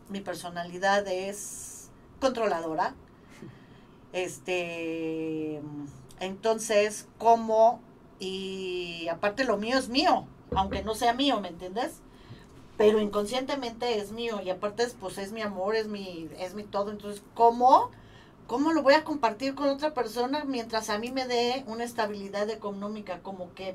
mi 0.08 0.20
personalidad 0.20 1.06
es 1.06 1.90
controladora. 2.20 2.94
Este... 4.12 5.60
Entonces, 6.20 7.08
como... 7.18 7.82
Y 8.20 9.08
aparte 9.08 9.44
lo 9.44 9.58
mío 9.58 9.76
es 9.76 9.88
mío, 9.88 10.26
aunque 10.54 10.82
no 10.82 10.94
sea 10.94 11.12
mío, 11.12 11.40
¿me 11.40 11.48
entiendes? 11.48 12.00
Pero 12.76 13.00
inconscientemente 13.00 13.98
es 13.98 14.12
mío 14.12 14.40
y 14.44 14.50
aparte 14.50 14.86
pues 15.00 15.18
es 15.18 15.32
mi 15.32 15.42
amor, 15.42 15.76
es 15.76 15.86
mi, 15.86 16.28
es 16.38 16.54
mi 16.54 16.64
todo. 16.64 16.90
Entonces, 16.90 17.22
¿cómo? 17.34 17.90
¿Cómo 18.46 18.72
lo 18.72 18.82
voy 18.82 18.94
a 18.94 19.04
compartir 19.04 19.54
con 19.54 19.68
otra 19.68 19.94
persona 19.94 20.44
mientras 20.44 20.90
a 20.90 20.98
mí 20.98 21.10
me 21.10 21.26
dé 21.26 21.64
una 21.66 21.84
estabilidad 21.84 22.50
económica? 22.50 23.20
Como 23.22 23.54
que 23.54 23.74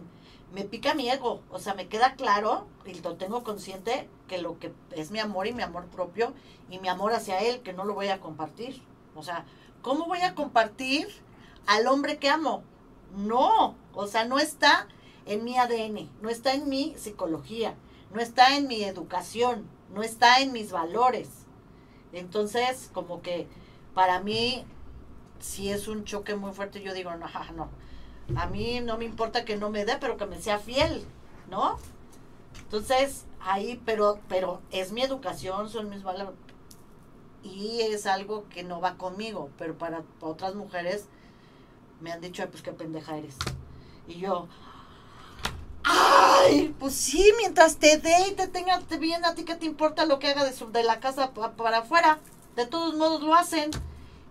me 0.53 0.63
pica 0.63 0.93
mi 0.93 1.09
ego, 1.09 1.41
o 1.49 1.59
sea, 1.59 1.73
me 1.73 1.88
queda 1.88 2.15
claro 2.15 2.67
y 2.85 2.93
lo 3.01 3.15
tengo 3.15 3.43
consciente 3.43 4.07
que 4.27 4.39
lo 4.39 4.59
que 4.59 4.73
es 4.91 5.12
mi 5.12 5.19
amor 5.19 5.47
y 5.47 5.53
mi 5.53 5.63
amor 5.63 5.85
propio 5.88 6.33
y 6.69 6.79
mi 6.79 6.88
amor 6.88 7.13
hacia 7.13 7.39
él, 7.39 7.62
que 7.62 7.73
no 7.73 7.85
lo 7.85 7.93
voy 7.93 8.09
a 8.09 8.19
compartir. 8.19 8.81
O 9.15 9.23
sea, 9.23 9.45
¿cómo 9.81 10.05
voy 10.05 10.21
a 10.21 10.35
compartir 10.35 11.07
al 11.65 11.88
hombre 11.88 12.17
que 12.17 12.29
amo? 12.29 12.63
No, 13.15 13.75
o 13.93 14.07
sea, 14.07 14.25
no 14.25 14.39
está 14.39 14.88
en 15.25 15.43
mi 15.43 15.57
ADN, 15.57 16.09
no 16.21 16.29
está 16.29 16.53
en 16.53 16.69
mi 16.69 16.95
psicología 16.97 17.75
no 18.13 18.19
está 18.19 18.55
en 18.57 18.67
mi 18.67 18.83
educación, 18.83 19.67
no 19.93 20.03
está 20.03 20.39
en 20.39 20.51
mis 20.51 20.71
valores. 20.71 21.29
Entonces, 22.13 22.89
como 22.93 23.21
que 23.21 23.47
para 23.93 24.19
mí, 24.21 24.65
si 25.39 25.69
es 25.69 25.87
un 25.87 26.05
choque 26.05 26.35
muy 26.35 26.53
fuerte, 26.53 26.81
yo 26.81 26.93
digo, 26.93 27.11
no, 27.15 27.69
a 28.35 28.47
mí 28.47 28.79
no 28.81 28.97
me 28.97 29.05
importa 29.05 29.45
que 29.45 29.57
no 29.57 29.69
me 29.69 29.85
dé, 29.85 29.97
pero 29.99 30.17
que 30.17 30.25
me 30.25 30.41
sea 30.41 30.59
fiel, 30.59 31.05
¿no? 31.49 31.77
Entonces, 32.61 33.25
ahí, 33.39 33.81
pero, 33.85 34.19
pero 34.27 34.61
es 34.71 34.91
mi 34.91 35.01
educación, 35.01 35.69
son 35.69 35.89
mis 35.89 36.03
valores. 36.03 36.35
Y 37.43 37.81
es 37.81 38.05
algo 38.05 38.47
que 38.49 38.63
no 38.63 38.81
va 38.81 38.95
conmigo, 38.95 39.49
pero 39.57 39.77
para 39.77 40.03
otras 40.19 40.55
mujeres 40.55 41.07
me 42.01 42.11
han 42.11 42.21
dicho, 42.21 42.45
pues 42.49 42.61
qué 42.61 42.71
pendeja 42.71 43.17
eres. 43.17 43.37
Y 44.07 44.19
yo, 44.19 44.47
Ay, 46.41 46.73
pues 46.80 46.93
sí, 46.93 47.32
mientras 47.38 47.78
te 47.78 47.97
dé 47.97 48.30
y 48.30 48.34
te 48.34 48.47
tenga 48.47 48.80
bien, 48.99 49.25
a 49.25 49.36
ti 49.36 49.43
que 49.43 49.56
te 49.56 49.65
importa 49.65 50.06
lo 50.06 50.19
que 50.19 50.28
haga 50.28 50.43
de, 50.43 50.54
de 50.71 50.84
la 50.84 50.99
casa 50.99 51.32
para 51.34 51.80
afuera. 51.80 52.19
De 52.56 52.65
todos 52.65 52.95
modos 52.95 53.21
lo 53.21 53.34
hacen. 53.36 53.71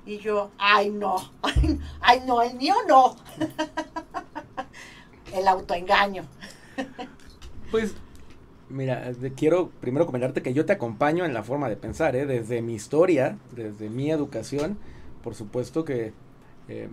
Y 0.07 0.18
yo, 0.18 0.51
ay 0.59 0.90
no, 0.90 1.16
ay, 2.01 2.23
no, 2.27 2.40
el 2.42 2.55
mío 2.55 2.75
no. 2.88 3.16
el 5.35 5.47
autoengaño. 5.49 6.25
pues, 7.71 7.94
mira, 8.68 9.12
quiero 9.37 9.71
primero 9.81 10.07
comentarte 10.07 10.42
que 10.42 10.55
yo 10.55 10.64
te 10.64 10.73
acompaño 10.73 11.25
en 11.27 11.35
la 11.35 11.42
forma 11.42 11.68
de 11.68 11.77
pensar, 11.77 12.16
¿eh? 12.16 12.25
desde 12.25 12.62
mi 12.62 12.75
historia, 12.75 13.38
desde 13.55 13.90
mi 13.90 14.11
educación, 14.11 14.79
por 15.23 15.35
supuesto 15.35 15.85
que 15.85 16.12
eh, 16.68 16.88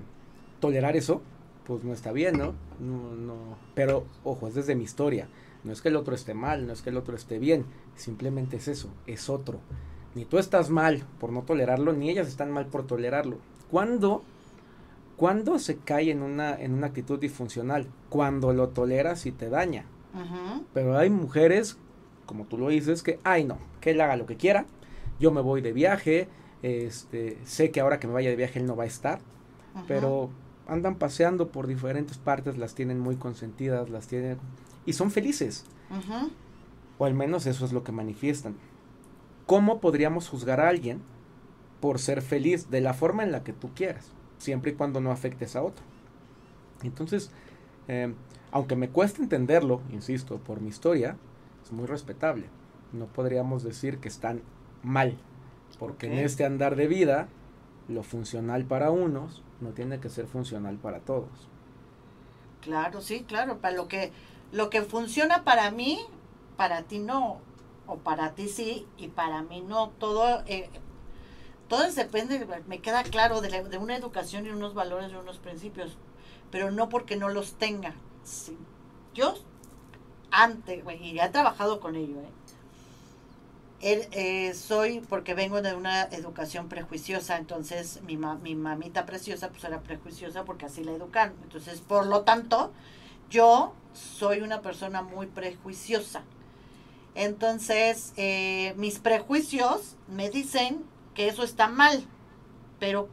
tolerar 0.59 0.97
eso 0.97 1.21
pues 1.65 1.83
no 1.83 1.93
está 1.93 2.11
bien, 2.11 2.37
¿no? 2.37 2.53
No, 2.79 3.15
no. 3.15 3.35
Pero, 3.73 4.05
ojo, 4.23 4.47
es 4.47 4.55
desde 4.55 4.75
mi 4.75 4.83
historia. 4.83 5.27
No 5.63 5.71
es 5.71 5.81
que 5.81 5.89
el 5.89 5.95
otro 5.95 6.13
esté 6.13 6.33
mal, 6.33 6.67
no 6.67 6.73
es 6.73 6.81
que 6.81 6.91
el 6.91 6.97
otro 6.97 7.15
esté 7.15 7.39
bien. 7.39 7.65
Simplemente 7.95 8.57
es 8.57 8.67
eso, 8.67 8.89
es 9.07 9.29
otro. 9.29 9.59
Ni 10.13 10.25
tú 10.25 10.37
estás 10.37 10.69
mal 10.69 11.03
por 11.19 11.31
no 11.31 11.41
tolerarlo, 11.41 11.91
ni 11.91 12.09
ellas 12.09 12.27
están 12.27 12.51
mal 12.51 12.67
por 12.67 12.85
tolerarlo. 12.85 13.37
¿Cuándo, 13.71 14.23
cuando 15.17 15.57
se 15.59 15.77
cae 15.77 16.11
en 16.11 16.21
una, 16.21 16.55
en 16.55 16.73
una 16.73 16.87
actitud 16.87 17.19
disfuncional? 17.19 17.87
Cuando 18.09 18.53
lo 18.53 18.69
toleras 18.69 19.25
y 19.25 19.31
te 19.31 19.49
daña. 19.49 19.85
Pero 20.73 20.97
hay 20.97 21.09
mujeres, 21.09 21.77
como 22.25 22.45
tú 22.45 22.57
lo 22.57 22.69
dices, 22.69 23.03
que, 23.03 23.19
ay 23.23 23.43
no, 23.43 23.57
que 23.81 23.91
él 23.91 24.01
haga 24.01 24.15
lo 24.15 24.25
que 24.25 24.37
quiera. 24.37 24.65
Yo 25.19 25.31
me 25.31 25.41
voy 25.41 25.61
de 25.61 25.73
viaje, 25.73 26.29
este, 26.61 27.37
sé 27.43 27.71
que 27.71 27.81
ahora 27.81 27.99
que 27.99 28.07
me 28.07 28.13
vaya 28.13 28.29
de 28.29 28.35
viaje 28.35 28.59
él 28.59 28.67
no 28.67 28.75
va 28.75 28.83
a 28.83 28.87
estar. 28.87 29.19
Pero 29.87 30.29
andan 30.67 30.95
paseando 30.95 31.49
por 31.49 31.67
diferentes 31.67 32.17
partes, 32.17 32.57
las 32.57 32.75
tienen 32.75 32.99
muy 32.99 33.15
consentidas, 33.15 33.89
las 33.89 34.07
tienen 34.07 34.37
y 34.85 34.93
son 34.93 35.11
felices. 35.11 35.65
O 36.97 37.05
al 37.05 37.13
menos 37.13 37.45
eso 37.45 37.65
es 37.65 37.73
lo 37.73 37.83
que 37.83 37.91
manifiestan. 37.91 38.55
¿Cómo 39.45 39.79
podríamos 39.79 40.27
juzgar 40.27 40.59
a 40.59 40.69
alguien 40.69 41.01
por 41.79 41.99
ser 41.99 42.21
feliz 42.21 42.71
de 42.71 42.81
la 42.81 42.93
forma 42.93 43.23
en 43.23 43.31
la 43.31 43.43
que 43.43 43.53
tú 43.53 43.69
quieras, 43.75 44.11
siempre 44.37 44.71
y 44.71 44.75
cuando 44.75 45.01
no 45.01 45.11
afectes 45.11 45.55
a 45.55 45.63
otro? 45.63 45.83
Entonces, 46.83 47.31
em, 47.87 48.15
aunque 48.51 48.75
me 48.75 48.89
cueste 48.89 49.21
entenderlo, 49.21 49.81
insisto, 49.91 50.37
por 50.37 50.61
mi 50.61 50.69
historia, 50.69 51.17
es 51.63 51.71
muy 51.71 51.85
respetable. 51.85 52.45
No 52.93 53.05
podríamos 53.07 53.63
decir 53.63 53.99
que 53.99 54.07
están 54.07 54.41
mal, 54.81 55.17
porque 55.77 56.07
en 56.07 56.13
este 56.13 56.45
andar 56.45 56.75
de 56.75 56.87
vida, 56.87 57.27
lo 57.87 58.03
funcional 58.03 58.65
para 58.65 58.91
unos 58.91 59.43
no 59.61 59.69
tiene 59.69 59.99
que 59.99 60.09
ser 60.09 60.27
funcional 60.27 60.77
para 60.77 60.99
todos. 60.99 61.29
Claro, 62.61 63.01
sí, 63.01 63.23
claro, 63.27 63.59
para 63.59 63.75
lo 63.75 63.87
que 63.87 64.11
lo 64.51 64.69
que 64.69 64.81
funciona 64.81 65.43
para 65.43 65.69
mí, 65.71 65.99
para 66.57 66.83
ti 66.83 66.99
no, 66.99 67.39
o 67.87 67.97
para 67.97 68.33
ti 68.33 68.47
sí 68.47 68.87
y 68.97 69.09
para 69.09 69.43
mí 69.43 69.61
no. 69.61 69.89
Todo 69.89 70.43
eh, 70.47 70.69
todo 71.67 71.89
depende, 71.91 72.47
me 72.67 72.79
queda 72.79 73.03
claro 73.03 73.41
de, 73.41 73.63
de, 73.63 73.77
una 73.77 73.95
educación 73.95 74.45
y 74.45 74.49
unos 74.49 74.73
valores 74.73 75.11
y 75.11 75.15
unos 75.15 75.39
principios, 75.39 75.97
pero 76.51 76.71
no 76.71 76.89
porque 76.89 77.15
no 77.15 77.29
los 77.29 77.53
tenga. 77.53 77.95
Yo 79.13 79.35
antes, 80.31 80.83
y 80.99 81.13
ya 81.13 81.25
he 81.25 81.29
trabajado 81.29 81.79
con 81.79 81.95
ello, 81.95 82.19
¿eh? 82.19 82.29
Eh, 83.81 84.53
soy, 84.53 85.01
porque 85.01 85.33
vengo 85.33 85.61
de 85.61 85.75
una 85.75 86.03
educación 86.03 86.69
prejuiciosa, 86.69 87.37
entonces 87.37 88.01
mi, 88.03 88.17
mi 88.17 88.55
mamita 88.55 89.05
preciosa 89.05 89.49
pues 89.49 89.63
era 89.63 89.81
prejuiciosa 89.81 90.43
porque 90.45 90.65
así 90.65 90.83
la 90.83 90.93
educaron. 90.93 91.35
Entonces, 91.43 91.81
por 91.81 92.07
lo 92.07 92.21
tanto, 92.21 92.71
yo 93.29 93.73
soy 93.93 94.41
una 94.41 94.61
persona 94.61 95.01
muy 95.01 95.27
prejuiciosa. 95.27 96.23
Entonces, 97.15 98.13
eh, 98.17 98.73
mis 98.77 98.99
prejuicios 98.99 99.95
me 100.07 100.29
dicen 100.29 100.83
que 101.13 101.27
eso 101.27 101.43
está 101.43 101.67
mal, 101.67 102.05
pero 102.79 103.07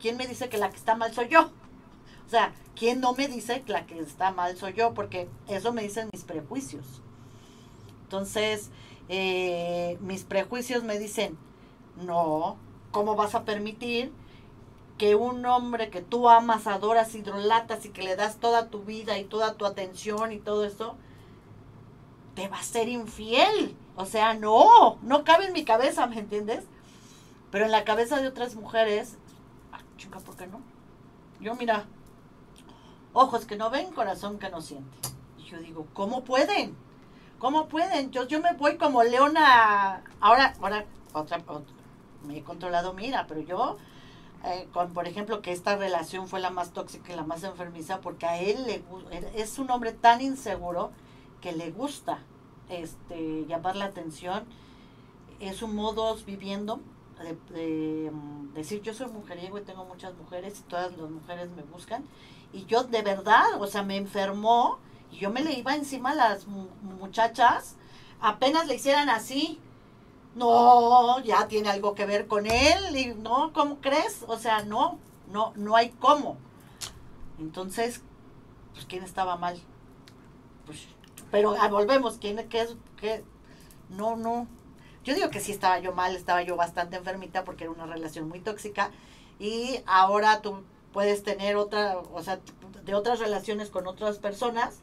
¿quién 0.00 0.16
me 0.16 0.26
dice 0.26 0.48
que 0.48 0.58
la 0.58 0.70
que 0.70 0.76
está 0.76 0.94
mal 0.94 1.12
soy 1.12 1.28
yo? 1.28 1.50
O 2.26 2.28
sea, 2.28 2.54
¿quién 2.76 3.00
no 3.00 3.14
me 3.14 3.26
dice 3.28 3.62
que 3.62 3.72
la 3.72 3.86
que 3.86 3.98
está 3.98 4.30
mal 4.30 4.56
soy 4.56 4.74
yo? 4.74 4.94
Porque 4.94 5.28
eso 5.48 5.72
me 5.72 5.82
dicen 5.82 6.10
mis 6.12 6.24
prejuicios. 6.24 7.02
Entonces, 8.04 8.70
eh, 9.08 9.98
mis 10.00 10.24
prejuicios 10.24 10.82
me 10.82 10.98
dicen, 10.98 11.38
no, 11.96 12.56
¿cómo 12.90 13.14
vas 13.14 13.34
a 13.34 13.44
permitir 13.44 14.12
que 14.98 15.14
un 15.14 15.44
hombre 15.46 15.90
que 15.90 16.00
tú 16.00 16.28
amas, 16.28 16.66
adoras, 16.66 17.14
hidrolatas 17.14 17.84
y 17.84 17.90
que 17.90 18.02
le 18.02 18.16
das 18.16 18.38
toda 18.38 18.68
tu 18.68 18.82
vida 18.82 19.18
y 19.18 19.24
toda 19.24 19.54
tu 19.54 19.66
atención 19.66 20.32
y 20.32 20.38
todo 20.38 20.64
eso, 20.64 20.96
te 22.34 22.48
va 22.48 22.58
a 22.58 22.62
ser 22.62 22.88
infiel? 22.88 23.76
O 23.96 24.06
sea, 24.06 24.34
no, 24.34 24.98
no 25.02 25.24
cabe 25.24 25.46
en 25.46 25.52
mi 25.52 25.64
cabeza, 25.64 26.06
¿me 26.06 26.18
entiendes? 26.18 26.64
Pero 27.50 27.64
en 27.64 27.70
la 27.70 27.84
cabeza 27.84 28.20
de 28.20 28.28
otras 28.28 28.54
mujeres, 28.54 29.16
ah, 29.72 29.80
chica, 29.96 30.18
¿por 30.18 30.36
qué 30.36 30.46
no? 30.46 30.60
Yo 31.40 31.54
mira, 31.54 31.84
ojos 33.12 33.46
que 33.46 33.56
no 33.56 33.70
ven, 33.70 33.92
corazón 33.92 34.38
que 34.38 34.50
no 34.50 34.60
siente. 34.60 34.98
Y 35.38 35.44
yo 35.44 35.58
digo, 35.58 35.86
¿cómo 35.94 36.24
pueden? 36.24 36.76
¿Cómo 37.38 37.68
pueden? 37.68 38.10
Yo, 38.10 38.26
yo 38.26 38.40
me 38.40 38.54
voy 38.54 38.76
como 38.76 39.02
leona. 39.02 40.02
Ahora, 40.20 40.54
ahora, 40.60 40.86
otra, 41.12 41.38
me 42.26 42.38
he 42.38 42.42
controlado, 42.42 42.94
mira, 42.94 43.26
pero 43.28 43.40
yo, 43.42 43.76
eh, 44.44 44.68
con, 44.72 44.92
por 44.94 45.06
ejemplo, 45.06 45.42
que 45.42 45.52
esta 45.52 45.76
relación 45.76 46.28
fue 46.28 46.40
la 46.40 46.50
más 46.50 46.70
tóxica 46.72 47.12
y 47.12 47.16
la 47.16 47.24
más 47.24 47.44
enfermiza, 47.44 48.00
porque 48.00 48.26
a 48.26 48.40
él 48.40 48.64
le 48.66 48.82
es 49.34 49.58
un 49.58 49.70
hombre 49.70 49.92
tan 49.92 50.22
inseguro 50.22 50.92
que 51.40 51.52
le 51.52 51.70
gusta 51.70 52.18
este 52.70 53.44
llamar 53.46 53.76
la 53.76 53.86
atención. 53.86 54.44
Es 55.38 55.60
un 55.60 55.74
modo 55.74 56.16
viviendo 56.24 56.80
de, 57.50 58.10
mm, 58.10 58.54
decir 58.54 58.80
yo 58.82 58.94
soy 58.94 59.08
mujeriego 59.08 59.58
y 59.58 59.62
tengo 59.62 59.84
muchas 59.84 60.14
mujeres 60.14 60.60
y 60.60 60.62
todas 60.62 60.96
las 60.96 61.10
mujeres 61.10 61.50
me 61.50 61.62
buscan. 61.62 62.04
Y 62.52 62.64
yo 62.64 62.84
de 62.84 63.02
verdad, 63.02 63.60
o 63.60 63.66
sea, 63.66 63.82
me 63.82 63.96
enfermó 63.96 64.78
yo 65.12 65.30
me 65.30 65.42
le 65.42 65.52
iba 65.54 65.74
encima 65.74 66.10
a 66.10 66.14
las 66.14 66.46
muchachas, 66.46 67.76
apenas 68.20 68.66
le 68.66 68.74
hicieran 68.74 69.08
así, 69.08 69.60
no, 70.34 71.20
ya 71.20 71.48
tiene 71.48 71.70
algo 71.70 71.94
que 71.94 72.06
ver 72.06 72.26
con 72.26 72.46
él, 72.46 72.96
y 72.96 73.14
no, 73.14 73.52
¿cómo 73.52 73.80
crees? 73.80 74.24
O 74.28 74.38
sea, 74.38 74.64
no, 74.64 74.98
no, 75.30 75.52
no 75.56 75.76
hay 75.76 75.90
cómo. 75.90 76.36
Entonces, 77.38 78.02
pues, 78.74 78.86
¿quién 78.86 79.02
estaba 79.02 79.36
mal? 79.36 79.58
Pues, 80.66 80.86
pero 81.30 81.56
ah, 81.58 81.68
volvemos, 81.68 82.18
¿quién, 82.18 82.38
es? 82.38 82.76
No, 83.88 84.16
no. 84.16 84.46
Yo 85.04 85.14
digo 85.14 85.30
que 85.30 85.40
sí 85.40 85.52
estaba 85.52 85.78
yo 85.78 85.92
mal, 85.92 86.16
estaba 86.16 86.42
yo 86.42 86.56
bastante 86.56 86.96
enfermita 86.96 87.44
porque 87.44 87.64
era 87.64 87.72
una 87.72 87.86
relación 87.86 88.28
muy 88.28 88.40
tóxica 88.40 88.90
y 89.38 89.80
ahora 89.86 90.42
tú 90.42 90.64
puedes 90.92 91.22
tener 91.22 91.56
otra, 91.56 91.98
o 91.98 92.22
sea, 92.22 92.40
de 92.84 92.94
otras 92.94 93.20
relaciones 93.20 93.70
con 93.70 93.86
otras 93.86 94.18
personas 94.18 94.80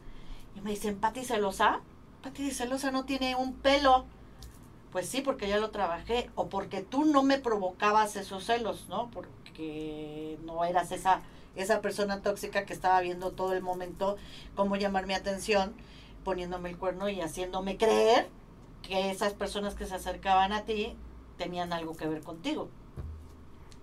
y 0.55 0.61
me 0.61 0.71
dicen, 0.71 0.97
Pati 0.97 1.23
celosa, 1.23 1.81
Pati 2.21 2.51
celosa 2.51 2.91
no 2.91 3.05
tiene 3.05 3.35
un 3.35 3.53
pelo. 3.53 4.05
Pues 4.91 5.07
sí, 5.07 5.21
porque 5.21 5.47
ya 5.47 5.57
lo 5.57 5.71
trabajé 5.71 6.29
o 6.35 6.49
porque 6.49 6.81
tú 6.81 7.05
no 7.05 7.23
me 7.23 7.39
provocabas 7.39 8.15
esos 8.15 8.45
celos, 8.45 8.87
¿no? 8.89 9.09
Porque 9.09 10.37
no 10.45 10.63
eras 10.65 10.91
esa 10.91 11.21
esa 11.55 11.81
persona 11.81 12.21
tóxica 12.21 12.65
que 12.65 12.73
estaba 12.73 12.99
viendo 13.01 13.31
todo 13.31 13.53
el 13.53 13.61
momento 13.61 14.17
cómo 14.55 14.75
llamar 14.75 15.05
mi 15.05 15.13
atención, 15.13 15.73
poniéndome 16.23 16.69
el 16.69 16.77
cuerno 16.77 17.09
y 17.09 17.21
haciéndome 17.21 17.77
creer 17.77 18.27
que 18.81 19.11
esas 19.11 19.33
personas 19.33 19.75
que 19.75 19.85
se 19.85 19.95
acercaban 19.95 20.51
a 20.51 20.63
ti 20.63 20.95
tenían 21.37 21.73
algo 21.73 21.95
que 21.95 22.07
ver 22.07 22.21
contigo. 22.21 22.69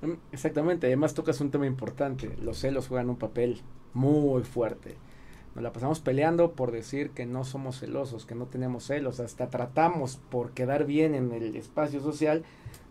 Mm, 0.02 0.14
exactamente, 0.32 0.86
además 0.86 1.14
tocas 1.14 1.40
un 1.40 1.50
tema 1.50 1.66
importante, 1.66 2.36
los 2.40 2.58
celos 2.58 2.88
juegan 2.88 3.10
un 3.10 3.16
papel 3.16 3.60
muy 3.94 4.42
fuerte. 4.42 4.96
Nos 5.54 5.64
la 5.64 5.72
pasamos 5.72 6.00
peleando 6.00 6.52
por 6.52 6.70
decir 6.70 7.10
que 7.10 7.26
no 7.26 7.44
somos 7.44 7.80
celosos, 7.80 8.24
que 8.24 8.36
no 8.36 8.46
tenemos 8.46 8.84
celos, 8.84 9.18
hasta 9.18 9.50
tratamos 9.50 10.20
por 10.30 10.52
quedar 10.52 10.84
bien 10.84 11.14
en 11.14 11.32
el 11.32 11.56
espacio 11.56 12.00
social 12.00 12.44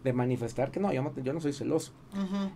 de 0.03 0.13
manifestar 0.13 0.71
que 0.71 0.79
no, 0.79 0.91
yo 0.91 1.01
no, 1.01 1.13
yo 1.21 1.33
no 1.33 1.41
soy 1.41 1.53
celoso. 1.53 1.91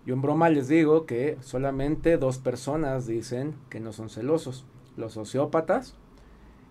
Yo 0.05 0.13
en 0.13 0.21
broma 0.21 0.49
les 0.49 0.67
digo 0.67 1.05
que 1.05 1.37
solamente 1.41 2.17
dos 2.17 2.37
personas 2.37 3.07
dicen 3.07 3.55
que 3.69 3.79
no 3.79 3.93
son 3.93 4.09
celosos, 4.09 4.65
los 4.97 5.13
sociópatas 5.13 5.95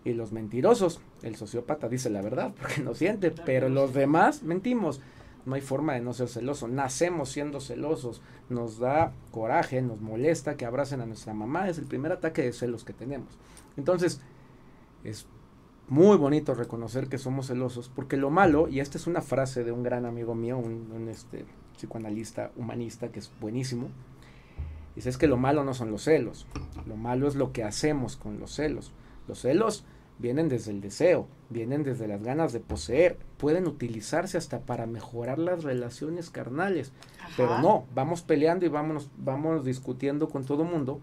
y 0.04 0.12
los 0.12 0.32
mentirosos. 0.32 1.00
El 1.22 1.36
sociópata 1.36 1.88
dice 1.88 2.10
la 2.10 2.22
verdad 2.22 2.52
porque 2.58 2.80
no 2.84 2.94
siente, 2.94 3.30
pero 3.30 3.68
los 3.68 3.94
demás 3.94 4.42
mentimos. 4.42 5.00
No 5.44 5.54
hay 5.54 5.60
forma 5.60 5.94
de 5.94 6.00
no 6.00 6.12
ser 6.12 6.28
celoso. 6.28 6.68
Nacemos 6.68 7.30
siendo 7.30 7.60
celosos. 7.60 8.22
Nos 8.48 8.78
da 8.78 9.12
coraje, 9.30 9.82
nos 9.82 10.00
molesta 10.00 10.56
que 10.56 10.66
abracen 10.66 11.00
a 11.00 11.06
nuestra 11.06 11.34
mamá. 11.34 11.68
Es 11.68 11.78
el 11.78 11.86
primer 11.86 12.12
ataque 12.12 12.42
de 12.42 12.52
celos 12.52 12.84
que 12.84 12.92
tenemos. 12.92 13.38
Entonces, 13.76 14.20
es 15.04 15.26
muy 15.88 16.16
bonito 16.16 16.54
reconocer 16.54 17.08
que 17.08 17.18
somos 17.18 17.48
celosos, 17.48 17.90
porque 17.94 18.16
lo 18.16 18.30
malo, 18.30 18.68
y 18.68 18.80
esta 18.80 18.98
es 18.98 19.06
una 19.06 19.20
frase 19.20 19.64
de 19.64 19.72
un 19.72 19.82
gran 19.82 20.06
amigo 20.06 20.34
mío, 20.34 20.56
un, 20.56 21.08
este, 21.08 21.44
psicoanalista 21.76 22.50
humanista 22.56 23.08
que 23.08 23.18
es 23.18 23.30
buenísimo, 23.40 23.88
dice 24.94 25.10
es 25.10 25.18
que 25.18 25.26
lo 25.26 25.36
malo 25.36 25.64
no 25.64 25.74
son 25.74 25.90
los 25.90 26.04
celos, 26.04 26.46
lo 26.86 26.96
malo 26.96 27.28
es 27.28 27.34
lo 27.34 27.52
que 27.52 27.64
hacemos 27.64 28.16
con 28.16 28.38
los 28.38 28.54
celos. 28.54 28.92
Los 29.28 29.40
celos 29.40 29.84
vienen 30.22 30.48
desde 30.48 30.70
el 30.70 30.80
deseo, 30.80 31.26
vienen 31.50 31.82
desde 31.82 32.06
las 32.06 32.22
ganas 32.22 32.52
de 32.52 32.60
poseer, 32.60 33.18
pueden 33.36 33.66
utilizarse 33.66 34.38
hasta 34.38 34.60
para 34.60 34.86
mejorar 34.86 35.38
las 35.38 35.64
relaciones 35.64 36.30
carnales, 36.30 36.92
pero 37.36 37.58
no, 37.58 37.84
vamos 37.94 38.22
peleando 38.22 38.64
y 38.64 38.68
vamos, 38.68 39.08
vamos 39.18 39.64
discutiendo 39.64 40.28
con 40.28 40.44
todo 40.44 40.64
mundo 40.64 41.00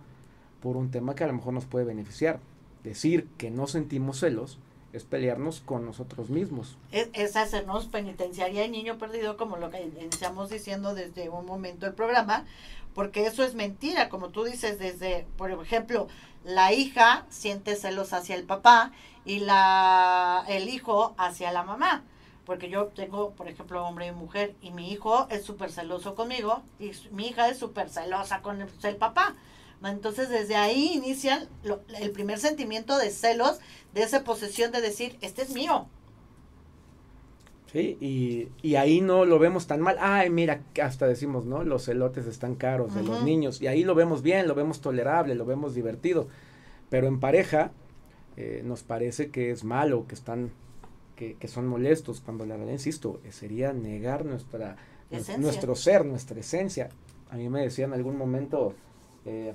por 0.62 0.78
un 0.78 0.90
tema 0.90 1.16
que 1.16 1.26
a 1.26 1.28
lo 1.28 1.34
mejor 1.34 1.54
nos 1.54 1.66
puede 1.66 1.86
beneficiar. 1.86 2.40
Decir 2.84 3.28
que 3.38 3.52
no 3.52 3.68
sentimos 3.68 4.22
celos 4.22 4.58
es 4.94 5.04
pelearnos 5.04 5.60
con 5.60 5.86
nosotros 5.86 6.30
mismos. 6.30 6.78
Es, 6.92 7.36
hacernos 7.36 7.86
penitenciaria 7.88 8.66
y 8.66 8.70
niño 8.70 8.98
perdido, 8.98 9.38
como 9.38 9.58
lo 9.58 9.70
que 9.70 9.84
iniciamos 9.84 10.50
diciendo 10.50 10.96
desde 10.96 11.30
un 11.30 11.46
momento 11.46 11.86
del 11.86 11.94
programa, 11.94 12.46
porque 12.94 13.26
eso 13.26 13.44
es 13.44 13.54
mentira, 13.54 14.10
como 14.10 14.30
tú 14.30 14.44
dices, 14.44 14.80
desde, 14.80 15.28
por 15.38 15.52
ejemplo, 15.52 16.08
la 16.44 16.74
hija 16.74 17.26
siente 17.30 17.76
celos 17.76 18.14
hacia 18.14 18.36
el 18.36 18.44
papá 18.44 18.92
y 19.26 19.40
la 19.40 20.44
el 20.48 20.70
hijo 20.70 21.14
hacia 21.18 21.52
la 21.52 21.64
mamá. 21.64 22.04
Porque 22.46 22.70
yo 22.70 22.88
tengo, 22.88 23.32
por 23.32 23.48
ejemplo, 23.48 23.86
hombre 23.86 24.08
y 24.08 24.12
mujer, 24.12 24.56
y 24.62 24.72
mi 24.72 24.92
hijo 24.92 25.28
es 25.30 25.46
súper 25.46 25.72
celoso 25.72 26.16
conmigo, 26.16 26.64
y 26.80 26.92
mi 27.12 27.28
hija 27.28 27.48
es 27.48 27.60
súper 27.60 27.90
celosa 27.90 28.42
con 28.42 28.62
el 28.62 28.96
papá. 28.96 29.36
Entonces 29.84 30.30
desde 30.30 30.56
ahí 30.56 30.92
inician 30.94 31.48
el 32.00 32.12
primer 32.12 32.40
sentimiento 32.40 32.98
de 32.98 33.12
celos, 33.12 33.60
de 33.94 34.04
esa 34.04 34.24
posesión 34.24 34.72
de 34.72 34.82
decir, 34.82 35.18
este 35.22 35.44
es 35.44 35.52
mío. 35.52 35.88
Sí, 37.72 37.98
y, 38.02 38.48
y, 38.68 38.76
ahí 38.76 39.00
no 39.00 39.26
lo 39.26 39.38
vemos 39.38 39.68
tan 39.68 39.80
mal. 39.80 39.98
Ay, 40.00 40.32
mira, 40.32 40.64
hasta 40.82 41.06
decimos, 41.06 41.46
¿no? 41.46 41.64
Los 41.64 41.86
celotes 41.86 42.26
están 42.26 42.56
caros 42.56 42.96
de 42.96 43.04
los 43.04 43.24
niños. 43.24 43.62
Y 43.62 43.68
ahí 43.68 43.84
lo 43.84 43.94
vemos 43.94 44.24
bien, 44.24 44.48
lo 44.48 44.56
vemos 44.56 44.82
tolerable, 44.82 45.36
lo 45.36 45.46
vemos 45.46 45.76
divertido. 45.76 46.28
Pero 46.90 47.08
en 47.08 47.20
pareja 47.20 47.72
eh, 48.38 48.64
nos 48.66 48.82
parece 48.82 49.30
que 49.30 49.52
es 49.52 49.64
malo, 49.64 50.08
que 50.08 50.16
están, 50.16 50.52
que, 51.16 51.36
que 51.36 51.48
son 51.48 51.68
molestos. 51.68 52.22
Cuando 52.22 52.46
la 52.48 52.58
verdad, 52.58 52.74
insisto, 52.74 53.22
sería 53.30 53.72
negar 53.72 54.26
nuestra, 54.26 54.78
nuestro 55.38 55.76
ser, 55.76 56.06
nuestra 56.06 56.40
esencia. 56.40 56.90
A 57.30 57.36
mí 57.36 57.50
me 57.50 57.62
decía 57.62 57.86
en 57.86 57.94
algún 57.94 58.18
momento, 58.18 58.74
eh, 59.26 59.54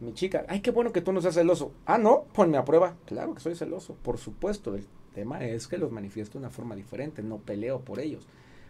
mi 0.00 0.14
chica, 0.14 0.46
ay, 0.48 0.60
qué 0.60 0.70
bueno 0.70 0.92
que 0.92 1.02
tú 1.02 1.12
no 1.12 1.20
seas 1.20 1.34
celoso. 1.34 1.72
Ah, 1.84 1.98
no, 1.98 2.24
ponme 2.32 2.56
a 2.56 2.64
prueba. 2.64 2.96
Claro 3.04 3.34
que 3.34 3.40
soy 3.40 3.54
celoso, 3.54 3.96
por 4.02 4.16
supuesto. 4.16 4.74
El 4.74 4.86
tema 5.14 5.42
es 5.44 5.68
que 5.68 5.78
los 5.78 5.92
manifiesto 5.92 6.38
de 6.38 6.44
una 6.44 6.50
forma 6.50 6.74
diferente, 6.76 7.22
no 7.22 7.38
peleo 7.38 7.80
por 7.80 8.00
ellos. 8.00 8.26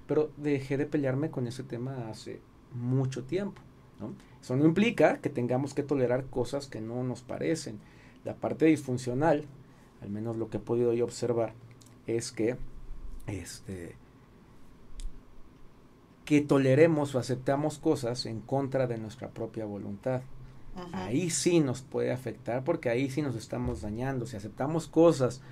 Pero 0.07 0.31
dejé 0.37 0.77
de 0.77 0.87
pelearme 0.87 1.31
con 1.31 1.47
ese 1.47 1.65
tema 1.65 2.09
hace 2.09 2.41
mucho 2.73 3.25
tiempo. 3.25 3.63
¿no? 3.99 4.15
Eso 4.41 4.57
no 4.57 4.67
implica 4.67 5.19
que 5.19 5.31
tengamos 5.31 5.75
que 5.75 5.83
tolerar 5.83 6.27
cosas 6.27 6.67
que 6.67 6.81
no 6.81 7.03
nos 7.03 7.23
parecen. 7.23 7.81
La 8.25 8.35
parte 8.35 8.67
disfuncional, 8.67 9.47
al 10.03 10.11
menos 10.11 10.37
lo 10.37 10.51
que 10.51 10.59
he 10.59 10.61
podido 10.61 10.93
yo 10.93 11.05
observar, 11.05 11.55
es 12.07 12.31
que 12.31 12.57
este 13.27 13.97
que 16.25 16.41
toleremos 16.41 17.15
o 17.15 17.19
aceptamos 17.19 17.79
cosas 17.79 18.25
en 18.27 18.41
contra 18.41 18.87
de 18.87 18.99
nuestra 18.99 19.29
propia 19.29 19.67
voluntad. 19.67 20.23
Ahí 20.93 21.31
sí 21.31 21.61
nos 21.61 21.83
puede 21.83 22.13
afectar 22.13 22.65
porque 22.65 22.89
ahí 22.89 23.11
sí 23.11 23.23
nos 23.23 23.37
estamos 23.37 23.83
dañando. 23.83 24.27
Si 24.27 24.37
aceptamos 24.37 24.89
cosas 24.89 25.43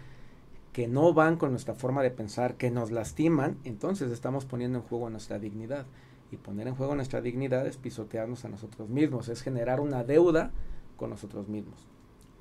que 0.72 0.88
no 0.88 1.12
van 1.12 1.36
con 1.36 1.50
nuestra 1.50 1.74
forma 1.74 2.02
de 2.02 2.10
pensar, 2.10 2.56
que 2.56 2.70
nos 2.70 2.90
lastiman, 2.90 3.58
entonces 3.64 4.10
estamos 4.10 4.46
poniendo 4.46 4.78
en 4.78 4.84
juego 4.84 5.10
nuestra 5.10 5.38
dignidad. 5.38 5.86
Y 6.30 6.38
poner 6.38 6.66
en 6.66 6.74
juego 6.74 6.94
nuestra 6.94 7.20
dignidad 7.20 7.66
es 7.66 7.76
pisotearnos 7.76 8.46
a 8.46 8.48
nosotros 8.48 8.88
mismos, 8.88 9.28
es 9.28 9.42
generar 9.42 9.80
una 9.80 10.02
deuda 10.02 10.50
con 10.96 11.10
nosotros 11.10 11.48
mismos. 11.48 11.86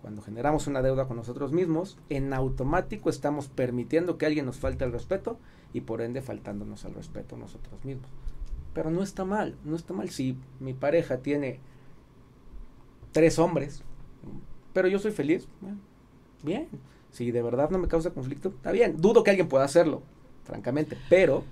Cuando 0.01 0.21
generamos 0.21 0.65
una 0.67 0.81
deuda 0.81 1.07
con 1.07 1.17
nosotros 1.17 1.51
mismos, 1.51 1.97
en 2.09 2.33
automático 2.33 3.09
estamos 3.09 3.49
permitiendo 3.49 4.17
que 4.17 4.25
alguien 4.25 4.45
nos 4.45 4.57
falte 4.57 4.85
el 4.85 4.93
respeto 4.93 5.37
y 5.73 5.81
por 5.81 6.01
ende 6.01 6.21
faltándonos 6.21 6.85
al 6.85 6.95
respeto 6.95 7.37
nosotros 7.37 7.83
mismos. 7.83 8.09
Pero 8.73 8.89
no 8.89 9.03
está 9.03 9.25
mal, 9.25 9.57
no 9.65 9.75
está 9.75 9.93
mal 9.93 10.09
si 10.09 10.37
mi 10.59 10.73
pareja 10.73 11.17
tiene 11.17 11.59
tres 13.11 13.37
hombres, 13.37 13.83
pero 14.73 14.87
yo 14.87 14.99
soy 14.99 15.11
feliz. 15.11 15.47
bien, 16.43 16.67
si 17.11 17.31
de 17.31 17.41
verdad 17.41 17.69
no 17.69 17.77
me 17.77 17.87
causa 17.87 18.11
conflicto, 18.11 18.49
está 18.49 18.71
bien. 18.71 18.99
Dudo 18.99 19.23
que 19.23 19.31
alguien 19.31 19.49
pueda 19.49 19.65
hacerlo, 19.65 20.01
francamente, 20.43 20.97
pero... 21.09 21.43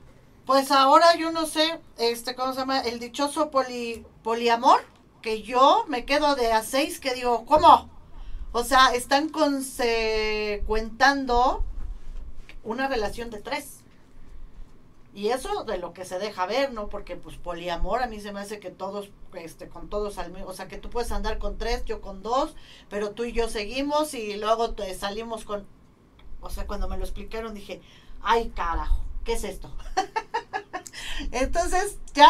Pues 0.45 0.71
ahora 0.71 1.15
yo 1.15 1.31
no 1.31 1.45
sé, 1.45 1.79
este, 1.97 2.33
¿cómo 2.33 2.53
se 2.53 2.59
llama? 2.59 2.79
El 2.79 2.99
dichoso 2.99 3.51
poli, 3.51 4.05
poliamor, 4.23 4.79
que 5.21 5.43
yo 5.43 5.85
me 5.87 6.05
quedo 6.05 6.35
de 6.35 6.51
a 6.51 6.63
seis, 6.63 6.99
que 6.99 7.13
digo, 7.13 7.45
¿cómo? 7.45 7.89
O 8.51 8.63
sea, 8.63 8.95
están 8.95 9.29
consecuentando 9.29 11.63
una 12.63 12.87
relación 12.87 13.29
de 13.29 13.41
tres. 13.41 13.78
Y 15.13 15.29
eso 15.29 15.63
de 15.63 15.77
lo 15.77 15.93
que 15.93 16.05
se 16.05 16.19
deja 16.19 16.45
ver, 16.45 16.71
¿no? 16.71 16.87
Porque 16.87 17.15
pues 17.15 17.35
poliamor 17.37 18.03
a 18.03 18.07
mí 18.07 18.19
se 18.19 18.31
me 18.31 18.41
hace 18.41 18.59
que 18.59 18.69
todos, 18.69 19.09
este, 19.33 19.67
con 19.67 19.89
todos 19.89 20.17
al 20.19 20.31
mismo, 20.31 20.47
o 20.47 20.53
sea, 20.53 20.67
que 20.67 20.77
tú 20.77 20.89
puedes 20.89 21.11
andar 21.11 21.39
con 21.39 21.57
tres, 21.57 21.83
yo 21.85 21.99
con 21.99 22.21
dos, 22.21 22.55
pero 22.89 23.11
tú 23.11 23.23
y 23.25 23.31
yo 23.31 23.49
seguimos 23.49 24.13
y 24.13 24.37
luego 24.37 24.71
te 24.75 24.93
salimos 24.93 25.45
con, 25.45 25.65
o 26.41 26.49
sea, 26.49 26.67
cuando 26.67 26.87
me 26.87 26.97
lo 26.97 27.03
explicaron 27.03 27.55
dije, 27.55 27.81
ay 28.21 28.49
carajo, 28.51 29.03
¿qué 29.23 29.33
es 29.33 29.43
esto? 29.43 29.71
Entonces 31.31 31.97
ya 32.13 32.29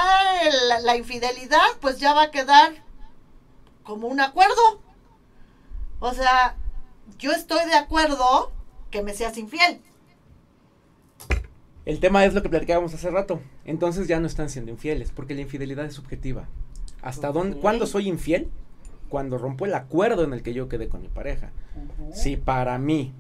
la 0.82 0.96
infidelidad 0.96 1.60
pues 1.82 2.00
ya 2.00 2.14
va 2.14 2.24
a 2.24 2.32
quedar 2.32 2.84
como 3.84 4.08
un 4.08 4.22
acuerdo. 4.22 4.82
O 6.00 6.14
sea, 6.14 6.56
yo 7.18 7.32
estoy 7.34 7.66
de 7.66 7.76
acuerdo 7.76 8.52
que 8.90 9.04
me 9.04 9.14
seas 9.14 9.38
infiel 9.38 9.82
el 11.90 12.00
tema 12.00 12.24
es 12.24 12.36
lo 12.36 12.44
que 12.44 12.50
platicábamos 12.50 12.94
hace 12.94 13.10
rato. 13.10 13.40
Entonces 13.66 14.08
ya 14.08 14.20
no 14.20 14.28
están 14.28 14.50
siendo 14.50 14.70
infieles, 14.70 15.12
porque 15.12 15.34
la 15.34 15.42
infidelidad 15.42 15.86
es 15.86 15.96
subjetiva. 15.96 16.48
¿Hasta 17.02 17.32
dónde? 17.32 17.58
¿Cuándo 17.58 17.88
soy 17.88 18.08
infiel? 18.08 18.48
Cuando 19.10 19.40
rompo 19.40 19.66
el 19.66 19.74
acuerdo 19.74 20.24
en 20.24 20.34
el 20.34 20.44
que 20.44 20.54
yo 20.54 20.70
quedé 20.70 20.88
con 20.88 21.02
mi 21.02 21.08
pareja. 21.08 21.52
Si 22.14 22.38
para 22.38 22.78
mí 22.78 23.12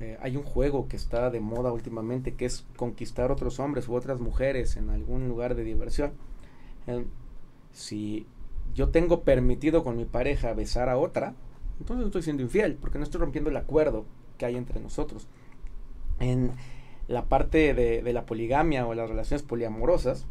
eh, 0.00 0.16
hay 0.22 0.38
un 0.38 0.44
juego 0.44 0.88
que 0.88 0.96
está 0.96 1.28
de 1.28 1.40
moda 1.40 1.70
últimamente 1.72 2.36
que 2.36 2.46
es 2.46 2.64
conquistar 2.76 3.30
otros 3.30 3.60
hombres 3.60 3.86
u 3.86 3.94
otras 3.94 4.18
mujeres 4.18 4.78
en 4.78 4.88
algún 4.88 5.28
lugar 5.28 5.54
de 5.56 5.64
diversión. 5.64 6.12
Eh, 6.86 7.04
si 7.74 8.26
yo 8.74 8.88
tengo 8.88 9.24
permitido 9.24 9.84
con 9.84 9.98
mi 9.98 10.06
pareja 10.06 10.54
besar 10.54 10.88
a 10.88 10.96
otra, 10.96 11.34
entonces 11.80 12.00
no 12.00 12.06
estoy 12.06 12.22
siendo 12.22 12.42
infiel, 12.42 12.76
porque 12.76 12.96
no 12.96 13.04
estoy 13.04 13.20
rompiendo 13.20 13.50
el 13.50 13.58
acuerdo 13.58 14.06
que 14.38 14.46
hay 14.46 14.56
entre 14.56 14.80
nosotros. 14.80 15.28
En 16.18 16.52
la 17.10 17.24
parte 17.24 17.74
de, 17.74 18.12
la 18.12 18.24
poligamia 18.24 18.86
o 18.86 18.94
las 18.94 19.10
relaciones 19.10 19.42
poliamorosas, 19.42 20.26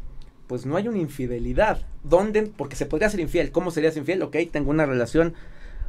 pues 0.46 0.64
no 0.64 0.76
hay 0.76 0.88
una 0.88 0.96
infidelidad. 0.96 1.82
¿Dónde? 2.04 2.50
Porque 2.56 2.74
se 2.74 2.86
podría 2.86 3.10
ser 3.10 3.20
infiel. 3.20 3.52
¿Cómo 3.52 3.70
serías 3.70 3.98
infiel? 3.98 4.22
Ok, 4.22 4.36
tengo 4.50 4.70
una 4.70 4.86
relación, 4.86 5.34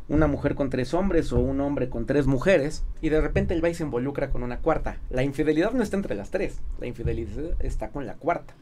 una 0.10 0.28
mujer 0.28 0.54
con 0.54 0.70
tres 0.70 0.94
hombres 0.94 1.32
o 1.32 1.39
un 1.39 1.62
hombre 1.62 1.88
con 1.88 2.06
tres 2.06 2.28
mujeres, 2.28 2.84
y 3.02 3.08
de 3.08 3.22
repente 3.22 3.54
el 3.54 3.64
va 3.64 3.70
y 3.70 3.74
se 3.74 3.84
involucra 3.84 4.32
con 4.32 4.44
una 4.44 4.60
cuarta. 4.60 4.98
La 5.10 5.24
infidelidad 5.24 5.72
no 5.72 5.82
está 5.82 5.96
entre 5.96 6.14
las 6.14 6.30
tres, 6.30 6.60
la 6.82 6.88
infidelidad 6.88 7.56
está 7.60 7.88
con 7.89 8.06
la 8.06 8.16
cuarta. 8.16 8.54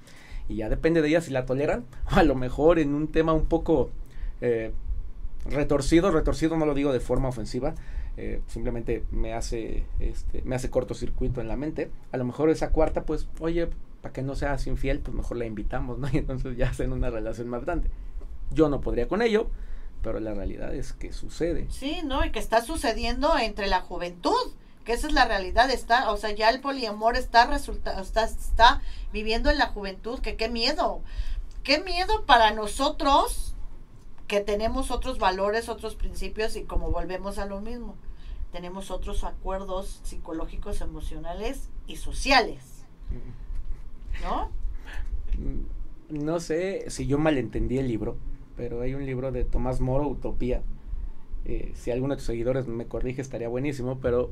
Y 0.48 0.58
ya 0.58 0.70
depende 0.70 1.02
de 1.02 1.08
ella 1.08 1.22
si 1.22 1.32
la 1.32 1.48
toleran, 1.48 1.86
a 2.06 2.22
lo 2.22 2.36
mejor 2.36 2.78
en 2.78 2.94
un 2.94 3.08
tema 3.08 3.34
un 3.34 3.48
poco 3.48 3.90
eh, 4.40 4.72
retorcido, 5.46 6.12
retorcido 6.12 6.58
no 6.58 6.68
lo 6.68 6.76
digo 6.76 6.94
de 6.94 7.00
forma 7.00 7.30
ofensiva, 7.30 7.74
eh, 8.22 8.42
simplemente 8.48 9.06
me 9.12 9.34
hace, 9.34 9.86
este, 10.00 10.42
me 10.42 10.58
hace 10.58 10.70
cortocircuito 10.70 11.40
en 11.40 11.48
la 11.48 11.56
mente. 11.56 11.90
A 12.12 12.18
lo 12.18 12.26
mejor 12.26 12.50
esa 12.50 12.72
cuarta, 12.72 13.06
pues, 13.06 13.30
oye, 13.40 13.70
para 14.02 14.12
que 14.12 14.22
no 14.22 14.36
seas 14.36 14.68
infiel, 14.68 15.00
pues 15.00 15.16
mejor 15.16 15.38
la 15.38 15.46
invitamos, 15.46 16.00
¿no? 16.00 16.10
Y 16.12 16.18
entonces 16.18 16.58
ya 16.58 16.68
hacen 16.68 16.92
una 16.92 17.10
relación 17.10 17.48
más 17.48 17.64
grande. 17.64 17.90
Yo 18.52 18.68
no 18.68 18.82
podría 18.82 19.08
con 19.08 19.22
ello, 19.22 19.50
pero 20.04 20.20
la 20.20 20.34
realidad 20.34 20.76
es 20.76 20.92
que 20.92 21.14
sucede. 21.14 21.68
Sí, 21.70 22.02
¿no? 22.04 22.26
Y 22.26 22.32
que 22.32 22.40
está 22.40 22.62
sucediendo 22.62 23.38
entre 23.38 23.68
la 23.68 23.80
juventud, 23.80 24.52
que 24.84 24.92
esa 24.92 25.08
es 25.08 25.14
la 25.14 25.24
realidad, 25.24 25.72
está, 25.72 26.12
o 26.12 26.18
sea, 26.18 26.32
ya 26.32 26.50
el 26.50 26.60
poliamor 26.60 27.16
está 27.16 27.46
resulta, 27.46 28.02
está, 28.02 28.26
está 28.26 28.82
viviendo 29.14 29.50
en 29.50 29.58
la 29.58 29.68
juventud, 29.68 30.20
que 30.20 30.36
qué 30.36 30.50
miedo, 30.50 31.00
qué 31.64 31.80
miedo 31.80 32.26
para 32.26 32.52
nosotros 32.52 33.56
que 34.28 34.42
tenemos 34.42 34.92
otros 34.92 35.20
valores, 35.20 35.70
otros 35.70 35.96
principios 35.96 36.58
y 36.58 36.64
como 36.64 36.92
volvemos 36.92 37.38
a 37.38 37.46
lo 37.46 37.62
mismo, 37.62 37.96
tenemos 38.52 38.91
otros 38.91 39.24
acuerdos 39.24 40.00
psicológicos, 40.04 40.82
emocionales 40.82 41.70
y 41.88 41.97
sociales. 41.97 42.86
¿No? 44.24 44.50
Mm, 45.38 46.24
no 46.24 46.39
sé 46.39 46.86
si 46.89 47.08
yo 47.08 47.18
malentendí 47.18 47.78
el 47.78 47.88
libro, 47.88 48.18
pero 48.58 48.82
hay 48.82 48.93
un 48.93 49.06
libro 49.06 49.32
de 49.32 49.45
Tomás 49.45 49.80
Moro, 49.80 50.08
Utopía. 50.08 50.64
Eh, 51.45 51.72
si 51.76 51.91
alguno 51.91 52.14
de 52.14 52.18
tus 52.18 52.26
seguidores 52.26 52.68
me 52.68 52.88
corrige, 52.88 53.22
estaría 53.22 53.47
buenísimo, 53.47 54.00
pero 54.00 54.32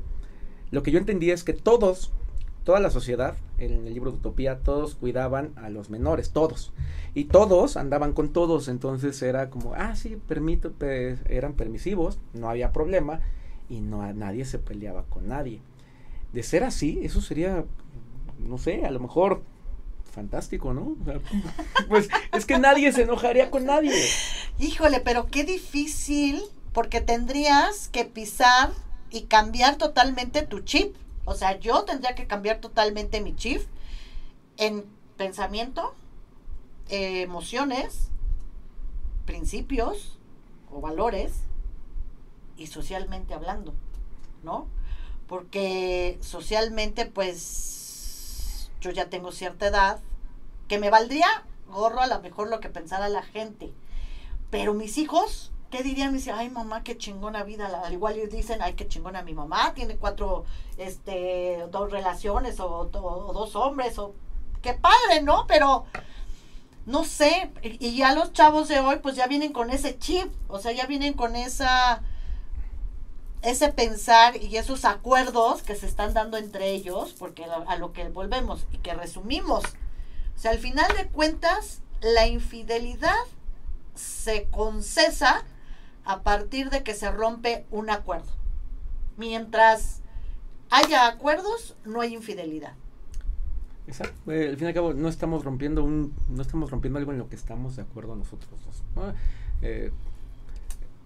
lo 0.70 0.82
que 0.82 0.90
yo 0.90 0.98
entendí 0.98 1.30
es 1.30 1.44
que 1.44 1.52
todos, 1.52 2.12
toda 2.64 2.80
la 2.80 2.90
sociedad, 2.90 3.36
en 3.56 3.86
el 3.86 3.94
libro 3.94 4.10
de 4.10 4.18
Utopía, 4.18 4.58
todos 4.58 4.96
cuidaban 4.96 5.52
a 5.56 5.70
los 5.70 5.88
menores, 5.88 6.32
todos. 6.32 6.72
Y 7.14 7.24
todos 7.24 7.76
andaban 7.76 8.12
con 8.12 8.32
todos, 8.32 8.68
entonces 8.68 9.22
era 9.22 9.48
como, 9.48 9.74
ah, 9.74 9.96
sí, 9.96 10.16
permito, 10.28 10.72
eran 10.80 11.54
permisivos, 11.54 12.18
no 12.34 12.50
había 12.50 12.72
problema, 12.72 13.20
y 13.68 13.80
no 13.80 14.12
nadie 14.12 14.44
se 14.44 14.58
peleaba 14.58 15.04
con 15.04 15.28
nadie. 15.28 15.60
De 16.32 16.42
ser 16.42 16.64
así, 16.64 17.00
eso 17.02 17.20
sería, 17.20 17.64
no 18.38 18.58
sé, 18.58 18.84
a 18.84 18.90
lo 18.90 19.00
mejor 19.00 19.42
fantástico, 20.10 20.74
¿no? 20.74 20.96
pues 21.88 22.08
es 22.32 22.46
que 22.46 22.58
nadie 22.58 22.92
se 22.92 23.02
enojaría 23.02 23.50
con 23.50 23.64
nadie. 23.64 23.92
Híjole, 24.58 25.00
pero 25.00 25.26
qué 25.26 25.44
difícil, 25.44 26.42
porque 26.72 27.00
tendrías 27.00 27.88
que 27.88 28.04
pisar 28.04 28.72
y 29.10 29.22
cambiar 29.22 29.76
totalmente 29.76 30.42
tu 30.42 30.60
chip. 30.60 30.96
O 31.24 31.34
sea, 31.34 31.58
yo 31.58 31.84
tendría 31.84 32.14
que 32.14 32.26
cambiar 32.26 32.58
totalmente 32.58 33.20
mi 33.20 33.36
chip 33.36 33.62
en 34.56 34.84
pensamiento, 35.16 35.94
emociones, 36.88 38.10
principios 39.26 40.18
o 40.70 40.80
valores 40.80 41.42
y 42.58 42.66
socialmente 42.66 43.32
hablando, 43.32 43.72
¿no? 44.42 44.66
Porque 45.26 46.18
socialmente, 46.20 47.06
pues, 47.06 48.70
yo 48.80 48.90
ya 48.90 49.08
tengo 49.08 49.32
cierta 49.32 49.68
edad, 49.68 50.00
que 50.66 50.78
me 50.78 50.90
valdría 50.90 51.26
gorro 51.68 52.00
a 52.00 52.06
lo 52.06 52.20
mejor 52.20 52.48
lo 52.48 52.60
que 52.60 52.68
pensara 52.68 53.08
la 53.08 53.22
gente. 53.22 53.72
Pero 54.50 54.74
mis 54.74 54.98
hijos, 54.98 55.52
¿qué 55.70 55.82
dirían? 55.82 56.12
Me 56.12 56.32
ay 56.32 56.50
mamá, 56.50 56.82
qué 56.82 56.96
chingona 56.96 57.44
vida. 57.44 57.82
Al 57.84 57.92
igual 57.92 58.16
ellos 58.16 58.30
dicen, 58.30 58.60
ay, 58.62 58.74
qué 58.74 58.88
chingona 58.88 59.22
mi 59.22 59.34
mamá, 59.34 59.74
tiene 59.74 59.96
cuatro, 59.96 60.44
este, 60.76 61.64
dos 61.70 61.90
relaciones 61.90 62.58
o, 62.60 62.86
dos 62.86 63.56
hombres, 63.56 63.98
o 63.98 64.14
qué 64.62 64.74
padre, 64.74 65.22
¿no? 65.22 65.46
Pero 65.46 65.84
no 66.86 67.04
sé, 67.04 67.52
y 67.62 67.96
ya 67.96 68.14
los 68.14 68.32
chavos 68.32 68.68
de 68.68 68.80
hoy 68.80 68.96
pues 69.02 69.14
ya 69.14 69.26
vienen 69.26 69.52
con 69.52 69.68
ese 69.68 69.98
chip, 69.98 70.32
o 70.48 70.58
sea, 70.58 70.72
ya 70.72 70.86
vienen 70.86 71.12
con 71.12 71.36
esa 71.36 72.02
ese 73.42 73.72
pensar 73.72 74.36
y 74.36 74.56
esos 74.56 74.84
acuerdos 74.84 75.62
que 75.62 75.76
se 75.76 75.86
están 75.86 76.14
dando 76.14 76.36
entre 76.36 76.70
ellos, 76.70 77.14
porque 77.18 77.44
a 77.44 77.76
lo 77.76 77.92
que 77.92 78.08
volvemos 78.08 78.66
y 78.72 78.78
que 78.78 78.94
resumimos 78.94 79.64
o 80.38 80.40
sea, 80.40 80.52
al 80.52 80.58
final 80.58 80.86
de 80.96 81.08
cuentas, 81.08 81.82
la 82.00 82.28
infidelidad 82.28 83.16
se 83.96 84.46
concesa 84.52 85.42
a 86.04 86.22
partir 86.22 86.70
de 86.70 86.84
que 86.84 86.94
se 86.94 87.10
rompe 87.10 87.66
un 87.72 87.90
acuerdo. 87.90 88.30
Mientras 89.16 90.00
haya 90.70 91.08
acuerdos, 91.08 91.74
no 91.84 92.02
hay 92.02 92.14
infidelidad. 92.14 92.74
Exacto. 93.88 94.30
al 94.30 94.56
fin 94.56 94.66
y 94.66 94.68
al 94.68 94.74
cabo, 94.74 94.94
no 94.94 95.08
estamos 95.08 95.44
rompiendo 95.44 95.82
un, 95.82 96.14
no 96.28 96.40
estamos 96.40 96.70
rompiendo 96.70 97.00
algo 97.00 97.10
en 97.10 97.18
lo 97.18 97.28
que 97.28 97.34
estamos 97.34 97.74
de 97.74 97.82
acuerdo 97.82 98.14
nosotros 98.14 98.48
dos. 98.64 99.12
Eh, 99.60 99.90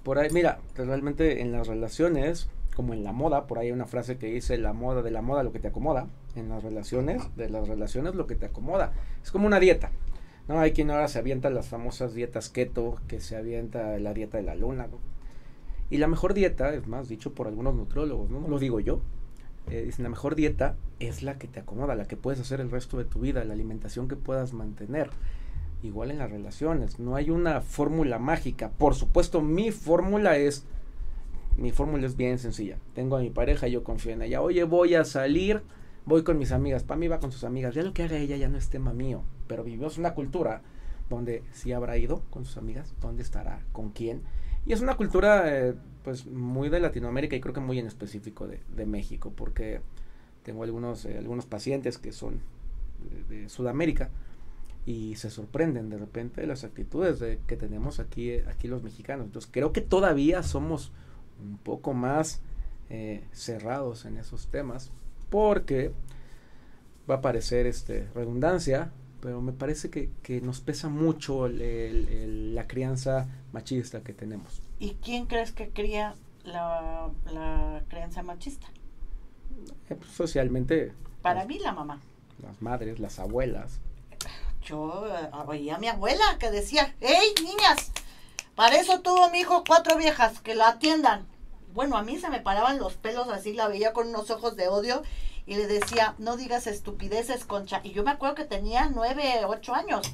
por 0.02 0.18
ahí, 0.18 0.30
mira, 0.32 0.60
realmente 0.74 1.40
en 1.40 1.52
las 1.52 1.66
relaciones, 1.66 2.48
como 2.74 2.92
en 2.92 3.04
la 3.04 3.12
moda, 3.12 3.46
por 3.46 3.58
ahí 3.58 3.66
hay 3.66 3.72
una 3.72 3.86
frase 3.86 4.18
que 4.18 4.26
dice 4.26 4.58
la 4.58 4.72
moda 4.72 5.02
de 5.02 5.10
la 5.10 5.22
moda 5.22 5.42
lo 5.42 5.52
que 5.52 5.60
te 5.60 5.68
acomoda 5.68 6.08
en 6.34 6.48
las 6.48 6.62
relaciones, 6.62 7.22
de 7.36 7.50
las 7.50 7.68
relaciones 7.68 8.14
lo 8.14 8.26
que 8.26 8.34
te 8.34 8.46
acomoda. 8.46 8.92
Es 9.22 9.30
como 9.30 9.46
una 9.46 9.60
dieta. 9.60 9.90
No, 10.48 10.58
hay 10.58 10.72
quien 10.72 10.90
ahora 10.90 11.08
se 11.08 11.18
avienta 11.18 11.50
las 11.50 11.68
famosas 11.68 12.14
dietas 12.14 12.48
keto, 12.48 12.96
que 13.06 13.20
se 13.20 13.36
avienta 13.36 13.98
la 13.98 14.12
dieta 14.12 14.38
de 14.38 14.42
la 14.42 14.54
luna. 14.54 14.88
Y 15.88 15.98
la 15.98 16.08
mejor 16.08 16.34
dieta, 16.34 16.74
es 16.74 16.86
más, 16.86 17.08
dicho 17.08 17.32
por 17.32 17.46
algunos 17.46 17.74
nutriólogos, 17.74 18.30
no, 18.30 18.48
lo 18.48 18.58
digo 18.58 18.80
yo, 18.80 19.00
eh, 19.70 19.82
dicen 19.84 20.02
la 20.02 20.08
mejor 20.08 20.34
dieta 20.34 20.74
es 20.98 21.22
la 21.22 21.38
que 21.38 21.46
te 21.46 21.60
acomoda, 21.60 21.94
la 21.94 22.06
que 22.06 22.16
puedes 22.16 22.40
hacer 22.40 22.60
el 22.60 22.70
resto 22.70 22.98
de 22.98 23.04
tu 23.04 23.20
vida, 23.20 23.44
la 23.44 23.52
alimentación 23.52 24.08
que 24.08 24.16
puedas 24.16 24.52
mantener. 24.52 25.10
Igual 25.82 26.10
en 26.10 26.18
las 26.18 26.30
relaciones, 26.30 26.98
no 26.98 27.16
hay 27.16 27.30
una 27.30 27.60
fórmula 27.60 28.18
mágica. 28.18 28.70
Por 28.70 28.94
supuesto, 28.94 29.40
mi 29.40 29.72
fórmula 29.72 30.36
es, 30.36 30.64
mi 31.56 31.72
fórmula 31.72 32.06
es 32.06 32.16
bien 32.16 32.38
sencilla. 32.38 32.78
Tengo 32.94 33.16
a 33.16 33.20
mi 33.20 33.30
pareja, 33.30 33.66
yo 33.66 33.82
confío 33.82 34.12
en 34.12 34.22
ella. 34.22 34.42
Oye, 34.42 34.62
voy 34.64 34.94
a 34.94 35.04
salir 35.04 35.62
voy 36.04 36.24
con 36.24 36.38
mis 36.38 36.52
amigas, 36.52 36.82
para 36.82 36.98
mí 36.98 37.08
va 37.08 37.20
con 37.20 37.32
sus 37.32 37.44
amigas, 37.44 37.74
ya 37.74 37.82
lo 37.82 37.92
que 37.92 38.02
haga 38.02 38.16
ella 38.16 38.36
ya 38.36 38.48
no 38.48 38.58
es 38.58 38.68
tema 38.68 38.92
mío, 38.92 39.22
pero 39.46 39.64
vivimos 39.64 39.98
una 39.98 40.14
cultura 40.14 40.62
donde 41.08 41.42
si 41.52 41.72
habrá 41.72 41.96
ido 41.96 42.22
con 42.30 42.44
sus 42.44 42.56
amigas, 42.56 42.94
dónde 43.00 43.22
estará, 43.22 43.64
con 43.72 43.90
quién, 43.90 44.22
y 44.66 44.72
es 44.72 44.80
una 44.80 44.96
cultura 44.96 45.44
eh, 45.46 45.74
pues 46.04 46.26
muy 46.26 46.68
de 46.68 46.80
Latinoamérica 46.80 47.36
y 47.36 47.40
creo 47.40 47.54
que 47.54 47.60
muy 47.60 47.78
en 47.78 47.86
específico 47.86 48.46
de, 48.46 48.86
México, 48.86 49.32
porque 49.34 49.80
tengo 50.42 50.62
algunos, 50.64 51.04
eh, 51.04 51.18
algunos 51.18 51.46
pacientes 51.46 51.98
que 51.98 52.12
son 52.12 52.40
de, 53.28 53.48
Sudamérica 53.48 54.10
y 54.84 55.14
se 55.14 55.30
sorprenden 55.30 55.90
de 55.90 55.98
repente 55.98 56.40
de 56.40 56.46
las 56.46 56.64
actitudes 56.64 57.20
de, 57.20 57.38
que 57.46 57.56
tenemos 57.56 58.00
aquí, 58.00 58.32
aquí 58.40 58.68
los 58.68 58.82
mexicanos. 58.82 59.26
Entonces 59.26 59.50
creo 59.52 59.72
que 59.72 59.80
todavía 59.80 60.42
somos 60.42 60.92
un 61.40 61.58
poco 61.58 61.92
más 61.92 62.40
eh, 62.90 63.24
cerrados 63.32 64.04
en 64.04 64.16
esos 64.16 64.48
temas 64.48 64.90
porque 65.30 65.92
va 67.08 67.16
a 67.16 67.20
parecer 67.20 67.66
este, 67.66 68.08
redundancia, 68.14 68.92
pero 69.20 69.40
me 69.40 69.52
parece 69.52 69.88
que, 69.90 70.40
nos 70.40 70.60
pesa 70.60 70.88
mucho 70.88 71.48
la 71.48 72.66
crianza 72.66 73.28
machista 73.52 74.02
que 74.02 74.12
tenemos. 74.12 74.62
¿Y 74.78 74.94
quién 75.02 75.26
crees 75.26 75.52
que 75.52 75.70
cría 75.70 76.14
la, 76.44 77.10
crianza 77.88 78.22
machista? 78.22 78.66
Eh, 79.88 79.94
pues, 79.94 80.10
socialmente. 80.10 80.92
Para 81.22 81.44
mí 81.46 81.58
la 81.60 81.72
mamá. 81.72 82.00
Las 82.42 82.60
madres, 82.60 82.98
las 82.98 83.20
abuelas. 83.20 83.80
Yo 84.64 85.06
eh, 85.06 85.30
oía 85.46 85.76
a 85.76 85.78
mi 85.78 85.88
abuela 85.88 86.36
que 86.38 86.50
decía, 86.50 86.94
hey 87.00 87.34
niñas, 87.42 87.92
para 88.54 88.76
eso 88.76 89.00
tuvo 89.00 89.30
mi 89.30 89.40
hijo 89.40 89.64
cuatro 89.66 89.96
viejas, 89.96 90.40
que 90.40 90.54
la 90.54 90.68
atiendan 90.68 91.26
bueno, 91.74 91.96
a 91.96 92.02
mí 92.02 92.18
se 92.18 92.28
me 92.28 92.40
paraban 92.40 92.78
los 92.78 92.94
pelos 92.94 93.28
así, 93.28 93.52
la 93.54 93.68
veía 93.68 93.92
con 93.92 94.08
unos 94.08 94.30
ojos 94.30 94.56
de 94.56 94.68
odio 94.68 95.02
y 95.46 95.56
le 95.56 95.66
decía, 95.66 96.14
no 96.18 96.36
digas 96.36 96.66
estupideces, 96.66 97.44
concha. 97.44 97.80
Y 97.82 97.92
yo 97.92 98.04
me 98.04 98.10
acuerdo 98.10 98.34
que 98.34 98.44
tenía 98.44 98.90
nueve, 98.90 99.44
ocho 99.46 99.74
años. 99.74 100.12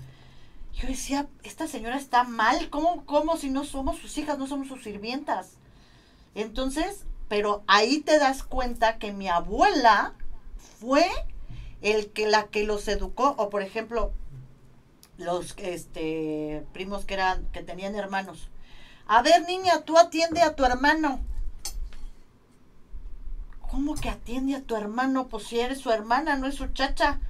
Yo 0.74 0.86
decía, 0.86 1.26
esta 1.42 1.66
señora 1.66 1.96
está 1.96 2.22
mal, 2.24 2.70
¿cómo, 2.70 3.04
cómo 3.04 3.36
si 3.36 3.50
no 3.50 3.64
somos 3.64 3.98
sus 3.98 4.16
hijas, 4.18 4.38
no 4.38 4.46
somos 4.46 4.68
sus 4.68 4.84
sirvientas? 4.84 5.54
Entonces, 6.34 7.04
pero 7.28 7.62
ahí 7.66 8.00
te 8.00 8.18
das 8.18 8.44
cuenta 8.44 8.98
que 8.98 9.12
mi 9.12 9.28
abuela 9.28 10.14
fue 10.80 11.04
el 11.82 12.10
que 12.12 12.28
la 12.28 12.44
que 12.44 12.64
los 12.64 12.86
educó 12.88 13.34
o 13.38 13.50
por 13.50 13.62
ejemplo 13.62 14.12
los 15.18 15.54
este 15.58 16.64
primos 16.72 17.04
que 17.04 17.14
eran 17.14 17.46
que 17.52 17.62
tenían 17.62 17.94
hermanos. 17.94 18.48
A 19.06 19.22
ver, 19.22 19.46
niña, 19.46 19.82
tú 19.82 19.98
atiende 19.98 20.42
a 20.42 20.54
tu 20.56 20.64
hermano. 20.64 21.20
¿Cómo 23.70 23.94
que 23.94 24.08
atiende 24.08 24.54
a 24.56 24.62
tu 24.62 24.76
hermano? 24.76 25.28
Pues 25.28 25.44
si 25.44 25.60
eres 25.60 25.78
su 25.78 25.90
hermana, 25.90 26.36
no 26.36 26.46
es 26.46 26.54
su 26.54 26.68
chacha. 26.68 27.20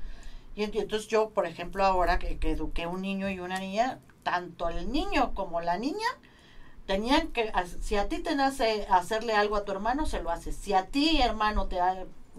Y 0.54 0.64
entonces 0.64 1.08
yo, 1.08 1.30
por 1.30 1.46
ejemplo, 1.46 1.84
ahora 1.84 2.18
que, 2.18 2.38
que 2.38 2.52
eduqué 2.52 2.86
un 2.86 3.02
niño 3.02 3.28
y 3.28 3.40
una 3.40 3.58
niña, 3.58 4.00
tanto 4.22 4.68
el 4.68 4.92
niño 4.92 5.34
como 5.34 5.60
la 5.60 5.78
niña 5.78 6.06
tenían 6.88 7.28
que, 7.28 7.52
si 7.80 7.96
a 7.96 8.08
ti 8.08 8.18
te 8.18 8.34
nace 8.34 8.86
hacerle 8.90 9.34
algo 9.34 9.56
a 9.56 9.64
tu 9.64 9.72
hermano, 9.72 10.06
se 10.06 10.22
lo 10.22 10.30
haces. 10.30 10.56
Si 10.56 10.72
a 10.72 10.86
ti, 10.86 11.20
hermano, 11.20 11.66
te 11.66 11.78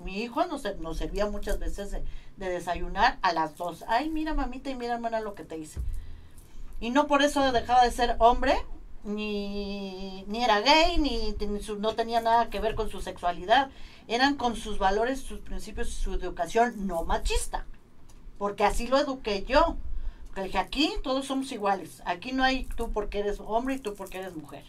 mi 0.04 0.24
hijo 0.24 0.46
nos, 0.46 0.64
nos 0.80 0.98
servía 0.98 1.28
muchas 1.28 1.60
veces 1.60 1.92
de, 1.92 2.04
desayunar 2.48 3.20
a 3.22 3.34
las 3.34 3.58
dos. 3.58 3.84
Ay, 3.88 4.10
mira 4.10 4.34
mamita 4.34 4.70
y 4.70 4.76
mira 4.76 4.94
hermana 4.94 5.20
lo 5.20 5.36
que 5.36 5.44
te 5.44 5.58
hice. 5.58 5.82
Y 6.80 6.92
no 6.92 7.08
por 7.08 7.22
eso 7.22 7.52
dejaba 7.52 7.84
de 7.84 7.92
ser 7.92 8.16
hombre, 8.20 8.56
ni, 9.04 10.26
era 10.34 10.62
gay, 10.62 10.98
ni, 10.98 11.36
no 11.80 11.96
tenía 11.96 12.22
nada 12.22 12.50
que 12.50 12.60
ver 12.60 12.76
con 12.76 12.90
su 12.90 13.02
sexualidad. 13.02 13.70
Eran 14.08 14.36
con 14.36 14.56
sus 14.56 14.80
valores, 14.80 15.20
sus 15.20 15.40
principios, 15.40 15.90
su 15.90 16.14
educación 16.14 16.88
no 16.88 17.04
machista. 17.04 17.66
Porque 18.38 18.64
así 18.64 18.88
lo 18.88 18.98
eduqué 18.98 19.44
yo. 19.46 19.76
Que 20.34 20.44
dije, 20.44 20.58
aquí 20.58 20.94
todos 21.04 21.26
somos 21.26 21.52
iguales. 21.52 22.02
Aquí 22.06 22.32
no 22.32 22.44
hay 22.44 22.66
tú 22.76 22.92
porque 22.92 23.20
eres 23.20 23.40
hombre 23.40 23.76
y 23.76 23.80
tú 23.80 23.96
porque 23.96 24.20
eres 24.20 24.36
mujer. 24.36 24.64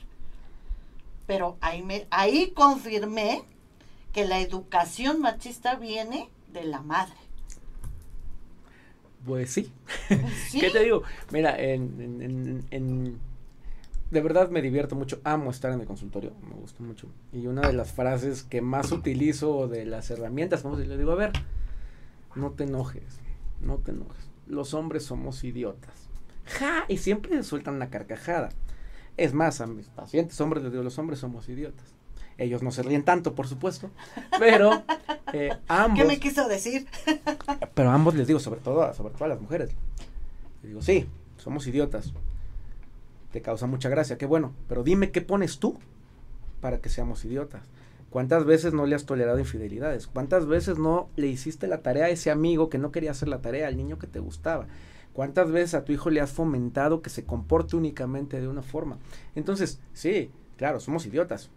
Pero 1.26 1.56
ahí, 1.60 1.82
me, 1.82 2.06
ahí 2.10 2.50
confirmé 2.50 3.44
que 4.12 4.24
la 4.24 4.40
educación 4.40 5.20
machista 5.20 5.76
viene 5.76 6.28
de 6.48 6.64
la 6.64 6.80
madre. 6.80 7.14
Pues 9.26 9.50
sí. 9.50 9.72
¿Qué 10.52 10.70
te 10.70 10.82
digo? 10.82 11.02
Mira, 11.30 11.60
en, 11.60 12.64
en, 12.70 13.18
de 14.10 14.20
verdad 14.20 14.50
me 14.50 14.62
divierto 14.62 14.96
mucho. 14.96 15.20
Amo 15.24 15.50
estar 15.50 15.72
en 15.72 15.80
el 15.80 15.86
consultorio. 15.86 16.32
Me 16.42 16.54
gusta 16.54 16.82
mucho. 16.82 17.08
Y 17.32 17.46
una 17.46 17.62
de 17.62 17.72
las 17.72 17.92
frases 17.92 18.42
que 18.42 18.60
más 18.60 18.92
utilizo 18.92 19.68
de 19.68 19.84
las 19.86 20.10
herramientas, 20.10 20.62
vamos, 20.62 20.78
le 20.80 20.96
digo, 20.96 21.12
a 21.12 21.16
ver, 21.16 21.32
no 22.34 22.50
te 22.52 22.64
enojes. 22.64 23.20
No 23.60 23.76
te 23.76 23.92
enojes. 23.92 24.30
Los 24.46 24.74
hombres 24.74 25.04
somos 25.04 25.44
idiotas. 25.44 26.08
¡Ja! 26.46 26.84
Y 26.88 26.96
siempre 26.96 27.42
sueltan 27.42 27.74
una 27.74 27.90
carcajada. 27.90 28.48
Es 29.16 29.34
más, 29.34 29.60
a 29.60 29.66
mis 29.66 29.88
pacientes 29.88 30.40
hombres 30.40 30.62
les 30.62 30.72
digo, 30.72 30.82
los 30.82 30.98
hombres 30.98 31.20
somos 31.20 31.48
idiotas. 31.48 31.94
Ellos 32.40 32.62
no 32.62 32.72
se 32.72 32.82
ríen 32.82 33.04
tanto, 33.04 33.34
por 33.34 33.46
supuesto, 33.46 33.90
pero 34.38 34.82
eh, 35.34 35.50
ambos... 35.68 36.00
¿Qué 36.00 36.06
me 36.06 36.18
quiso 36.18 36.48
decir? 36.48 36.86
pero 37.74 37.90
ambos 37.90 38.14
les 38.14 38.26
digo, 38.26 38.40
sobre 38.40 38.60
todo, 38.60 38.92
sobre 38.94 39.12
todo 39.12 39.26
a 39.26 39.28
las 39.28 39.40
mujeres. 39.42 39.72
Les 40.62 40.70
digo, 40.70 40.80
sí, 40.80 41.06
somos 41.36 41.66
idiotas. 41.66 42.14
Te 43.30 43.42
causa 43.42 43.66
mucha 43.66 43.90
gracia, 43.90 44.16
qué 44.16 44.24
bueno, 44.24 44.54
pero 44.68 44.82
dime 44.82 45.10
qué 45.10 45.20
pones 45.20 45.58
tú 45.58 45.78
para 46.62 46.78
que 46.78 46.88
seamos 46.88 47.26
idiotas. 47.26 47.62
¿Cuántas 48.08 48.46
veces 48.46 48.72
no 48.72 48.86
le 48.86 48.96
has 48.96 49.04
tolerado 49.04 49.38
infidelidades? 49.38 50.06
¿Cuántas 50.06 50.46
veces 50.46 50.78
no 50.78 51.10
le 51.16 51.26
hiciste 51.26 51.66
la 51.66 51.82
tarea 51.82 52.06
a 52.06 52.08
ese 52.08 52.30
amigo 52.30 52.70
que 52.70 52.78
no 52.78 52.90
quería 52.90 53.10
hacer 53.10 53.28
la 53.28 53.42
tarea, 53.42 53.68
al 53.68 53.76
niño 53.76 53.98
que 53.98 54.06
te 54.06 54.18
gustaba? 54.18 54.66
¿Cuántas 55.12 55.50
veces 55.50 55.74
a 55.74 55.84
tu 55.84 55.92
hijo 55.92 56.08
le 56.08 56.22
has 56.22 56.32
fomentado 56.32 57.02
que 57.02 57.10
se 57.10 57.24
comporte 57.24 57.76
únicamente 57.76 58.40
de 58.40 58.48
una 58.48 58.62
forma? 58.62 58.96
Entonces, 59.34 59.78
sí, 59.92 60.30
claro, 60.56 60.80
somos 60.80 61.04
idiotas. 61.04 61.50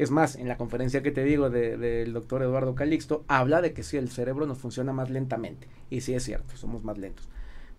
Es 0.00 0.10
más, 0.10 0.36
en 0.36 0.48
la 0.48 0.56
conferencia 0.56 1.02
que 1.02 1.10
te 1.10 1.22
digo 1.24 1.50
del 1.50 2.14
doctor 2.14 2.42
Eduardo 2.42 2.74
Calixto, 2.74 3.22
habla 3.28 3.60
de 3.60 3.74
que 3.74 3.82
sí, 3.82 3.98
el 3.98 4.08
cerebro 4.08 4.46
nos 4.46 4.56
funciona 4.56 4.94
más 4.94 5.10
lentamente. 5.10 5.68
Y 5.90 6.00
sí 6.00 6.14
es 6.14 6.22
cierto, 6.22 6.56
somos 6.56 6.84
más 6.84 6.96
lentos. 6.96 7.28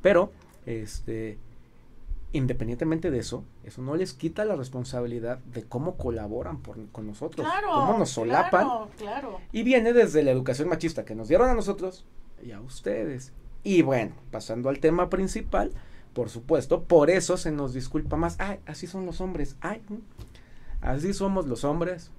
Pero, 0.04 0.32
este, 0.68 1.40
independientemente 2.32 3.10
de 3.10 3.18
eso, 3.18 3.44
eso 3.64 3.82
no 3.82 3.96
les 3.96 4.14
quita 4.14 4.46
la 4.46 4.56
responsabilidad 4.56 5.40
de 5.40 5.64
cómo 5.64 5.98
colaboran 5.98 6.60
con 6.92 7.08
nosotros, 7.08 7.48
cómo 7.74 7.98
nos 7.98 8.12
solapan. 8.12 8.68
Claro, 9.00 9.40
Y 9.52 9.64
viene 9.64 9.92
desde 9.92 10.22
la 10.22 10.30
educación 10.30 10.70
machista 10.70 11.04
que 11.04 11.16
nos 11.16 11.28
dieron 11.28 11.50
a 11.50 11.56
nosotros 11.56 12.06
y 12.46 12.52
a 12.52 12.62
ustedes. 12.62 13.34
Y 13.64 13.82
bueno, 13.82 14.14
pasando 14.30 14.70
al 14.70 14.78
tema 14.78 15.10
principal, 15.10 15.72
por 16.14 16.30
supuesto, 16.30 16.84
por 16.84 17.10
eso 17.10 17.36
se 17.36 17.52
nos 17.52 17.74
disculpa 17.74 18.16
más. 18.16 18.36
Ay, 18.38 18.60
así 18.68 18.86
son 18.86 19.08
los 19.08 19.22
hombres. 19.22 19.56
Ay, 19.60 19.82
Así 20.82 21.14
somos 21.14 21.46
los 21.46 21.64
hombres 21.64 22.12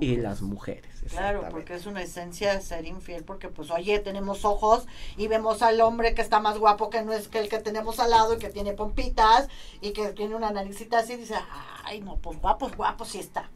y 0.00 0.16
las 0.16 0.42
mujeres. 0.42 1.02
claro, 1.10 1.46
porque 1.50 1.74
es 1.74 1.86
una 1.86 2.02
esencia 2.02 2.54
de 2.54 2.60
ser 2.60 2.86
infiel, 2.86 3.24
porque 3.24 3.48
pues 3.48 3.70
oye, 3.70 3.98
tenemos 3.98 4.44
ojos 4.44 4.86
y 5.16 5.28
vemos 5.28 5.62
al 5.62 5.80
hombre 5.80 6.14
que 6.14 6.22
está 6.22 6.40
más 6.40 6.58
guapo 6.58 6.88
que 6.88 7.02
no 7.02 7.12
es 7.12 7.28
que 7.28 7.40
el 7.40 7.48
que 7.48 7.58
tenemos 7.58 7.98
al 7.98 8.10
lado 8.10 8.34
y 8.34 8.38
que 8.38 8.48
tiene 8.48 8.72
pompitas 8.72 9.48
y 9.80 9.92
que 9.92 10.12
tiene 10.12 10.34
una 10.34 10.50
naricita 10.50 10.98
así 10.98 11.14
y 11.14 11.16
dice, 11.16 11.34
ay 11.84 12.00
no, 12.00 12.16
pues 12.16 12.40
guapo, 12.40 12.70
guapo 12.76 13.04
sí 13.04 13.18
está. 13.18 13.50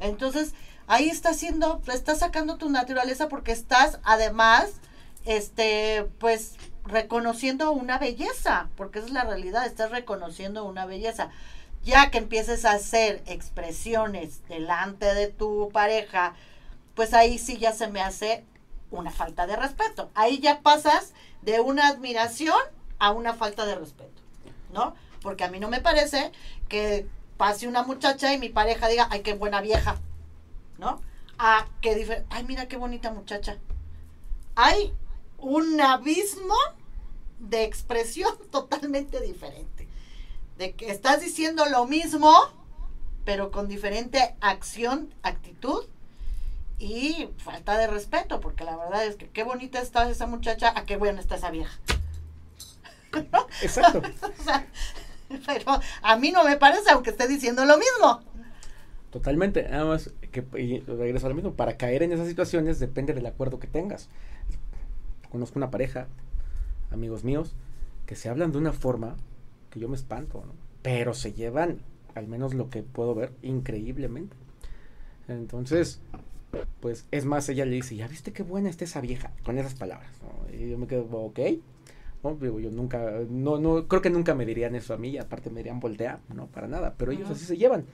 Entonces, 0.00 0.54
ahí 0.86 1.08
está 1.08 1.30
haciendo, 1.30 1.82
estás 1.92 2.20
sacando 2.20 2.56
tu 2.56 2.70
naturaleza 2.70 3.28
porque 3.28 3.52
estás 3.52 3.98
además, 4.04 4.70
este, 5.24 6.06
pues 6.18 6.56
reconociendo 6.84 7.72
una 7.72 7.98
belleza, 7.98 8.68
porque 8.76 9.00
esa 9.00 9.08
es 9.08 9.12
la 9.12 9.24
realidad, 9.24 9.66
estás 9.66 9.90
reconociendo 9.90 10.64
una 10.64 10.86
belleza 10.86 11.30
ya 11.84 12.10
que 12.10 12.18
empieces 12.18 12.64
a 12.64 12.72
hacer 12.72 13.22
expresiones 13.26 14.46
delante 14.48 15.14
de 15.14 15.28
tu 15.28 15.70
pareja, 15.72 16.34
pues 16.94 17.14
ahí 17.14 17.38
sí 17.38 17.58
ya 17.58 17.72
se 17.72 17.88
me 17.88 18.00
hace 18.00 18.44
una 18.90 19.10
falta 19.10 19.46
de 19.46 19.56
respeto. 19.56 20.10
Ahí 20.14 20.38
ya 20.38 20.60
pasas 20.60 21.12
de 21.42 21.60
una 21.60 21.88
admiración 21.88 22.58
a 22.98 23.12
una 23.12 23.34
falta 23.34 23.64
de 23.66 23.74
respeto, 23.74 24.22
¿no? 24.72 24.94
Porque 25.22 25.44
a 25.44 25.48
mí 25.50 25.60
no 25.60 25.68
me 25.68 25.80
parece 25.80 26.32
que 26.68 27.06
pase 27.36 27.68
una 27.68 27.84
muchacha 27.84 28.34
y 28.34 28.38
mi 28.38 28.48
pareja 28.48 28.88
diga, 28.88 29.08
ay, 29.10 29.20
qué 29.20 29.34
buena 29.34 29.60
vieja, 29.60 29.96
¿no? 30.78 31.00
A 31.38 31.68
que 31.80 32.24
ay, 32.30 32.44
mira 32.44 32.66
qué 32.66 32.76
bonita 32.76 33.12
muchacha. 33.12 33.58
Hay 34.56 34.92
un 35.38 35.80
abismo 35.80 36.56
de 37.38 37.62
expresión 37.62 38.36
totalmente 38.50 39.20
diferente 39.20 39.77
de 40.58 40.72
que 40.74 40.90
estás 40.90 41.20
diciendo 41.20 41.64
lo 41.66 41.86
mismo, 41.86 42.34
pero 43.24 43.50
con 43.50 43.68
diferente 43.68 44.34
acción, 44.40 45.14
actitud 45.22 45.84
y 46.78 47.28
falta 47.38 47.78
de 47.78 47.86
respeto, 47.86 48.40
porque 48.40 48.64
la 48.64 48.76
verdad 48.76 49.06
es 49.06 49.16
que 49.16 49.28
qué 49.28 49.44
bonita 49.44 49.80
está 49.80 50.08
esa 50.10 50.26
muchacha, 50.26 50.72
a 50.76 50.84
qué 50.84 50.96
buena 50.96 51.20
está 51.20 51.36
esa 51.36 51.50
vieja. 51.50 51.78
Exacto. 53.62 54.02
pero 55.46 55.80
a 56.02 56.16
mí 56.16 56.32
no 56.32 56.44
me 56.44 56.56
parece, 56.56 56.90
aunque 56.90 57.10
esté 57.10 57.28
diciendo 57.28 57.64
lo 57.64 57.78
mismo. 57.78 58.20
Totalmente, 59.10 59.66
nada 59.68 59.84
más 59.84 60.10
que 60.32 60.42
regreso 60.86 61.26
a 61.26 61.28
lo 61.30 61.34
mismo, 61.34 61.54
para 61.54 61.76
caer 61.76 62.02
en 62.02 62.12
esas 62.12 62.28
situaciones 62.28 62.80
depende 62.80 63.14
del 63.14 63.26
acuerdo 63.26 63.58
que 63.58 63.68
tengas. 63.68 64.08
Conozco 65.30 65.58
una 65.58 65.70
pareja, 65.70 66.08
amigos 66.90 67.22
míos, 67.24 67.54
que 68.06 68.16
se 68.16 68.28
hablan 68.28 68.52
de 68.52 68.58
una 68.58 68.72
forma 68.72 69.16
que 69.70 69.80
yo 69.80 69.88
me 69.88 69.96
espanto, 69.96 70.42
¿no? 70.44 70.52
Pero 70.82 71.14
se 71.14 71.32
llevan, 71.32 71.78
al 72.14 72.26
menos 72.28 72.54
lo 72.54 72.70
que 72.70 72.82
puedo 72.82 73.14
ver, 73.14 73.32
increíblemente. 73.42 74.36
Entonces, 75.28 76.00
pues 76.80 77.06
es 77.10 77.24
más, 77.24 77.48
ella 77.48 77.64
le 77.64 77.76
dice, 77.76 77.96
ya 77.96 78.08
viste 78.08 78.32
qué 78.32 78.42
buena 78.42 78.70
está 78.70 78.84
esa 78.84 79.00
vieja, 79.00 79.32
con 79.44 79.58
esas 79.58 79.74
palabras. 79.74 80.10
Y 80.52 80.70
yo 80.70 80.78
me 80.78 80.86
quedo, 80.86 81.06
ok. 81.10 81.40
No, 82.22 82.34
digo, 82.34 82.58
yo 82.58 82.70
nunca, 82.70 83.20
no, 83.28 83.58
no, 83.58 83.86
creo 83.86 84.02
que 84.02 84.10
nunca 84.10 84.34
me 84.34 84.44
dirían 84.44 84.74
eso 84.74 84.94
a 84.94 84.96
mí, 84.96 85.10
y 85.10 85.18
aparte 85.18 85.50
me 85.50 85.58
dirían 85.58 85.78
voltea, 85.78 86.20
no, 86.34 86.46
para 86.46 86.66
nada, 86.66 86.94
pero 86.98 87.12
ellos 87.12 87.30
así 87.30 87.44
se 87.44 87.56
llevan. 87.56 87.84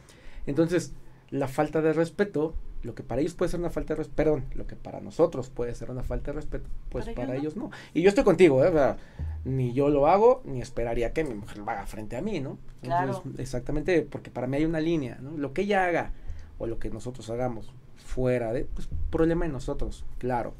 Entonces, 0.47 0.95
la 1.31 1.49
falta 1.49 1.83
de 1.83 1.93
respeto 1.93 2.55
lo 2.85 2.95
que 2.95 3.03
para 3.03 3.21
ellos 3.21 3.35
puede 3.35 3.51
ser 3.51 3.61
una 3.61 3.71
falta 3.71 3.95
de 3.95 3.99
respeto, 3.99 4.17
perdón, 4.17 4.45
lo 4.55 4.67
que 4.67 4.77
para 4.77 5.01
nosotros 5.01 5.49
puede 5.49 5.75
ser 5.75 5.91
una 5.91 6.03
falta 6.03 6.31
de 6.31 6.37
respeto, 6.37 6.69
pues 6.91 7.09
para, 7.09 7.35
ellos, 7.35 7.57
no. 7.57 7.71
Y 7.95 8.03
yo 8.03 8.11
estoy 8.11 8.25
contigo, 8.25 8.63
¿eh? 8.63 8.69
o 8.69 8.73
sea, 8.73 8.99
ni 9.45 9.73
yo 9.73 9.89
lo 9.89 10.07
hago, 10.07 10.43
ni 10.45 10.61
esperaría 10.61 11.13
que 11.13 11.25
mi 11.25 11.35
mujer 11.35 11.59
lo 11.59 11.71
haga 11.71 11.87
frente 11.87 12.17
a 12.17 12.21
mí, 12.21 12.41
¿no? 12.41 12.59
Claro. 12.83 13.23
exactamente, 13.39 14.03
porque 14.03 14.31
para 14.31 14.47
mí 14.47 14.59
hay 14.59 14.67
una 14.67 14.81
línea, 14.81 15.19
¿no? 15.21 15.31
Lo 15.33 15.55
que 15.55 15.63
ella 15.63 15.87
haga 15.87 16.13
o 16.59 16.67
lo 16.67 16.79
que 16.79 16.91
nosotros 16.91 17.31
hagamos 17.31 17.73
fuera 17.97 18.53
de, 18.53 18.67
pues, 18.67 18.89
problema 19.11 19.47
de 19.47 19.53
nosotros, 19.53 20.05
claro, 20.19 20.53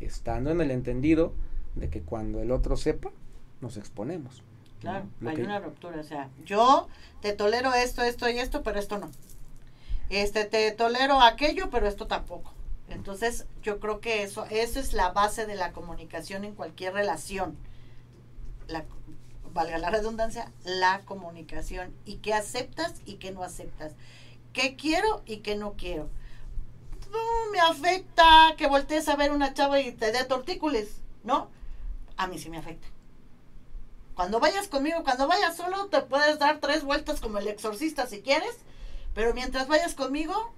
estando 0.00 0.50
en 0.50 0.62
el 0.62 0.70
entendido 0.70 1.34
de 1.74 1.90
que 1.90 2.00
cuando 2.00 2.40
el 2.40 2.50
otro 2.50 2.78
sepa, 2.78 3.10
nos 3.60 3.76
exponemos. 3.76 4.42
Claro, 4.80 5.04
hay 5.26 5.42
una 5.42 5.60
ruptura, 5.60 6.00
o 6.00 6.02
sea, 6.02 6.30
yo 6.46 6.88
te 7.20 7.34
tolero 7.34 7.74
esto, 7.74 8.02
esto 8.02 8.30
y 8.30 8.38
esto, 8.38 8.62
pero 8.62 8.78
esto 8.78 8.96
no 8.96 9.10
este 10.10 10.44
te 10.44 10.70
tolero 10.72 11.20
aquello, 11.20 11.70
pero 11.70 11.88
esto 11.88 12.06
tampoco. 12.06 12.52
Entonces, 12.88 13.46
yo 13.62 13.78
creo 13.80 14.00
que 14.00 14.22
eso, 14.22 14.44
eso 14.50 14.80
es 14.80 14.92
la 14.92 15.10
base 15.10 15.46
de 15.46 15.54
la 15.54 15.72
comunicación 15.72 16.44
en 16.44 16.54
cualquier 16.54 16.92
relación. 16.92 17.56
La, 18.66 18.84
valga 19.52 19.78
la 19.78 19.90
redundancia, 19.90 20.52
la 20.64 21.00
comunicación. 21.04 21.94
Y 22.04 22.16
qué 22.16 22.34
aceptas 22.34 22.94
y 23.06 23.14
qué 23.14 23.30
no 23.30 23.42
aceptas. 23.42 23.92
¿Qué 24.52 24.76
quiero 24.76 25.22
y 25.26 25.38
qué 25.38 25.56
no 25.56 25.74
quiero? 25.74 26.10
me 27.50 27.60
afecta 27.60 28.54
que 28.56 28.66
voltees 28.66 29.08
a 29.08 29.16
ver 29.16 29.32
una 29.32 29.52
chava 29.54 29.80
y 29.80 29.92
te 29.92 30.12
dé 30.12 30.24
tortícolis, 30.24 31.00
¿no? 31.24 31.48
A 32.16 32.26
mí 32.26 32.38
sí 32.38 32.50
me 32.50 32.58
afecta. 32.58 32.86
Cuando 34.14 34.38
vayas 34.38 34.68
conmigo, 34.68 35.02
cuando 35.02 35.26
vayas 35.26 35.56
solo, 35.56 35.86
te 35.86 36.02
puedes 36.02 36.38
dar 36.38 36.58
tres 36.58 36.84
vueltas 36.84 37.20
como 37.20 37.38
el 37.38 37.48
exorcista 37.48 38.06
si 38.06 38.20
quieres, 38.20 38.58
pero 39.14 39.34
mientras 39.34 39.68
vayas 39.68 39.94
conmigo, 39.94 40.52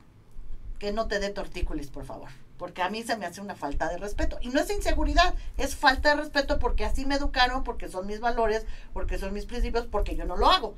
que 0.79 0.93
no 0.93 1.07
te 1.07 1.21
dé 1.21 1.31
tortícolis, 1.31 1.89
por 1.89 2.05
favor. 2.05 2.29
Porque 2.59 2.83
a 2.83 2.91
mí 2.91 3.03
se 3.05 3.17
me 3.17 3.25
hace 3.25 3.41
una 3.41 3.55
falta 3.55 3.89
de 3.89 3.99
respeto. 3.99 4.39
Y 4.41 4.49
no 4.49 4.61
es 4.61 4.69
inseguridad, 4.71 5.35
es 5.57 5.77
falta 5.77 6.11
de 6.11 6.23
respeto 6.23 6.59
porque 6.59 6.85
así 6.85 7.07
me 7.07 7.15
educaron, 7.15 7.63
porque 7.63 7.89
son 7.89 8.07
mis 8.07 8.19
valores, 8.19 8.67
porque 8.93 9.17
son 9.17 9.33
mis 9.33 9.47
principios, 9.47 9.87
porque 9.87 10.17
yo 10.17 10.25
no 10.25 10.37
lo 10.37 10.51
hago. 10.51 10.75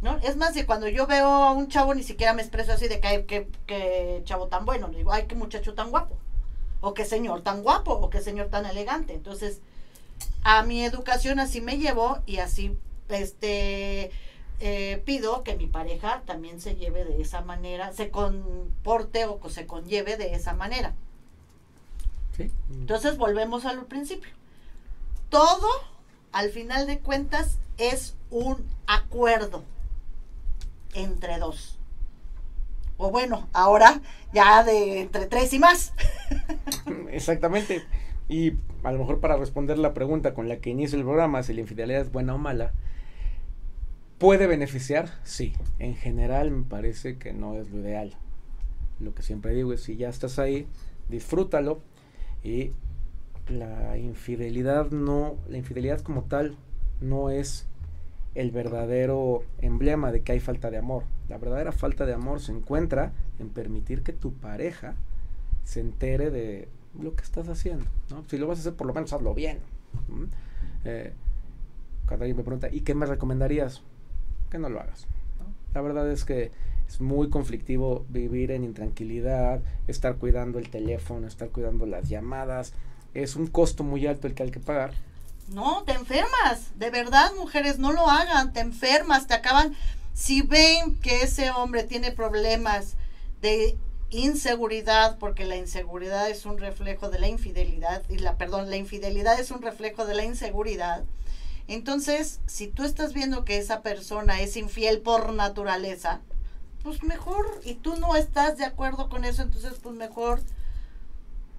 ¿No? 0.00 0.16
Es 0.18 0.36
más, 0.36 0.54
de 0.54 0.64
cuando 0.64 0.88
yo 0.88 1.06
veo 1.06 1.26
a 1.26 1.52
un 1.52 1.68
chavo 1.68 1.94
ni 1.94 2.02
siquiera 2.02 2.32
me 2.32 2.42
expreso 2.42 2.72
así 2.72 2.88
de 2.88 3.00
que, 3.00 3.48
que, 3.66 4.22
chavo 4.24 4.48
tan 4.48 4.64
bueno. 4.64 4.88
Digo, 4.88 5.12
ay, 5.12 5.26
qué 5.26 5.34
muchacho 5.34 5.74
tan 5.74 5.90
guapo. 5.90 6.16
O 6.80 6.94
qué 6.94 7.04
señor 7.04 7.42
tan 7.42 7.62
guapo, 7.62 7.92
o 7.92 8.10
qué 8.10 8.20
señor 8.20 8.48
tan 8.48 8.66
elegante. 8.66 9.12
Entonces, 9.12 9.60
a 10.42 10.62
mi 10.62 10.84
educación 10.84 11.38
así 11.38 11.60
me 11.60 11.78
llevo 11.78 12.18
y 12.24 12.38
así, 12.38 12.78
este, 13.10 14.10
eh, 14.60 15.02
pido 15.04 15.42
que 15.42 15.56
mi 15.56 15.66
pareja 15.66 16.22
también 16.24 16.60
se 16.60 16.76
lleve 16.76 17.04
de 17.04 17.20
esa 17.20 17.42
manera, 17.42 17.92
se 17.92 18.10
comporte 18.10 19.26
o 19.26 19.48
se 19.50 19.66
conlleve 19.66 20.16
de 20.16 20.34
esa 20.34 20.54
manera. 20.54 20.94
Entonces 22.70 23.16
volvemos 23.16 23.64
al 23.64 23.84
principio. 23.86 24.30
Todo, 25.28 25.68
al 26.32 26.50
final 26.50 26.86
de 26.86 26.98
cuentas, 26.98 27.58
es 27.78 28.14
un 28.30 28.64
acuerdo 28.86 29.62
entre 30.94 31.38
dos. 31.38 31.78
O 32.98 33.10
bueno, 33.10 33.48
ahora 33.52 34.00
ya 34.32 34.64
de 34.64 35.00
entre 35.00 35.26
tres 35.26 35.52
y 35.52 35.58
más. 35.58 35.92
Exactamente. 37.10 37.84
Y 38.28 38.52
a 38.82 38.92
lo 38.92 38.98
mejor 38.98 39.20
para 39.20 39.36
responder 39.36 39.78
la 39.78 39.94
pregunta 39.94 40.34
con 40.34 40.48
la 40.48 40.56
que 40.56 40.70
inicia 40.70 40.96
el 40.96 41.04
programa, 41.04 41.42
si 41.42 41.52
la 41.52 41.60
infidelidad 41.60 42.00
es 42.00 42.12
buena 42.12 42.34
o 42.34 42.38
mala, 42.38 42.72
¿Puede 44.18 44.46
beneficiar? 44.46 45.10
Sí. 45.24 45.52
En 45.78 45.94
general 45.94 46.50
me 46.50 46.64
parece 46.64 47.18
que 47.18 47.32
no 47.32 47.54
es 47.54 47.70
lo 47.70 47.80
ideal. 47.80 48.16
Lo 48.98 49.14
que 49.14 49.22
siempre 49.22 49.52
digo 49.52 49.74
es, 49.74 49.82
si 49.82 49.96
ya 49.96 50.08
estás 50.08 50.38
ahí, 50.38 50.66
disfrútalo. 51.08 51.82
Y 52.42 52.72
la 53.48 53.98
infidelidad 53.98 54.90
no, 54.90 55.36
la 55.48 55.58
infidelidad 55.58 56.00
como 56.00 56.24
tal 56.24 56.56
no 57.00 57.30
es 57.30 57.66
el 58.34 58.50
verdadero 58.50 59.44
emblema 59.58 60.12
de 60.12 60.22
que 60.22 60.32
hay 60.32 60.40
falta 60.40 60.70
de 60.70 60.78
amor. 60.78 61.04
La 61.28 61.38
verdadera 61.38 61.72
falta 61.72 62.06
de 62.06 62.14
amor 62.14 62.40
se 62.40 62.52
encuentra 62.52 63.12
en 63.38 63.50
permitir 63.50 64.02
que 64.02 64.12
tu 64.12 64.32
pareja 64.32 64.94
se 65.64 65.80
entere 65.80 66.30
de 66.30 66.68
lo 66.98 67.14
que 67.14 67.22
estás 67.22 67.48
haciendo. 67.48 67.84
Si 68.28 68.38
lo 68.38 68.46
vas 68.46 68.58
a 68.58 68.60
hacer, 68.62 68.74
por 68.74 68.86
lo 68.86 68.94
menos 68.94 69.12
hazlo 69.12 69.34
bien. 69.34 69.58
Eh, 70.84 71.12
cuando 72.06 72.24
alguien 72.24 72.36
me 72.36 72.44
pregunta, 72.44 72.68
¿y 72.70 72.80
qué 72.80 72.94
me 72.94 73.06
recomendarías? 73.06 73.82
No 74.58 74.68
lo 74.68 74.80
hagas. 74.80 75.06
La 75.74 75.80
verdad 75.80 76.10
es 76.10 76.24
que 76.24 76.52
es 76.88 77.00
muy 77.00 77.28
conflictivo 77.28 78.06
vivir 78.08 78.50
en 78.50 78.64
intranquilidad, 78.64 79.60
estar 79.86 80.16
cuidando 80.16 80.58
el 80.58 80.70
teléfono, 80.70 81.26
estar 81.26 81.48
cuidando 81.48 81.86
las 81.86 82.08
llamadas. 82.08 82.72
Es 83.14 83.36
un 83.36 83.46
costo 83.46 83.84
muy 83.84 84.06
alto 84.06 84.26
el 84.26 84.34
que 84.34 84.44
hay 84.44 84.50
que 84.50 84.60
pagar. 84.60 84.92
No, 85.48 85.82
te 85.84 85.92
enfermas. 85.92 86.70
De 86.76 86.90
verdad, 86.90 87.32
mujeres, 87.36 87.78
no 87.78 87.92
lo 87.92 88.08
hagan. 88.08 88.52
Te 88.52 88.60
enfermas, 88.60 89.26
te 89.26 89.34
acaban. 89.34 89.74
Si 90.12 90.42
ven 90.42 90.96
que 91.00 91.22
ese 91.22 91.50
hombre 91.50 91.84
tiene 91.84 92.10
problemas 92.10 92.96
de 93.42 93.76
inseguridad, 94.10 95.18
porque 95.18 95.44
la 95.44 95.56
inseguridad 95.56 96.30
es 96.30 96.46
un 96.46 96.58
reflejo 96.58 97.10
de 97.10 97.18
la 97.18 97.28
infidelidad, 97.28 98.02
y 98.08 98.18
la, 98.18 98.36
perdón, 98.36 98.70
la 98.70 98.76
infidelidad 98.76 99.38
es 99.38 99.50
un 99.50 99.62
reflejo 99.62 100.06
de 100.06 100.14
la 100.14 100.24
inseguridad 100.24 101.04
entonces, 101.68 102.40
si 102.46 102.68
tú 102.68 102.84
estás 102.84 103.12
viendo 103.12 103.44
que 103.44 103.58
esa 103.58 103.82
persona 103.82 104.40
es 104.40 104.56
infiel 104.56 105.00
por 105.00 105.32
naturaleza, 105.32 106.20
pues 106.82 107.02
mejor, 107.02 107.46
y 107.64 107.74
tú 107.74 107.96
no 107.96 108.16
estás 108.16 108.56
de 108.58 108.64
acuerdo 108.64 109.08
con 109.08 109.24
eso, 109.24 109.42
entonces 109.42 109.74
pues 109.82 109.94
mejor 109.96 110.40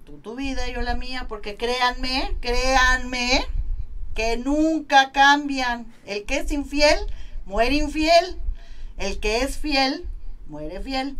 tú 0.04 0.18
tu 0.18 0.34
vida, 0.34 0.66
yo 0.68 0.80
la 0.80 0.94
mía, 0.94 1.26
porque 1.28 1.56
créanme, 1.56 2.34
créanme, 2.40 3.44
que 4.14 4.36
nunca 4.36 5.12
cambian. 5.12 5.86
El 6.06 6.24
que 6.24 6.38
es 6.38 6.50
infiel, 6.50 6.98
muere 7.44 7.76
infiel. 7.76 8.40
El 8.96 9.20
que 9.20 9.42
es 9.42 9.58
fiel, 9.58 10.06
muere 10.48 10.80
fiel. 10.80 11.16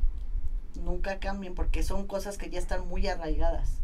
Nunca 0.83 1.19
cambien 1.19 1.55
porque 1.55 1.83
son 1.83 2.07
cosas 2.07 2.39
que 2.39 2.51
ya 2.51 2.59
están 2.59 2.89
muy 2.89 3.07
arraigadas. 3.07 3.78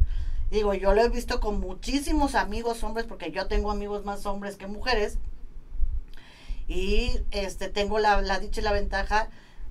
Digo, 0.50 0.74
yo 0.74 0.94
lo 0.94 1.02
he 1.02 1.08
visto 1.08 1.40
con 1.40 1.60
muchísimos 1.60 2.34
amigos 2.34 2.82
hombres, 2.84 3.06
porque 3.06 3.32
yo 3.32 3.46
tengo 3.46 3.70
amigos 3.70 4.04
más 4.04 4.26
hombres 4.26 4.56
que 4.56 4.66
mujeres. 4.66 5.18
Y 6.68 7.20
este 7.30 7.68
tengo 7.68 7.98
la, 7.98 8.20
la 8.22 8.38
dicha 8.38 8.60
y 8.60 8.64
la 8.64 8.72
ventaja 8.72 9.28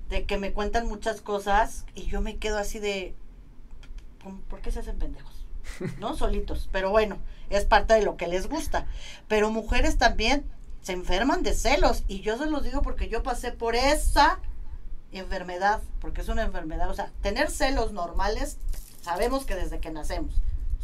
de 0.08 0.24
que 0.24 0.38
me 0.38 0.52
cuentan 0.52 0.86
muchas 0.86 1.20
cosas 1.20 1.86
y 1.94 2.06
yo 2.06 2.20
me 2.20 2.36
quedo 2.36 2.58
así 2.58 2.78
de, 2.78 3.14
¿por 4.48 4.60
qué 4.60 4.70
se 4.70 4.80
hacen 4.80 4.98
pendejos? 4.98 5.46
¿No? 5.98 6.16
Solitos. 6.16 6.68
Pero 6.70 6.90
bueno, 6.90 7.18
es 7.50 7.64
parte 7.64 7.94
de 7.94 8.02
lo 8.02 8.16
que 8.16 8.28
les 8.28 8.48
gusta. 8.48 8.86
Pero 9.28 9.50
mujeres 9.50 9.96
también 9.96 10.44
se 10.82 10.92
enferman 10.92 11.42
de 11.42 11.54
celos. 11.54 12.04
Y 12.08 12.20
yo 12.20 12.36
se 12.36 12.46
los 12.46 12.62
digo 12.62 12.82
porque 12.82 13.08
yo 13.08 13.22
pasé 13.22 13.52
por 13.52 13.74
esa 13.74 14.40
enfermedad, 15.12 15.80
porque 16.00 16.20
es 16.20 16.28
una 16.28 16.42
enfermedad. 16.42 16.90
O 16.90 16.94
sea, 16.94 17.10
tener 17.22 17.50
celos 17.50 17.92
normales, 17.92 18.58
sabemos 19.00 19.46
que 19.46 19.54
desde 19.54 19.80
que 19.80 19.90
nacemos 19.90 20.34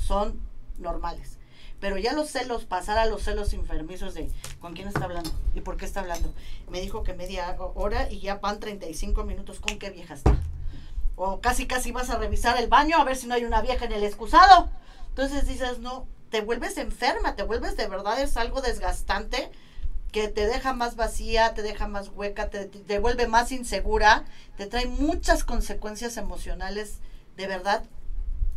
son 0.01 0.41
normales. 0.79 1.39
Pero 1.81 1.97
ya 1.97 2.13
los 2.13 2.31
celos, 2.31 2.65
pasar 2.65 2.99
a 2.99 3.07
los 3.07 3.23
celos 3.23 3.55
enfermizos 3.55 4.13
de 4.15 4.31
con 4.61 4.75
quién 4.75 4.89
está 4.89 5.05
hablando 5.05 5.31
y 5.55 5.63
por 5.63 5.77
qué 5.79 5.87
está 5.87 6.01
hablando. 6.01 6.33
Me 6.69 6.81
dijo 6.81 7.03
que 7.03 7.15
media 7.15 7.57
hora 7.75 8.11
y 8.11 8.21
ya 8.21 8.37
van 8.37 8.61
35 8.61 9.25
minutos. 9.25 9.61
¿Con 9.61 9.79
qué 9.79 9.91
vieja 9.91 10.15
está? 10.15 10.39
O 11.17 11.41
casi, 11.41 11.67
casi 11.67 11.91
vas 11.91 12.11
a 12.11 12.19
revisar 12.19 12.59
el 12.59 12.69
baño 12.69 12.99
a 12.99 13.05
ver 13.05 13.17
si 13.17 13.27
no 13.27 13.35
hay 13.35 13.45
una 13.45 13.63
vieja 13.63 13.87
en 13.87 13.93
el 13.93 14.05
excusado. 14.05 14.71
Entonces 15.09 15.49
dices, 15.49 15.79
no, 15.79 16.07
te 16.31 16.43
vuelves 16.43 16.77
enferma, 16.77 17.35
te 17.35 17.43
vuelves 17.43 17.77
de 17.77 17.89
verdad, 17.89 18.21
es 18.21 18.37
algo 18.37 18.61
desgastante 18.61 19.51
que 20.13 20.29
te 20.29 20.47
deja 20.47 20.73
más 20.73 20.97
vacía, 20.97 21.55
te 21.55 21.63
deja 21.63 21.89
más 21.89 22.09
hueca, 22.09 22.51
te, 22.51 22.67
te 22.67 22.99
vuelve 22.99 23.27
más 23.27 23.53
insegura, 23.53 24.25
te 24.57 24.67
trae 24.67 24.87
muchas 24.87 25.45
consecuencias 25.45 26.17
emocionales. 26.17 26.99
De 27.37 27.47
verdad, 27.47 27.85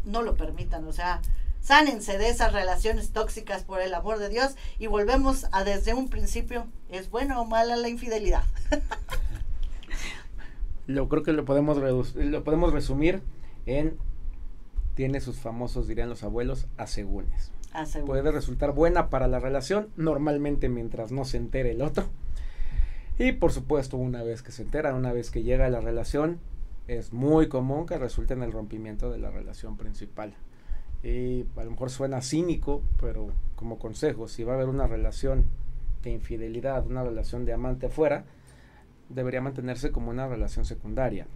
no 0.05 0.21
lo 0.21 0.35
permitan, 0.35 0.85
o 0.87 0.93
sea, 0.93 1.21
sánense 1.61 2.17
de 2.17 2.29
esas 2.29 2.53
relaciones 2.53 3.11
tóxicas 3.11 3.63
por 3.63 3.81
el 3.81 3.93
amor 3.93 4.19
de 4.19 4.29
Dios 4.29 4.55
y 4.79 4.87
volvemos 4.87 5.47
a 5.51 5.63
desde 5.63 5.93
un 5.93 6.09
principio, 6.09 6.67
¿es 6.89 7.09
buena 7.09 7.39
o 7.39 7.45
mala 7.45 7.75
la 7.75 7.89
infidelidad? 7.89 8.43
lo 10.87 11.07
creo 11.07 11.23
que 11.23 11.33
lo 11.33 11.45
podemos, 11.45 11.77
lo 12.15 12.43
podemos 12.43 12.73
resumir 12.73 13.21
en, 13.65 13.97
tiene 14.95 15.21
sus 15.21 15.37
famosos, 15.37 15.87
dirían 15.87 16.09
los 16.09 16.23
abuelos, 16.23 16.67
asegúnes. 16.77 17.51
Puede 18.05 18.31
resultar 18.31 18.73
buena 18.73 19.09
para 19.09 19.27
la 19.27 19.39
relación, 19.39 19.89
normalmente 19.95 20.69
mientras 20.69 21.11
no 21.11 21.25
se 21.25 21.37
entere 21.37 21.71
el 21.71 21.81
otro. 21.81 22.05
Y 23.17 23.31
por 23.31 23.51
supuesto, 23.51 23.97
una 23.97 24.21
vez 24.21 24.43
que 24.43 24.51
se 24.51 24.63
entera, 24.63 24.93
una 24.93 25.11
vez 25.11 25.31
que 25.31 25.43
llega 25.43 25.65
a 25.65 25.69
la 25.69 25.81
relación, 25.81 26.39
es 26.87 27.13
muy 27.13 27.47
común 27.47 27.85
que 27.85 27.97
resulte 27.97 28.33
en 28.33 28.43
el 28.43 28.51
rompimiento 28.51 29.11
de 29.11 29.19
la 29.19 29.31
relación 29.31 29.77
principal. 29.77 30.33
Y 31.01 31.45
a 31.57 31.63
lo 31.63 31.71
mejor 31.71 31.89
suena 31.89 32.21
cínico, 32.21 32.81
pero 32.99 33.31
como 33.55 33.77
consejo, 33.77 34.27
si 34.27 34.43
va 34.43 34.53
a 34.53 34.55
haber 34.55 34.69
una 34.69 34.87
relación 34.87 35.45
de 36.01 36.11
infidelidad, 36.11 36.85
una 36.85 37.03
relación 37.03 37.45
de 37.45 37.53
amante 37.53 37.87
afuera, 37.87 38.25
debería 39.09 39.41
mantenerse 39.41 39.91
como 39.91 40.09
una 40.09 40.27
relación 40.27 40.65
secundaria. 40.65 41.27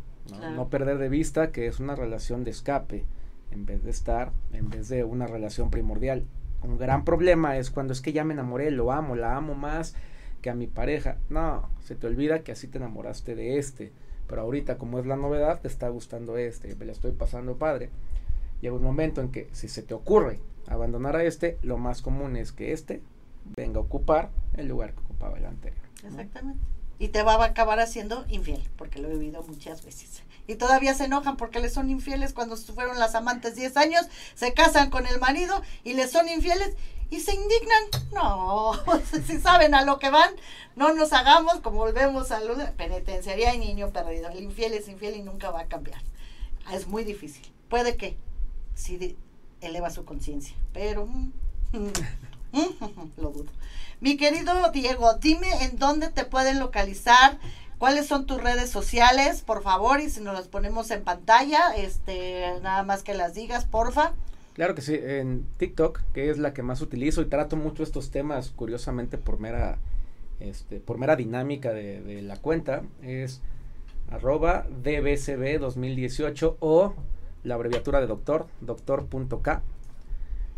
¿no? 0.56 0.68
perder 0.68 0.98
de 0.98 1.08
vista 1.08 1.52
que 1.54 1.68
es 1.68 1.80
una 1.80 1.96
relación 1.96 2.44
de 2.44 2.52
escape, 2.52 3.06
en 3.52 3.66
vez 3.66 3.84
de 3.84 3.92
estar, 3.92 4.34
en 4.52 4.70
vez 4.70 4.90
de 4.90 5.06
una 5.06 5.26
relación 5.26 5.70
primordial. 5.70 6.26
Un 6.62 6.78
gran 6.78 7.06
problema 7.06 7.58
es 7.58 7.72
cuando 7.72 7.94
es 7.94 8.02
que 8.02 8.12
ya 8.12 8.26
me 8.26 8.34
enamoré, 8.34 8.72
lo 8.72 8.92
amo, 8.92 9.16
la 9.16 9.38
amo 9.38 9.56
más 9.56 9.96
que 10.42 10.50
a 10.50 10.56
mi 10.56 10.68
pareja. 10.68 11.18
No, 11.30 11.70
se 11.80 11.96
te 11.96 12.08
olvida 12.08 12.44
que 12.44 12.52
así 12.52 12.68
te 12.68 12.78
enamoraste 12.78 13.36
de 13.36 13.58
este 13.58 13.94
pero 14.28 14.42
ahorita 14.42 14.78
como 14.78 15.00
es 15.00 15.06
la 15.06 15.16
novedad, 15.16 15.62
te 15.62 15.68
está 15.68 15.90
gustando 15.90 16.38
este, 16.38 16.76
me 16.76 16.86
la 16.86 16.92
estoy 16.92 17.12
pasando 17.12 17.58
padre. 17.58 17.90
Llega 18.62 18.76
un 18.76 18.84
momento 18.84 19.22
en 19.22 19.32
que 19.32 19.48
si 19.52 19.68
se 19.68 19.84
te 19.84 19.94
ocurre 19.94 20.40
abandonar 20.68 21.16
a 21.16 21.24
este, 21.24 21.58
lo 21.62 21.78
más 21.78 22.02
común 22.02 22.36
es 22.36 22.52
que 22.52 22.74
este 22.74 23.02
venga 23.56 23.80
a 23.80 23.84
ocupar 23.84 24.30
el 24.56 24.68
lugar 24.68 24.94
que 24.94 25.00
ocupaba 25.00 25.38
el 25.38 25.46
anterior. 25.46 25.82
Exactamente. 26.06 26.60
Y 27.00 27.10
te 27.10 27.22
va 27.22 27.36
a 27.36 27.46
acabar 27.46 27.80
haciendo 27.80 28.26
infiel, 28.28 28.68
porque 28.76 29.00
lo 29.00 29.08
he 29.08 29.14
vivido 29.14 29.44
muchas 29.44 29.86
veces. 29.86 30.24
Y 30.48 30.56
todavía 30.56 30.94
se 30.94 31.06
enojan 31.06 31.38
porque 31.38 31.60
les 31.60 31.74
son 31.74 31.90
infieles 31.90 32.34
cuando 32.34 32.58
fueron 32.58 32.98
las 32.98 33.14
amantes 33.16 33.56
10 33.56 33.78
años, 33.78 34.08
se 34.34 34.54
casan 34.54 34.90
con 34.90 35.06
el 35.06 35.20
marido 35.20 35.62
y 35.84 35.94
les 35.94 36.12
son 36.12 36.28
infieles 36.30 36.76
y 37.10 37.20
se 37.20 37.34
indignan. 37.34 37.84
No, 38.12 38.74
si 39.26 39.40
saben 39.40 39.74
a 39.76 39.84
lo 39.84 40.00
que 40.00 40.10
van, 40.10 40.34
no 40.76 40.94
nos 40.94 41.14
hagamos 41.14 41.60
como 41.62 41.78
volvemos 41.78 42.32
a 42.32 42.40
la 42.40 42.72
penitenciaría 42.74 43.54
y 43.54 43.60
niño 43.60 43.92
perdido. 43.92 44.30
El 44.30 44.44
infiel 44.44 44.74
es 44.74 44.88
infiel 44.88 45.16
y 45.16 45.22
nunca 45.22 45.52
va 45.52 45.62
a 45.62 45.68
cambiar. 45.68 46.02
Es 46.72 46.88
muy 46.88 47.04
difícil. 47.04 47.52
puede 47.70 47.96
que 47.96 48.18
sí 48.76 49.18
eleva 49.62 49.90
su 49.90 50.06
conciencia, 50.06 50.56
pero 50.74 51.06
mm, 51.06 51.32
mm, 52.52 53.12
lo 53.18 53.30
dudo. 53.30 53.52
Mi 54.00 54.18
querido 54.18 54.70
Diego, 54.72 55.16
dime 55.16 55.50
en 55.64 55.80
dónde 55.80 56.10
te 56.10 56.24
pueden 56.26 56.60
localizar, 56.60 57.40
cuáles 57.80 58.08
son 58.08 58.26
tus 58.26 58.42
redes 58.42 58.70
sociales, 58.70 59.42
por 59.42 59.64
favor, 59.64 60.00
y 60.00 60.10
si 60.10 60.22
nos 60.22 60.36
las 60.36 60.48
ponemos 60.48 60.92
en 60.92 61.04
pantalla, 61.04 61.76
este, 61.76 62.60
nada 62.62 62.84
más 62.84 63.04
que 63.04 63.16
las 63.16 63.34
digas, 63.34 63.66
porfa. 63.66 64.14
Claro 64.58 64.74
que 64.74 64.82
sí, 64.82 64.96
en 65.00 65.46
TikTok, 65.58 66.02
que 66.16 66.32
es 66.32 66.40
la 66.40 66.52
que 66.52 66.64
más 66.64 66.82
utilizo 66.82 67.22
y 67.22 67.26
trato 67.26 67.56
mucho 67.56 67.84
estos 67.84 68.10
temas, 68.10 68.50
curiosamente 68.50 69.20
por 69.20 69.40
mera, 69.40 69.78
este, 70.40 70.80
por 70.80 70.98
mera 70.98 71.16
dinámica 71.16 71.74
de, 71.74 72.24
la 72.24 72.38
cuenta, 72.38 72.82
es 73.04 73.44
arroba 74.10 74.66
dbcb 74.82 75.60
2018 75.60 76.58
o 76.60 76.96
la 77.44 77.54
abreviatura 77.54 78.02
de 78.02 78.08
doctor, 78.08 78.48
doctor.k. 78.62 79.62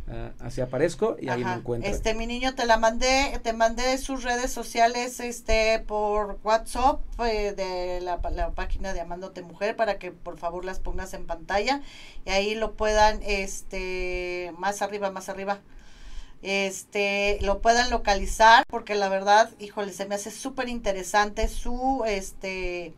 Uh, 0.10 0.32
así 0.40 0.60
aparezco 0.60 1.18
y 1.22 1.30
ahí 1.30 1.44
me 1.44 1.54
encuentro. 1.54 1.88
Este, 1.88 2.16
mi 2.16 2.26
niño, 2.26 2.56
te 2.56 2.66
la 2.66 2.78
mandé, 2.78 3.40
te 3.44 3.54
mandé 3.54 3.96
sus 4.00 4.24
redes 4.24 4.52
sociales, 4.52 5.20
este, 5.20 5.84
por 5.86 6.40
WhatsApp 6.44 7.00
eh, 7.20 7.54
de 7.54 8.02
la, 8.02 8.20
la, 8.32 8.50
página 8.52 8.94
de 8.94 9.02
Amándote 9.02 9.44
Mujer 9.44 9.76
para 9.76 10.00
que 10.00 10.12
por 10.12 10.40
favor 10.40 10.66
las 10.66 10.80
pongas 10.80 11.14
en 11.14 11.28
pantalla 11.28 11.82
y 12.26 12.32
ahí 12.32 12.56
lo 12.56 12.74
puedan, 12.74 13.20
este, 13.22 14.52
más 14.58 14.82
arriba, 14.82 15.12
más 15.12 15.30
arriba, 15.30 15.60
este, 16.42 17.38
lo 17.42 17.62
puedan 17.62 17.92
localizar 17.92 18.64
porque 18.68 18.96
la 18.96 19.10
verdad, 19.10 19.52
híjole, 19.60 19.94
se 19.94 20.08
me 20.08 20.16
hace 20.16 20.32
súper 20.32 20.70
interesante 20.70 21.48
su, 21.48 22.04
este, 22.08 22.96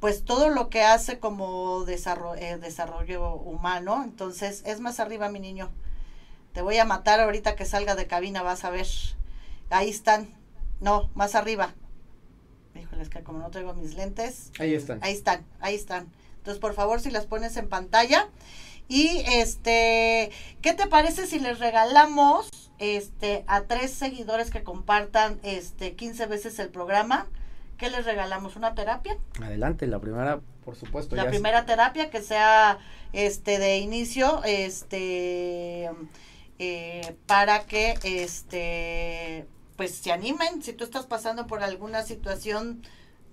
pues 0.00 0.24
todo 0.24 0.48
lo 0.48 0.70
que 0.70 0.82
hace 0.82 1.20
como 1.20 1.84
desarrollo, 1.84 2.42
eh, 2.42 2.58
desarrollo 2.58 3.34
humano. 3.34 4.02
Entonces, 4.02 4.64
es 4.66 4.80
más 4.80 4.98
arriba, 4.98 5.28
mi 5.28 5.38
niño. 5.38 5.70
Te 6.52 6.62
voy 6.62 6.76
a 6.78 6.84
matar 6.84 7.20
ahorita 7.20 7.56
que 7.56 7.64
salga 7.64 7.94
de 7.94 8.06
cabina, 8.06 8.42
vas 8.42 8.64
a 8.64 8.70
ver. 8.70 8.86
Ahí 9.70 9.88
están. 9.88 10.28
No, 10.80 11.10
más 11.14 11.34
arriba. 11.34 11.74
Híjole, 12.78 13.02
es 13.02 13.08
que 13.08 13.22
como 13.22 13.38
no 13.38 13.50
traigo 13.50 13.74
mis 13.74 13.94
lentes. 13.94 14.50
Ahí 14.58 14.74
están. 14.74 14.98
Ahí 15.02 15.12
están, 15.12 15.46
ahí 15.60 15.74
están. 15.74 16.12
Entonces, 16.38 16.60
por 16.60 16.74
favor, 16.74 17.00
si 17.00 17.10
las 17.10 17.26
pones 17.26 17.56
en 17.56 17.68
pantalla. 17.68 18.28
Y 18.88 19.22
este, 19.26 20.30
¿qué 20.60 20.74
te 20.74 20.86
parece 20.86 21.26
si 21.26 21.38
les 21.38 21.58
regalamos 21.60 22.50
este 22.78 23.44
a 23.46 23.62
tres 23.62 23.92
seguidores 23.92 24.50
que 24.50 24.62
compartan 24.62 25.38
este 25.42 25.94
15 25.94 26.26
veces 26.26 26.58
el 26.58 26.68
programa? 26.68 27.26
¿Qué 27.78 27.88
les 27.88 28.04
regalamos? 28.04 28.56
¿Una 28.56 28.74
terapia? 28.74 29.16
Adelante, 29.40 29.86
la 29.86 30.00
primera, 30.00 30.40
por 30.64 30.76
supuesto. 30.76 31.16
La 31.16 31.28
primera 31.28 31.64
terapia 31.64 32.10
que 32.10 32.20
sea 32.22 32.78
este 33.12 33.58
de 33.58 33.78
inicio, 33.78 34.42
este 34.44 35.90
eh, 36.64 37.16
para 37.26 37.66
que 37.66 37.98
este 38.04 39.48
pues 39.74 39.96
se 39.96 40.12
animen. 40.12 40.62
Si 40.62 40.72
tú 40.72 40.84
estás 40.84 41.06
pasando 41.06 41.48
por 41.48 41.60
alguna 41.60 42.04
situación 42.04 42.82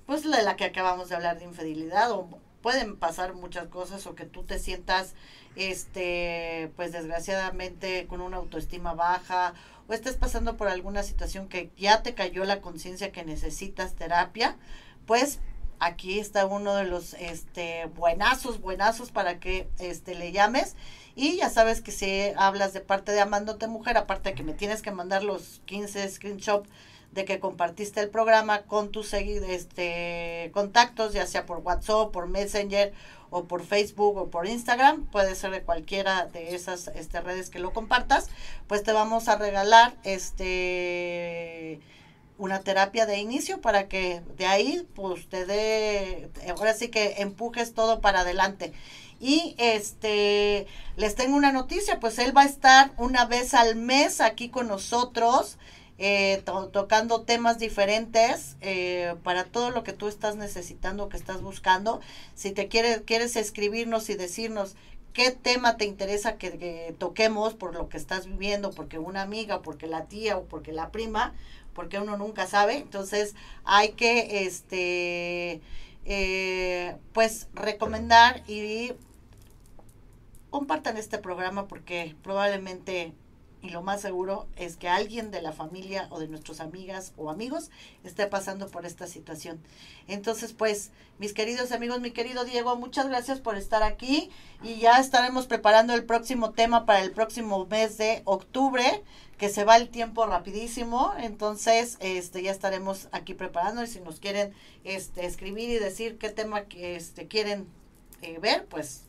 pues 0.07 0.23
de 0.23 0.41
la 0.41 0.55
que 0.55 0.65
acabamos 0.65 1.09
de 1.09 1.15
hablar 1.15 1.37
de 1.37 1.45
infidelidad 1.45 2.09
o 2.09 2.27
pueden 2.63 2.97
pasar 2.97 3.35
muchas 3.35 3.67
cosas 3.67 4.07
o 4.07 4.15
que 4.15 4.25
tú 4.25 4.45
te 4.45 4.57
sientas 4.57 5.13
este 5.55 6.71
pues 6.75 6.91
desgraciadamente 6.91 8.07
con 8.07 8.21
una 8.21 8.37
autoestima 8.37 8.95
baja 8.95 9.53
o 9.87 9.93
estés 9.93 10.15
pasando 10.15 10.57
por 10.57 10.67
alguna 10.67 11.03
situación 11.03 11.49
que 11.49 11.69
ya 11.77 12.01
te 12.01 12.15
cayó 12.15 12.45
la 12.45 12.61
conciencia 12.61 13.11
que 13.11 13.23
necesitas 13.23 13.93
terapia, 13.93 14.57
pues 15.05 15.39
aquí 15.77 16.19
está 16.19 16.47
uno 16.47 16.73
de 16.73 16.85
los 16.85 17.13
este 17.13 17.85
buenazos, 17.95 18.59
buenazos 18.59 19.11
para 19.11 19.39
que 19.39 19.69
este 19.77 20.15
le 20.15 20.31
llames 20.31 20.75
y 21.19 21.35
ya 21.35 21.49
sabes 21.49 21.81
que 21.81 21.91
si 21.91 22.31
hablas 22.37 22.71
de 22.71 22.79
parte 22.79 23.11
de 23.11 23.19
Amándote 23.19 23.67
Mujer, 23.67 23.97
aparte 23.97 24.33
que 24.33 24.43
me 24.43 24.53
tienes 24.53 24.81
que 24.81 24.91
mandar 24.91 25.21
los 25.21 25.61
15 25.65 26.09
screenshots 26.09 26.69
de 27.11 27.25
que 27.25 27.39
compartiste 27.39 27.99
el 27.99 28.09
programa 28.09 28.61
con 28.61 28.89
tus 28.91 29.13
este, 29.13 30.49
contactos, 30.53 31.11
ya 31.11 31.25
sea 31.25 31.45
por 31.45 31.57
WhatsApp, 31.57 32.11
por 32.11 32.27
Messenger 32.27 32.93
o 33.31 33.43
por 33.45 33.65
Facebook 33.65 34.15
o 34.17 34.29
por 34.29 34.47
Instagram, 34.47 35.07
puede 35.07 35.35
ser 35.35 35.51
de 35.51 35.61
cualquiera 35.61 36.25
de 36.27 36.55
esas 36.55 36.87
este, 36.89 37.19
redes 37.19 37.49
que 37.49 37.59
lo 37.59 37.73
compartas, 37.73 38.29
pues 38.67 38.83
te 38.83 38.93
vamos 38.93 39.27
a 39.27 39.35
regalar 39.35 39.95
este 40.03 41.81
una 42.37 42.61
terapia 42.61 43.05
de 43.05 43.17
inicio 43.17 43.59
para 43.59 43.89
que 43.89 44.21
de 44.37 44.45
ahí 44.45 44.87
pues 44.95 45.27
te 45.27 45.45
dé, 45.45 46.29
ahora 46.49 46.73
sí 46.73 46.87
que 46.87 47.15
empujes 47.17 47.73
todo 47.73 47.99
para 47.99 48.21
adelante. 48.21 48.71
Y 49.19 49.55
este 49.57 50.67
les 50.95 51.15
tengo 51.15 51.35
una 51.35 51.51
noticia, 51.51 51.99
pues 51.99 52.19
él 52.19 52.35
va 52.35 52.43
a 52.43 52.45
estar 52.45 52.91
una 52.97 53.25
vez 53.25 53.53
al 53.53 53.75
mes 53.75 54.21
aquí 54.21 54.49
con 54.49 54.67
nosotros 54.67 55.57
eh, 56.01 56.43
tocando 56.71 57.23
temas 57.23 57.59
diferentes 57.59 58.55
eh, 58.61 59.15
para 59.21 59.43
todo 59.43 59.69
lo 59.69 59.83
que 59.83 59.91
tú 59.91 60.07
estás 60.07 60.37
necesitando, 60.37 61.09
que 61.09 61.17
estás 61.17 61.41
buscando. 61.41 61.99
Si 62.35 62.51
te 62.51 62.69
quieres, 62.69 63.01
quieres 63.01 63.35
escribirnos 63.35 64.09
y 64.09 64.15
decirnos 64.15 64.77
qué 65.11 65.31
tema 65.31 65.75
te 65.75 65.83
interesa 65.83 66.37
que, 66.37 66.95
toquemos 66.97 67.53
por 67.53 67.73
lo 67.73 67.89
que 67.89 67.97
estás 67.97 68.27
viviendo, 68.27 68.71
porque 68.71 68.97
una 68.97 69.21
amiga, 69.21 69.61
porque 69.61 69.87
la 69.87 70.05
tía 70.05 70.37
o 70.37 70.45
porque 70.45 70.71
la 70.71 70.89
prima, 70.89 71.33
porque 71.73 71.99
uno 71.99 72.15
nunca 72.15 72.47
sabe. 72.47 72.77
Entonces 72.77 73.35
hay 73.65 73.89
que, 73.89 74.45
este, 74.45 75.59
eh, 76.05 76.95
pues 77.11 77.47
recomendar 77.53 78.41
y 78.47 78.93
compartan 80.49 80.97
este 80.97 81.17
programa 81.17 81.67
porque 81.67 82.15
probablemente 82.23 83.13
y 83.61 83.69
lo 83.69 83.81
más 83.81 84.01
seguro 84.01 84.47
es 84.55 84.77
que 84.77 84.87
alguien 84.87 85.31
de 85.31 85.41
la 85.41 85.51
familia 85.51 86.07
o 86.11 86.19
de 86.19 86.27
nuestras 86.27 86.59
amigas 86.59 87.13
o 87.17 87.29
amigos 87.29 87.71
esté 88.03 88.25
pasando 88.27 88.67
por 88.67 88.85
esta 88.85 89.05
situación. 89.07 89.59
Entonces, 90.07 90.53
pues, 90.53 90.91
mis 91.17 91.33
queridos 91.33 91.71
amigos, 91.71 91.99
mi 91.99 92.11
querido 92.11 92.45
Diego, 92.45 92.75
muchas 92.77 93.07
gracias 93.07 93.41
por 93.41 93.57
estar 93.57 93.83
aquí 93.83 94.29
y 94.63 94.77
ya 94.77 94.97
estaremos 94.97 95.47
preparando 95.47 95.93
el 95.93 96.05
próximo 96.05 96.51
tema 96.51 96.85
para 96.85 97.01
el 97.01 97.11
próximo 97.11 97.65
mes 97.65 97.97
de 97.97 98.21
octubre, 98.23 99.03
que 99.37 99.49
se 99.49 99.65
va 99.65 99.75
el 99.77 99.89
tiempo 99.89 100.25
rapidísimo, 100.25 101.13
entonces 101.17 101.97
este 101.99 102.41
ya 102.41 102.51
estaremos 102.51 103.07
aquí 103.11 103.33
preparando 103.33 103.83
y 103.83 103.87
si 103.87 103.99
nos 104.01 104.19
quieren 104.19 104.53
este 104.83 105.25
escribir 105.25 105.69
y 105.69 105.79
decir 105.79 106.17
qué 106.17 106.29
tema 106.29 106.63
que 106.63 106.95
este 106.95 107.27
quieren 107.27 107.67
eh, 108.21 108.37
ver, 108.39 108.65
pues 108.65 109.08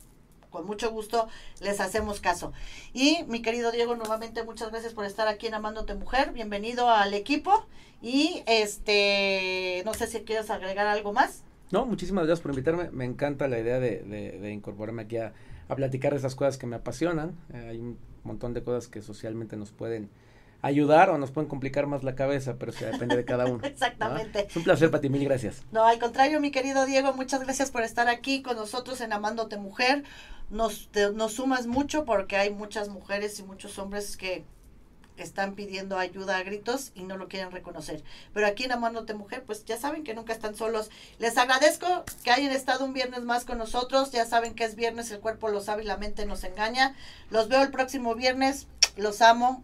con 0.51 0.67
mucho 0.67 0.91
gusto 0.91 1.27
les 1.61 1.79
hacemos 1.79 2.19
caso. 2.19 2.53
Y 2.93 3.23
mi 3.27 3.41
querido 3.41 3.71
Diego, 3.71 3.95
nuevamente 3.95 4.43
muchas 4.43 4.69
gracias 4.69 4.93
por 4.93 5.05
estar 5.05 5.27
aquí 5.27 5.47
en 5.47 5.55
Amándote 5.55 5.95
Mujer. 5.95 6.31
Bienvenido 6.33 6.89
al 6.89 7.15
equipo. 7.15 7.65
Y 8.01 8.43
este, 8.45 9.81
no 9.85 9.93
sé 9.93 10.07
si 10.07 10.19
quieres 10.21 10.49
agregar 10.49 10.85
algo 10.87 11.13
más. 11.13 11.43
No, 11.71 11.85
muchísimas 11.85 12.25
gracias 12.25 12.41
por 12.41 12.51
invitarme. 12.51 12.91
Me 12.91 13.05
encanta 13.05 13.47
la 13.47 13.57
idea 13.57 13.79
de, 13.79 14.03
de, 14.03 14.51
incorporarme 14.51 15.03
aquí 15.03 15.17
a, 15.17 15.33
a, 15.69 15.75
platicar 15.75 16.11
de 16.11 16.17
esas 16.17 16.35
cosas 16.35 16.57
que 16.57 16.67
me 16.67 16.75
apasionan. 16.75 17.37
Eh, 17.53 17.67
hay 17.69 17.77
un 17.77 17.97
montón 18.23 18.53
de 18.53 18.61
cosas 18.61 18.89
que 18.89 19.01
socialmente 19.01 19.55
nos 19.55 19.71
pueden 19.71 20.09
ayudar 20.61 21.09
o 21.09 21.17
nos 21.17 21.31
pueden 21.31 21.49
complicar 21.49 21.87
más 21.87 22.03
la 22.03 22.15
cabeza, 22.15 22.55
pero 22.57 22.71
eso 22.71 22.85
depende 22.85 23.15
de 23.17 23.25
cada 23.25 23.45
uno. 23.45 23.59
Exactamente. 23.63 24.47
Es 24.47 24.55
un 24.55 24.63
placer, 24.63 24.91
Pati, 24.91 25.09
mil 25.09 25.23
gracias. 25.23 25.63
No, 25.71 25.85
al 25.85 25.99
contrario, 25.99 26.39
mi 26.39 26.51
querido 26.51 26.85
Diego, 26.85 27.13
muchas 27.13 27.41
gracias 27.41 27.71
por 27.71 27.83
estar 27.83 28.07
aquí 28.07 28.41
con 28.41 28.55
nosotros 28.55 29.01
en 29.01 29.13
Amándote 29.13 29.57
Mujer. 29.57 30.03
Nos, 30.49 30.89
nos 31.15 31.33
sumas 31.33 31.65
mucho 31.67 32.05
porque 32.05 32.37
hay 32.37 32.49
muchas 32.49 32.89
mujeres 32.89 33.39
y 33.39 33.43
muchos 33.43 33.79
hombres 33.79 34.17
que 34.17 34.43
están 35.17 35.55
pidiendo 35.55 35.97
ayuda 35.97 36.37
a 36.37 36.43
gritos 36.43 36.91
y 36.95 37.03
no 37.03 37.17
lo 37.17 37.27
quieren 37.27 37.51
reconocer. 37.51 38.03
Pero 38.33 38.47
aquí 38.47 38.65
en 38.65 38.71
Amándote 38.71 39.13
Mujer, 39.13 39.43
pues 39.45 39.65
ya 39.65 39.77
saben 39.77 40.03
que 40.03 40.13
nunca 40.13 40.33
están 40.33 40.55
solos. 40.55 40.89
Les 41.19 41.37
agradezco 41.37 42.03
que 42.23 42.31
hayan 42.31 42.51
estado 42.51 42.85
un 42.85 42.93
viernes 42.93 43.21
más 43.21 43.45
con 43.45 43.57
nosotros. 43.57 44.11
Ya 44.11 44.25
saben 44.25 44.55
que 44.55 44.65
es 44.65 44.75
viernes, 44.75 45.11
el 45.11 45.19
cuerpo 45.19 45.49
lo 45.49 45.61
sabe 45.61 45.83
y 45.83 45.87
la 45.87 45.97
mente 45.97 46.25
nos 46.25 46.43
engaña. 46.43 46.95
Los 47.29 47.47
veo 47.47 47.61
el 47.61 47.71
próximo 47.71 48.15
viernes. 48.15 48.67
Los 48.97 49.21
amo. 49.21 49.63